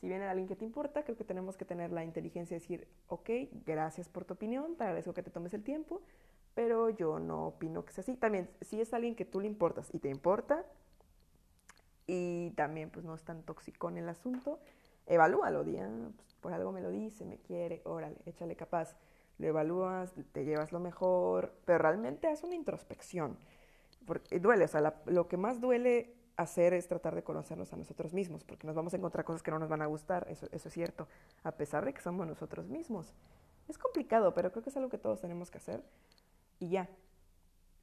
si 0.00 0.08
viene 0.08 0.26
alguien 0.26 0.46
que 0.46 0.56
te 0.56 0.64
importa, 0.64 1.04
creo 1.04 1.16
que 1.16 1.24
tenemos 1.24 1.56
que 1.56 1.64
tener 1.64 1.92
la 1.92 2.04
inteligencia 2.04 2.56
de 2.56 2.60
decir, 2.60 2.88
ok, 3.08 3.30
gracias 3.64 4.08
por 4.08 4.24
tu 4.24 4.34
opinión, 4.34 4.76
te 4.76 4.84
agradezco 4.84 5.14
que 5.14 5.22
te 5.22 5.30
tomes 5.30 5.54
el 5.54 5.62
tiempo, 5.62 6.02
pero 6.54 6.90
yo 6.90 7.18
no 7.18 7.48
opino 7.48 7.84
que 7.84 7.92
sea 7.92 8.02
así. 8.02 8.16
También, 8.16 8.50
si 8.60 8.80
es 8.80 8.92
alguien 8.94 9.14
que 9.14 9.24
tú 9.24 9.40
le 9.40 9.46
importas 9.46 9.88
y 9.94 9.98
te 9.98 10.08
importa, 10.08 10.64
y 12.06 12.50
también 12.50 12.90
pues 12.90 13.04
no 13.04 13.14
es 13.14 13.24
tan 13.24 13.42
tóxico 13.42 13.88
en 13.88 13.98
el 13.98 14.08
asunto, 14.08 14.60
evalúalo, 15.06 15.64
di, 15.64 15.76
pues, 16.16 16.34
por 16.40 16.52
algo 16.52 16.72
me 16.72 16.80
lo 16.80 16.90
dice, 16.90 17.24
me 17.24 17.38
quiere, 17.38 17.82
órale, 17.84 18.16
échale 18.26 18.56
capaz. 18.56 18.96
Lo 19.38 19.46
evalúas, 19.46 20.14
te 20.32 20.44
llevas 20.44 20.72
lo 20.72 20.80
mejor, 20.80 21.52
pero 21.66 21.78
realmente 21.78 22.26
haz 22.26 22.42
una 22.42 22.54
introspección. 22.54 23.36
Porque 24.06 24.40
duele, 24.40 24.64
o 24.64 24.68
sea, 24.68 25.02
lo 25.04 25.28
que 25.28 25.36
más 25.36 25.60
duele 25.60 26.15
hacer 26.36 26.74
es 26.74 26.88
tratar 26.88 27.14
de 27.14 27.22
conocernos 27.22 27.72
a 27.72 27.76
nosotros 27.76 28.12
mismos, 28.12 28.44
porque 28.44 28.66
nos 28.66 28.76
vamos 28.76 28.94
a 28.94 28.96
encontrar 28.96 29.24
cosas 29.24 29.42
que 29.42 29.50
no 29.50 29.58
nos 29.58 29.68
van 29.68 29.82
a 29.82 29.86
gustar, 29.86 30.26
eso, 30.30 30.46
eso 30.52 30.68
es 30.68 30.74
cierto, 30.74 31.08
a 31.44 31.52
pesar 31.52 31.84
de 31.84 31.94
que 31.94 32.00
somos 32.00 32.26
nosotros 32.26 32.68
mismos. 32.68 33.14
Es 33.68 33.78
complicado, 33.78 34.34
pero 34.34 34.52
creo 34.52 34.62
que 34.62 34.70
es 34.70 34.76
algo 34.76 34.88
que 34.88 34.98
todos 34.98 35.20
tenemos 35.20 35.50
que 35.50 35.58
hacer. 35.58 35.82
Y 36.60 36.68
ya. 36.68 36.88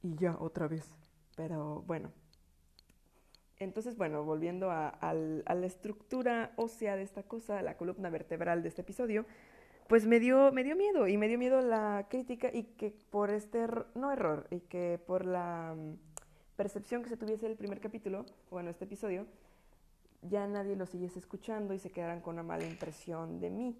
Y 0.02 0.14
ya, 0.16 0.36
otra 0.38 0.66
vez. 0.66 0.88
Pero 1.36 1.82
bueno, 1.86 2.10
entonces, 3.58 3.96
bueno, 3.96 4.24
volviendo 4.24 4.70
a, 4.70 5.14
la 5.14 5.66
estructura 5.66 6.52
ósea 6.56 6.96
de 6.96 7.02
esta 7.02 7.22
cosa, 7.22 7.62
la 7.62 7.76
columna 7.76 8.10
vertebral 8.10 8.62
de 8.62 8.68
este 8.68 8.82
episodio, 8.82 9.26
pues 9.88 10.06
me 10.06 10.18
dio, 10.18 10.50
me 10.52 10.64
dio 10.64 10.76
miedo 10.76 11.06
y 11.06 11.16
me 11.16 11.28
dio 11.28 11.38
miedo 11.38 11.60
la 11.60 12.06
crítica 12.08 12.50
y 12.52 12.64
que 12.64 12.94
por 13.10 13.30
este, 13.30 13.66
no 13.94 14.10
error, 14.10 14.46
y 14.50 14.60
que 14.60 14.98
por 15.06 15.24
la 15.24 15.76
percepción 16.56 17.02
que 17.02 17.08
se 17.08 17.16
tuviese 17.16 17.46
el 17.46 17.56
primer 17.56 17.80
capítulo, 17.80 18.24
bueno, 18.50 18.70
este 18.70 18.84
episodio, 18.84 19.26
ya 20.22 20.46
nadie 20.46 20.76
lo 20.76 20.86
siguiese 20.86 21.18
escuchando 21.18 21.74
y 21.74 21.78
se 21.78 21.90
quedaran 21.90 22.20
con 22.20 22.34
una 22.34 22.42
mala 22.42 22.64
impresión 22.64 23.40
de 23.40 23.50
mí. 23.50 23.78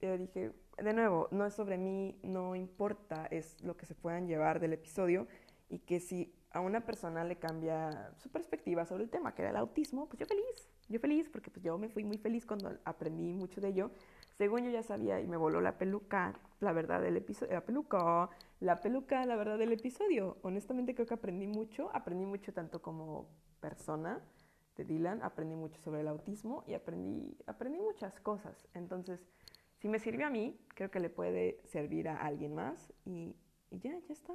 Yo 0.00 0.18
dije, 0.18 0.52
de 0.76 0.92
nuevo, 0.92 1.28
no 1.30 1.46
es 1.46 1.54
sobre 1.54 1.78
mí, 1.78 2.18
no 2.22 2.54
importa, 2.54 3.26
es 3.26 3.60
lo 3.62 3.76
que 3.76 3.86
se 3.86 3.94
puedan 3.94 4.26
llevar 4.26 4.60
del 4.60 4.74
episodio 4.74 5.26
y 5.70 5.78
que 5.78 6.00
si 6.00 6.34
a 6.50 6.60
una 6.60 6.84
persona 6.84 7.24
le 7.24 7.36
cambia 7.36 8.12
su 8.18 8.28
perspectiva 8.30 8.84
sobre 8.84 9.04
el 9.04 9.10
tema, 9.10 9.34
que 9.34 9.42
era 9.42 9.50
el 9.50 9.56
autismo, 9.56 10.06
pues 10.06 10.20
yo 10.20 10.26
feliz, 10.26 10.68
yo 10.88 11.00
feliz, 11.00 11.28
porque 11.30 11.50
pues 11.50 11.64
yo 11.64 11.78
me 11.78 11.88
fui 11.88 12.04
muy 12.04 12.18
feliz 12.18 12.44
cuando 12.44 12.76
aprendí 12.84 13.32
mucho 13.32 13.60
de 13.60 13.68
ello. 13.68 13.90
Según 14.38 14.64
yo 14.64 14.70
ya 14.70 14.82
sabía 14.82 15.20
y 15.20 15.26
me 15.26 15.36
voló 15.36 15.60
la 15.60 15.78
peluca, 15.78 16.38
la 16.60 16.72
verdad 16.72 17.00
del 17.00 17.16
episodio, 17.16 17.54
la 17.54 17.64
peluca, 17.64 18.28
la 18.60 18.80
peluca, 18.80 19.24
la 19.24 19.36
verdad 19.36 19.58
del 19.58 19.72
episodio. 19.72 20.36
Honestamente 20.42 20.94
creo 20.94 21.06
que 21.06 21.14
aprendí 21.14 21.46
mucho, 21.46 21.90
aprendí 21.94 22.26
mucho 22.26 22.52
tanto 22.52 22.82
como 22.82 23.28
persona 23.60 24.20
de 24.76 24.84
Dylan, 24.84 25.22
aprendí 25.22 25.54
mucho 25.54 25.80
sobre 25.80 26.02
el 26.02 26.08
autismo 26.08 26.64
y 26.66 26.74
aprendí, 26.74 27.36
aprendí 27.46 27.78
muchas 27.78 28.20
cosas. 28.20 28.68
Entonces, 28.74 29.26
si 29.78 29.88
me 29.88 29.98
sirvió 29.98 30.26
a 30.26 30.30
mí, 30.30 30.58
creo 30.74 30.90
que 30.90 31.00
le 31.00 31.10
puede 31.10 31.60
servir 31.64 32.08
a 32.08 32.16
alguien 32.16 32.54
más 32.54 32.92
y, 33.04 33.34
ya, 33.70 33.98
ya 33.98 34.12
está. 34.12 34.34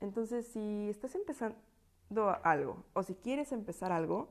Entonces, 0.00 0.46
si 0.46 0.88
estás 0.88 1.14
empezando 1.14 1.56
algo 2.42 2.84
o 2.94 3.02
si 3.02 3.14
quieres 3.14 3.52
empezar 3.52 3.92
algo, 3.92 4.30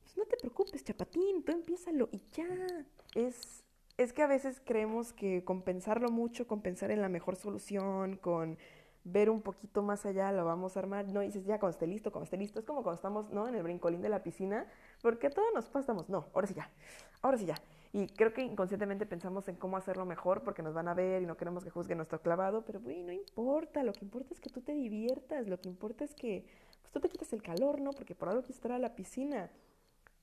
pues 0.00 0.16
no 0.16 0.24
te 0.24 0.36
preocupes, 0.36 0.84
chapatín, 0.84 1.42
tú 1.44 1.52
empiézalo 1.52 2.08
y 2.12 2.18
ya. 2.32 2.46
Es, 3.14 3.64
es 3.96 4.12
que 4.12 4.22
a 4.22 4.26
veces 4.26 4.60
creemos 4.64 5.12
que 5.12 5.44
con 5.44 5.62
pensarlo 5.62 6.10
mucho, 6.10 6.46
con 6.46 6.60
pensar 6.62 6.90
en 6.90 7.02
la 7.02 7.08
mejor 7.08 7.36
solución, 7.36 8.16
con 8.16 8.58
ver 9.04 9.30
un 9.30 9.40
poquito 9.40 9.82
más 9.82 10.04
allá, 10.06 10.32
lo 10.32 10.44
vamos 10.44 10.76
a 10.76 10.80
armar. 10.80 11.06
No 11.08 11.20
dices, 11.20 11.44
ya, 11.44 11.58
cuando 11.58 11.74
esté 11.74 11.86
listo, 11.86 12.12
cuando 12.12 12.24
esté 12.24 12.36
listo. 12.36 12.58
Es 12.58 12.64
como 12.64 12.82
cuando 12.82 12.96
estamos, 12.96 13.30
¿no? 13.30 13.48
En 13.48 13.54
el 13.54 13.62
brincolín 13.62 14.02
de 14.02 14.08
la 14.08 14.22
piscina, 14.22 14.66
porque 15.02 15.28
a 15.28 15.30
todos 15.30 15.48
nos 15.54 15.68
pasamos, 15.68 16.08
no, 16.08 16.26
ahora 16.34 16.46
sí 16.46 16.54
ya, 16.54 16.70
ahora 17.22 17.38
sí 17.38 17.46
ya. 17.46 17.56
Y 17.92 18.06
creo 18.08 18.34
que 18.34 18.42
inconscientemente 18.42 19.06
pensamos 19.06 19.48
en 19.48 19.56
cómo 19.56 19.76
hacerlo 19.78 20.04
mejor 20.04 20.42
porque 20.42 20.62
nos 20.62 20.74
van 20.74 20.88
a 20.88 20.94
ver 20.94 21.22
y 21.22 21.26
no 21.26 21.36
queremos 21.36 21.64
que 21.64 21.70
juzguen 21.70 21.96
nuestro 21.96 22.20
clavado, 22.20 22.64
pero 22.64 22.80
güey, 22.80 23.02
no 23.02 23.12
importa, 23.12 23.82
lo 23.82 23.92
que 23.92 24.04
importa 24.04 24.34
es 24.34 24.40
que 24.40 24.50
tú 24.50 24.60
te 24.60 24.74
diviertas, 24.74 25.48
lo 25.48 25.58
que 25.58 25.70
importa 25.70 26.04
es 26.04 26.14
que 26.14 26.44
pues, 26.82 26.92
tú 26.92 27.00
te 27.00 27.08
quites 27.08 27.32
el 27.32 27.42
calor, 27.42 27.80
¿no? 27.80 27.92
Porque 27.92 28.14
por 28.14 28.28
algo 28.28 28.42
quieres 28.42 28.56
estar 28.56 28.72
a 28.72 28.78
la 28.78 28.94
piscina. 28.94 29.50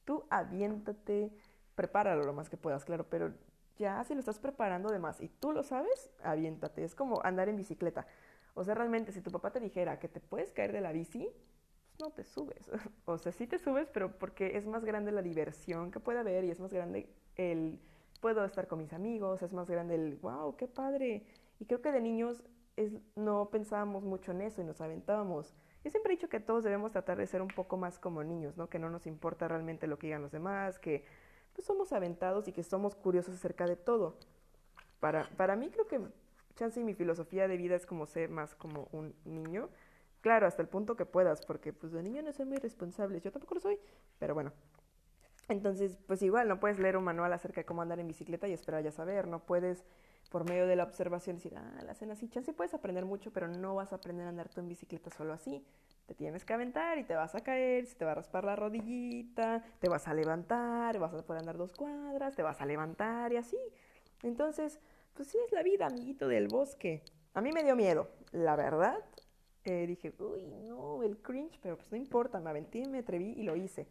Tú 0.06 0.26
aviéntate, 0.30 1.32
prepáralo 1.76 2.24
lo 2.24 2.34
más 2.34 2.50
que 2.50 2.58
puedas, 2.58 2.86
claro, 2.86 3.06
pero 3.10 3.34
ya 3.78 4.04
si 4.04 4.14
lo 4.14 4.20
estás 4.20 4.40
preparando 4.40 4.90
de 4.90 5.00
más 5.00 5.22
y 5.22 5.30
tú 5.30 5.52
lo 5.52 5.64
sabes, 5.64 6.12
aviéntate. 6.24 6.84
Es 6.84 6.96
como 6.96 7.22
andar 7.24 7.50
en 7.50 7.58
bicicleta. 7.58 8.08
O 8.54 8.64
sea, 8.64 8.74
realmente, 8.74 9.12
si 9.12 9.22
tu 9.22 9.32
papá 9.32 9.52
te 9.52 9.60
dijera 9.60 10.00
que 10.00 10.08
te 10.08 10.22
puedes 10.22 10.54
caer 10.54 10.72
de 10.72 10.82
la 10.82 10.94
bici, 10.94 11.30
pues 11.98 12.00
no 12.00 12.12
te 12.12 12.24
subes. 12.24 12.72
o 13.06 13.18
sea, 13.18 13.32
sí 13.32 13.48
te 13.48 13.60
subes, 13.60 13.90
pero 13.90 14.18
porque 14.18 14.58
es 14.58 14.66
más 14.66 14.86
grande 14.86 15.12
la 15.12 15.22
diversión 15.22 15.92
que 15.92 16.00
puede 16.00 16.20
haber 16.20 16.46
y 16.46 16.52
es 16.52 16.60
más 16.60 16.74
grande 16.74 17.10
el 17.36 17.80
puedo 18.22 18.44
estar 18.46 18.68
con 18.68 18.80
mis 18.80 18.94
amigos, 18.94 19.44
es 19.44 19.54
más 19.54 19.70
grande 19.70 19.96
el 19.96 20.16
wow, 20.16 20.56
qué 20.56 20.68
padre. 20.68 21.26
Y 21.60 21.66
creo 21.66 21.82
que 21.82 21.92
de 21.92 22.02
niños 22.02 22.44
es, 22.76 22.94
no 23.16 23.50
pensábamos 23.50 24.04
mucho 24.04 24.32
en 24.32 24.42
eso 24.42 24.62
y 24.62 24.66
nos 24.66 24.82
aventábamos. 24.82 25.54
Yo 25.84 25.92
siempre 25.92 26.14
he 26.14 26.16
dicho 26.16 26.30
que 26.30 26.40
todos 26.40 26.64
debemos 26.64 26.92
tratar 26.92 27.18
de 27.18 27.28
ser 27.28 27.42
un 27.42 27.50
poco 27.50 27.78
más 27.78 28.00
como 28.00 28.24
niños, 28.24 28.58
¿no? 28.58 28.70
Que 28.70 28.80
no 28.80 28.90
nos 28.90 29.06
importa 29.06 29.48
realmente 29.48 29.86
lo 29.86 30.00
que 30.00 30.08
digan 30.08 30.22
los 30.22 30.32
demás, 30.32 30.80
que 30.80 31.06
pues, 31.56 31.66
somos 31.66 31.92
aventados 31.94 32.48
y 32.48 32.52
que 32.52 32.64
somos 32.64 32.94
curiosos 32.96 33.34
acerca 33.34 33.66
de 33.66 33.76
todo. 33.76 34.18
Para, 35.00 35.28
para 35.38 35.56
mí 35.56 35.70
creo 35.70 35.88
que 35.88 36.00
chance 36.56 36.80
y 36.80 36.84
mi 36.84 36.94
filosofía 36.94 37.48
de 37.48 37.58
vida 37.58 37.76
es 37.76 37.86
como 37.86 38.06
ser 38.06 38.30
más 38.30 38.54
como 38.56 38.88
un 38.92 39.16
niño. 39.26 39.70
Claro, 40.22 40.48
hasta 40.48 40.62
el 40.62 40.68
punto 40.68 40.96
que 40.96 41.06
puedas, 41.06 41.46
porque 41.46 41.74
pues 41.74 41.92
de 41.92 42.02
niño 42.04 42.22
no 42.22 42.32
soy 42.34 42.46
muy 42.46 42.58
responsable, 42.58 43.22
yo 43.22 43.32
tampoco 43.32 43.56
lo 43.56 43.60
soy, 43.60 43.80
pero 44.18 44.34
bueno, 44.34 44.52
entonces, 45.48 46.00
pues 46.08 46.22
igual, 46.24 46.48
no 46.48 46.60
puedes 46.60 46.80
leer 46.80 46.98
un 46.98 47.04
manual 47.04 47.32
acerca 47.34 47.62
de 47.62 47.66
cómo 47.66 47.82
andar 47.82 48.00
en 48.00 48.08
bicicleta 48.08 48.48
y 48.48 48.54
esperar 48.54 48.84
ya 48.84 48.92
saber, 48.92 49.28
no 49.28 49.46
puedes 49.46 49.86
por 50.30 50.48
medio 50.48 50.68
de 50.68 50.76
la 50.76 50.84
observación 50.84 51.38
decir, 51.38 51.56
ah, 51.58 51.82
la 51.84 51.92
hacen 51.92 52.12
así, 52.12 52.28
chance 52.28 52.54
puedes 52.54 52.74
aprender 52.74 53.06
mucho, 53.06 53.32
pero 53.32 53.48
no 53.48 53.76
vas 53.76 53.94
a 53.94 53.98
aprender 53.98 54.26
a 54.26 54.30
andar 54.30 54.50
tú 54.50 54.60
en 54.60 54.68
bicicleta 54.68 55.10
solo 55.10 55.34
así. 55.34 55.64
Te 56.06 56.14
tienes 56.14 56.46
que 56.46 56.54
aventar 56.54 56.98
y 56.98 57.04
te 57.04 57.16
vas 57.16 57.36
a 57.36 57.42
caer, 57.42 57.86
se 57.88 57.96
te 57.96 58.06
va 58.06 58.12
a 58.12 58.16
raspar 58.16 58.44
la 58.44 58.56
rodillita, 58.56 59.64
te 59.80 59.90
vas 59.90 60.08
a 60.08 60.14
levantar, 60.14 61.00
vas 61.00 61.14
a 61.14 61.26
poder 61.26 61.40
andar 61.40 61.58
dos 61.58 61.72
cuadras, 61.74 62.36
te 62.36 62.44
vas 62.44 62.62
a 62.62 62.66
levantar 62.66 63.34
y 63.34 63.38
así. 63.38 63.58
Entonces, 64.22 64.80
pues 65.14 65.30
sí 65.30 65.38
es 65.46 65.52
la 65.52 65.64
vida, 65.64 65.88
amiguito 65.88 66.28
del 66.28 66.48
bosque. 66.48 67.04
A 67.34 67.42
mí 67.42 67.52
me 67.52 67.64
dio 67.64 67.76
miedo, 67.76 68.10
la 68.32 68.56
verdad. 68.56 69.00
Eh, 69.64 69.88
dije, 69.88 70.14
uy, 70.20 70.46
no, 70.46 71.02
el 71.02 71.18
cringe, 71.18 71.60
pero 71.62 71.78
pues 71.78 71.92
no 71.92 71.98
importa, 71.98 72.40
me 72.40 72.52
aventé, 72.52 72.88
me 72.88 73.00
atreví 73.00 73.32
y 73.32 73.44
lo 73.44 73.56
hice 73.56 73.88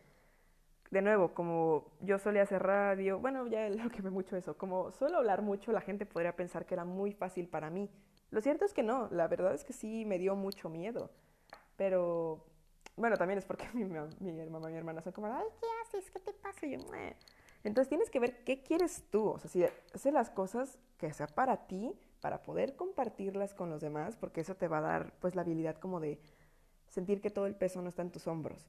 de 0.94 1.02
nuevo, 1.02 1.34
como 1.34 1.84
yo 2.00 2.18
solía 2.18 2.42
hacer 2.42 2.62
radio, 2.62 3.18
bueno, 3.18 3.46
ya 3.48 3.68
lo 3.68 3.90
que 3.90 4.00
me 4.00 4.10
mucho 4.10 4.36
eso, 4.36 4.56
como 4.56 4.92
suelo 4.92 5.18
hablar 5.18 5.42
mucho, 5.42 5.72
la 5.72 5.80
gente 5.80 6.06
podría 6.06 6.34
pensar 6.36 6.64
que 6.64 6.74
era 6.74 6.84
muy 6.84 7.12
fácil 7.12 7.48
para 7.48 7.68
mí. 7.68 7.90
Lo 8.30 8.40
cierto 8.40 8.64
es 8.64 8.72
que 8.72 8.82
no, 8.82 9.08
la 9.10 9.28
verdad 9.28 9.52
es 9.54 9.64
que 9.64 9.72
sí 9.72 10.04
me 10.06 10.18
dio 10.18 10.34
mucho 10.36 10.70
miedo. 10.70 11.10
Pero, 11.76 12.46
bueno, 12.96 13.16
también 13.16 13.38
es 13.38 13.44
porque 13.44 13.68
mi, 13.74 13.84
mi 13.84 14.50
mamá 14.50 14.70
y 14.70 14.72
mi 14.72 14.78
hermana 14.78 15.02
son 15.02 15.12
como, 15.12 15.26
ay, 15.26 15.44
¿qué 15.60 15.66
haces? 15.82 16.10
¿Qué 16.10 16.20
te 16.20 16.32
pasa? 16.32 16.66
Entonces 17.64 17.88
tienes 17.88 18.08
que 18.08 18.20
ver 18.20 18.44
qué 18.44 18.62
quieres 18.62 19.04
tú, 19.10 19.30
o 19.30 19.38
sea, 19.38 19.50
si 19.50 19.64
haces 19.64 20.12
las 20.12 20.30
cosas 20.30 20.78
que 20.98 21.12
sea 21.12 21.26
para 21.26 21.66
ti, 21.66 21.92
para 22.20 22.42
poder 22.42 22.76
compartirlas 22.76 23.52
con 23.52 23.68
los 23.68 23.80
demás, 23.80 24.16
porque 24.16 24.42
eso 24.42 24.54
te 24.54 24.68
va 24.68 24.78
a 24.78 24.82
dar 24.82 25.12
pues 25.18 25.34
la 25.34 25.42
habilidad 25.42 25.76
como 25.76 25.98
de 25.98 26.20
sentir 26.88 27.20
que 27.20 27.30
todo 27.30 27.46
el 27.46 27.56
peso 27.56 27.82
no 27.82 27.88
está 27.88 28.02
en 28.02 28.12
tus 28.12 28.26
hombros 28.26 28.64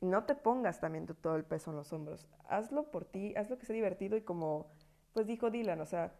no 0.00 0.24
te 0.24 0.34
pongas 0.34 0.80
también 0.80 1.06
todo 1.06 1.36
el 1.36 1.44
peso 1.44 1.70
en 1.70 1.76
los 1.76 1.92
hombros. 1.92 2.26
Hazlo 2.48 2.90
por 2.90 3.04
ti, 3.04 3.34
hazlo 3.36 3.58
que 3.58 3.66
sea 3.66 3.74
divertido 3.74 4.16
y 4.16 4.22
como 4.22 4.70
pues 5.12 5.26
dijo 5.26 5.50
Dylan, 5.50 5.80
o 5.80 5.86
sea, 5.86 6.12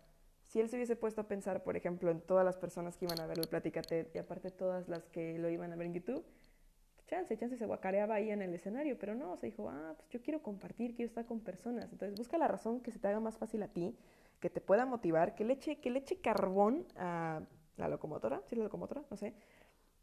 si 0.45 0.61
él 0.61 0.69
se 0.69 0.77
hubiese 0.77 0.95
puesto 0.97 1.23
a 1.23 1.29
pensar, 1.29 1.65
por 1.65 1.77
ejemplo, 1.77 2.11
en 2.11 2.21
todas 2.21 2.45
las 2.45 2.57
personas 2.57 2.97
que 2.97 3.07
iban 3.07 3.21
a 3.21 3.27
ver 3.27 3.39
el 3.39 3.49
Platicate 3.49 4.11
y 4.15 4.19
aparte 4.19 4.51
todas 4.51 4.89
las 4.89 5.09
que 5.09 5.39
lo 5.39 5.51
iban 5.51 5.73
a 5.73 5.77
ver 5.77 5.89
en 5.89 5.95
YouTube, 5.95 6.25
chance, 7.07 7.37
chance 7.37 7.57
se 7.57 7.67
guacareaba 7.67 8.15
ahí 8.15 8.31
en 8.31 8.41
el 8.41 8.55
escenario, 8.55 8.97
pero 8.99 9.15
no, 9.15 9.37
se 9.37 9.47
dijo, 9.47 9.69
ah, 9.69 9.95
pues 9.97 10.09
yo 10.11 10.23
quiero 10.23 10.43
compartir, 10.43 10.95
quiero 10.95 11.09
estar 11.09 11.27
con 11.27 11.41
personas. 11.41 11.91
Entonces 11.93 12.17
busca 12.17 12.39
la 12.39 12.49
razón 12.49 12.81
que 12.81 12.93
se 12.93 12.99
te 12.99 13.09
haga 13.09 13.21
más 13.21 13.37
fácil 13.37 13.63
a 13.63 13.69
ti, 13.69 13.97
que 14.41 14.49
te 14.49 14.61
pueda 14.61 14.87
motivar, 14.87 15.35
que 15.35 15.45
le 15.45 15.59
que 15.59 15.91
le 15.91 15.99
eche 15.99 16.21
carbón 16.21 16.87
a 16.97 17.43
la 17.77 17.89
locomotora, 17.89 18.41
¿sí 18.47 18.57
la 18.57 18.65
locomotora? 18.65 19.03
No 19.11 19.17
sé, 19.17 19.35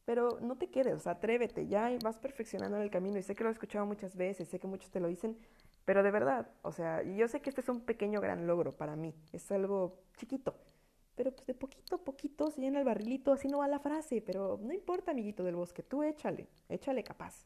pero 0.06 0.40
no 0.42 0.58
te 0.58 0.70
quedes, 0.70 0.96
o 0.96 1.00
sea, 1.00 1.14
atrévete, 1.14 1.68
ya 1.68 1.92
vas 2.04 2.18
perfeccionando 2.18 2.78
en 2.78 2.84
el 2.84 2.92
camino 2.92 3.18
y 3.18 3.24
sé 3.24 3.36
que 3.36 3.44
lo 3.44 3.50
he 3.50 3.54
escuchado 3.54 3.86
muchas 3.86 4.16
veces, 4.16 4.48
sé 4.50 4.60
que 4.60 4.68
muchos 4.68 4.92
te 4.92 5.00
lo 5.00 5.08
dicen, 5.08 5.38
Pero 5.86 6.04
de 6.04 6.12
verdad, 6.12 6.48
o 6.64 6.72
sea, 6.72 7.04
yo 7.04 7.28
sé 7.28 7.42
que 7.42 7.50
este 7.50 7.62
es 7.62 7.70
un 7.70 7.82
pequeño 7.82 8.22
gran 8.22 8.48
logro 8.48 8.76
para 8.78 8.96
mí, 8.96 9.16
es 9.34 9.52
algo 9.52 10.00
chiquito, 10.18 10.56
pero 11.16 11.32
pues 11.32 11.48
de 11.48 11.54
poquito 11.54 11.96
a 11.96 12.04
poquito 12.04 12.52
se 12.52 12.62
llena 12.62 12.80
el 12.80 12.86
barrilito, 12.86 13.32
así 13.34 13.48
no 13.48 13.60
va 13.60 13.68
la 13.68 13.80
frase, 13.80 14.22
pero 14.22 14.60
no 14.62 14.74
importa, 14.74 15.12
amiguito 15.12 15.44
del 15.44 15.56
bosque, 15.56 15.84
tú 15.84 16.04
échale, 16.04 16.48
échale 16.70 17.04
capaz. 17.04 17.46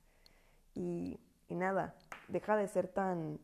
Y, 0.73 1.19
y 1.47 1.55
nada, 1.55 1.95
deja 2.27 2.55
de 2.57 2.67
ser 2.67 2.87
tan, 2.87 3.39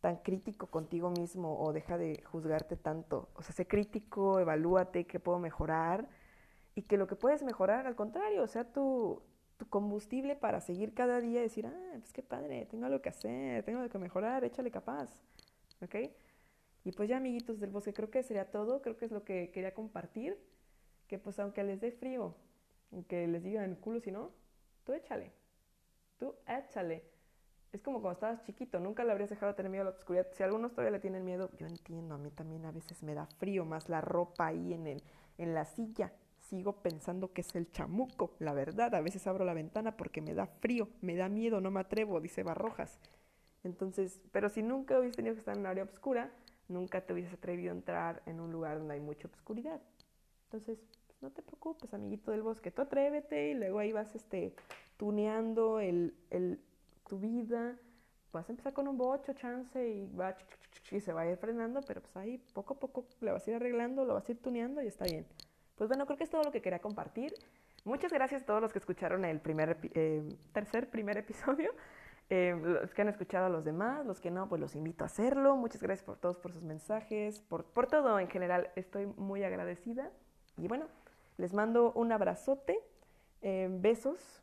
tan 0.00 0.16
crítico 0.18 0.66
contigo 0.68 1.10
mismo 1.10 1.58
o 1.60 1.72
deja 1.72 1.96
de 1.98 2.22
juzgarte 2.24 2.76
tanto. 2.76 3.30
O 3.34 3.42
sea, 3.42 3.54
sé 3.54 3.66
crítico, 3.66 4.38
evalúate 4.40 5.06
qué 5.06 5.20
puedo 5.20 5.38
mejorar 5.38 6.08
y 6.74 6.82
que 6.82 6.96
lo 6.96 7.06
que 7.06 7.16
puedes 7.16 7.42
mejorar, 7.42 7.86
al 7.86 7.96
contrario, 7.96 8.42
o 8.42 8.46
sea, 8.46 8.64
tu, 8.64 9.22
tu 9.56 9.68
combustible 9.68 10.36
para 10.36 10.60
seguir 10.60 10.94
cada 10.94 11.20
día 11.20 11.40
y 11.40 11.44
decir, 11.44 11.66
ah, 11.66 11.96
pues 11.98 12.12
qué 12.12 12.22
padre, 12.22 12.66
tengo 12.66 12.86
algo 12.86 13.00
que 13.00 13.08
hacer, 13.08 13.64
tengo 13.64 13.78
algo 13.78 13.90
que 13.90 13.98
mejorar, 13.98 14.44
échale 14.44 14.70
capaz. 14.70 15.10
¿Ok? 15.82 15.94
Y 16.84 16.92
pues 16.92 17.08
ya, 17.08 17.16
amiguitos 17.16 17.60
del 17.60 17.70
bosque, 17.70 17.92
creo 17.92 18.10
que 18.10 18.22
sería 18.22 18.50
todo, 18.50 18.82
creo 18.82 18.96
que 18.96 19.06
es 19.06 19.12
lo 19.12 19.24
que 19.24 19.50
quería 19.50 19.74
compartir, 19.74 20.38
que 21.06 21.18
pues 21.18 21.38
aunque 21.38 21.64
les 21.64 21.80
dé 21.80 21.92
frío, 21.92 22.34
aunque 22.92 23.26
les 23.26 23.42
digan 23.42 23.74
culo 23.76 24.00
si 24.00 24.10
no, 24.10 24.32
tú 24.84 24.92
échale, 24.92 25.32
tú 26.18 26.34
échale 26.46 27.14
es 27.74 27.82
como 27.82 28.00
cuando 28.00 28.14
estabas 28.14 28.44
chiquito, 28.44 28.78
nunca 28.78 29.02
le 29.02 29.10
habrías 29.10 29.30
dejado 29.30 29.54
tener 29.56 29.68
miedo 29.68 29.82
a 29.82 29.90
la 29.90 29.90
oscuridad. 29.90 30.28
Si 30.32 30.44
algunos 30.44 30.70
todavía 30.70 30.92
le 30.92 31.00
tienen 31.00 31.24
miedo, 31.24 31.50
yo 31.58 31.66
entiendo, 31.66 32.14
a 32.14 32.18
mí 32.18 32.30
también 32.30 32.64
a 32.66 32.70
veces 32.70 33.02
me 33.02 33.14
da 33.14 33.26
frío, 33.26 33.64
más 33.64 33.88
la 33.88 34.00
ropa 34.00 34.46
ahí 34.46 34.72
en, 34.72 34.86
el, 34.86 35.02
en 35.38 35.54
la 35.54 35.64
silla. 35.64 36.12
Sigo 36.44 36.82
pensando 36.82 37.32
que 37.32 37.40
es 37.40 37.54
el 37.54 37.70
chamuco, 37.70 38.34
la 38.38 38.52
verdad. 38.52 38.94
A 38.94 39.00
veces 39.00 39.26
abro 39.26 39.44
la 39.44 39.54
ventana 39.54 39.96
porque 39.96 40.20
me 40.20 40.34
da 40.34 40.46
frío, 40.46 40.88
me 41.00 41.16
da 41.16 41.28
miedo, 41.28 41.60
no 41.60 41.70
me 41.70 41.80
atrevo, 41.80 42.20
dice 42.20 42.42
Barrojas. 42.42 42.98
Entonces, 43.62 44.20
pero 44.30 44.48
si 44.50 44.62
nunca 44.62 44.98
hubieses 44.98 45.16
tenido 45.16 45.34
que 45.34 45.40
estar 45.40 45.54
en 45.54 45.60
un 45.60 45.66
área 45.66 45.84
oscura, 45.84 46.30
nunca 46.68 47.00
te 47.00 47.14
hubieses 47.14 47.32
atrevido 47.32 47.72
a 47.72 47.76
entrar 47.76 48.22
en 48.26 48.40
un 48.40 48.52
lugar 48.52 48.78
donde 48.78 48.94
hay 48.94 49.00
mucha 49.00 49.26
oscuridad. 49.28 49.80
Entonces, 50.44 50.78
pues, 51.06 51.22
no 51.22 51.30
te 51.30 51.42
preocupes, 51.42 51.92
amiguito 51.94 52.30
del 52.30 52.42
bosque, 52.42 52.70
tú 52.70 52.82
atrévete 52.82 53.50
y 53.50 53.54
luego 53.54 53.78
ahí 53.78 53.92
vas 53.92 54.14
este, 54.14 54.54
tuneando 54.98 55.80
el, 55.80 56.14
el 56.30 56.60
tu 57.08 57.18
vida, 57.18 57.76
vas 58.32 58.48
a 58.48 58.52
empezar 58.52 58.74
con 58.74 58.86
un 58.86 58.98
bocho, 58.98 59.32
chance, 59.32 59.88
y 59.88 60.06
va 60.14 60.36
y 60.90 61.00
se 61.00 61.12
va 61.12 61.22
a 61.22 61.30
ir 61.30 61.38
frenando, 61.38 61.80
pero 61.82 62.02
pues 62.02 62.16
ahí 62.16 62.38
poco 62.52 62.74
a 62.74 62.78
poco 62.78 63.06
le 63.20 63.32
vas 63.32 63.46
a 63.46 63.50
ir 63.50 63.56
arreglando, 63.56 64.04
lo 64.04 64.14
vas 64.14 64.28
a 64.28 64.32
ir 64.32 64.38
tuneando 64.42 64.82
y 64.82 64.86
está 64.86 65.04
bien. 65.06 65.26
Pues 65.76 65.88
bueno, 65.88 66.06
creo 66.06 66.16
que 66.16 66.24
es 66.24 66.30
todo 66.30 66.42
lo 66.42 66.52
que 66.52 66.62
quería 66.62 66.78
compartir. 66.78 67.34
Muchas 67.84 68.12
gracias 68.12 68.42
a 68.42 68.46
todos 68.46 68.60
los 68.62 68.72
que 68.72 68.78
escucharon 68.78 69.24
el 69.24 69.40
primer, 69.40 69.78
eh, 69.94 70.22
tercer, 70.52 70.90
primer 70.90 71.18
episodio. 71.18 71.72
Eh, 72.30 72.58
los 72.58 72.94
que 72.94 73.02
han 73.02 73.08
escuchado 73.08 73.44
a 73.44 73.48
los 73.50 73.66
demás, 73.66 74.06
los 74.06 74.18
que 74.18 74.30
no, 74.30 74.48
pues 74.48 74.58
los 74.58 74.74
invito 74.74 75.04
a 75.04 75.08
hacerlo. 75.08 75.56
Muchas 75.56 75.82
gracias 75.82 76.06
por 76.06 76.16
todos, 76.16 76.38
por 76.38 76.52
sus 76.52 76.62
mensajes, 76.62 77.38
por, 77.42 77.64
todo 77.86 78.18
en 78.18 78.28
general. 78.30 78.70
Estoy 78.76 79.04
muy 79.04 79.44
agradecida. 79.44 80.10
Y 80.56 80.66
bueno, 80.66 80.86
les 81.36 81.52
mando 81.52 81.92
un 81.92 82.12
abrazote, 82.12 82.78
eh, 83.42 83.68
besos, 83.70 84.42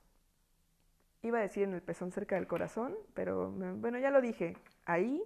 iba 1.24 1.40
a 1.40 1.42
decir 1.42 1.64
en 1.64 1.74
el 1.74 1.82
pezón 1.82 2.12
cerca 2.12 2.36
del 2.36 2.46
corazón, 2.46 2.96
pero 3.16 3.52
bueno, 3.52 3.98
ya 3.98 4.12
lo 4.12 4.22
dije, 4.22 4.56
ahí. 4.86 5.24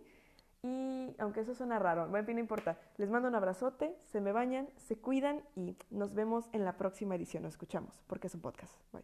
Y 0.66 1.16
aunque 1.20 1.42
eso 1.42 1.54
suena 1.54 1.78
raro, 1.78 2.08
bueno, 2.08 2.28
no 2.34 2.40
importa. 2.40 2.80
Les 2.98 3.12
mando 3.12 3.28
un 3.30 3.36
abrazote, 3.36 3.96
se 4.12 4.20
me 4.20 4.32
bañan, 4.32 4.68
se 4.78 4.98
cuidan 4.98 5.44
y 5.56 5.78
nos 5.92 6.16
vemos 6.16 6.50
en 6.54 6.66
la 6.66 6.76
próxima 6.76 7.16
edición. 7.16 7.44
Nos 7.44 7.54
escuchamos, 7.54 8.02
porque 8.08 8.28
es 8.28 8.34
un 8.34 8.42
podcast. 8.42 8.74
Bye. 8.92 9.04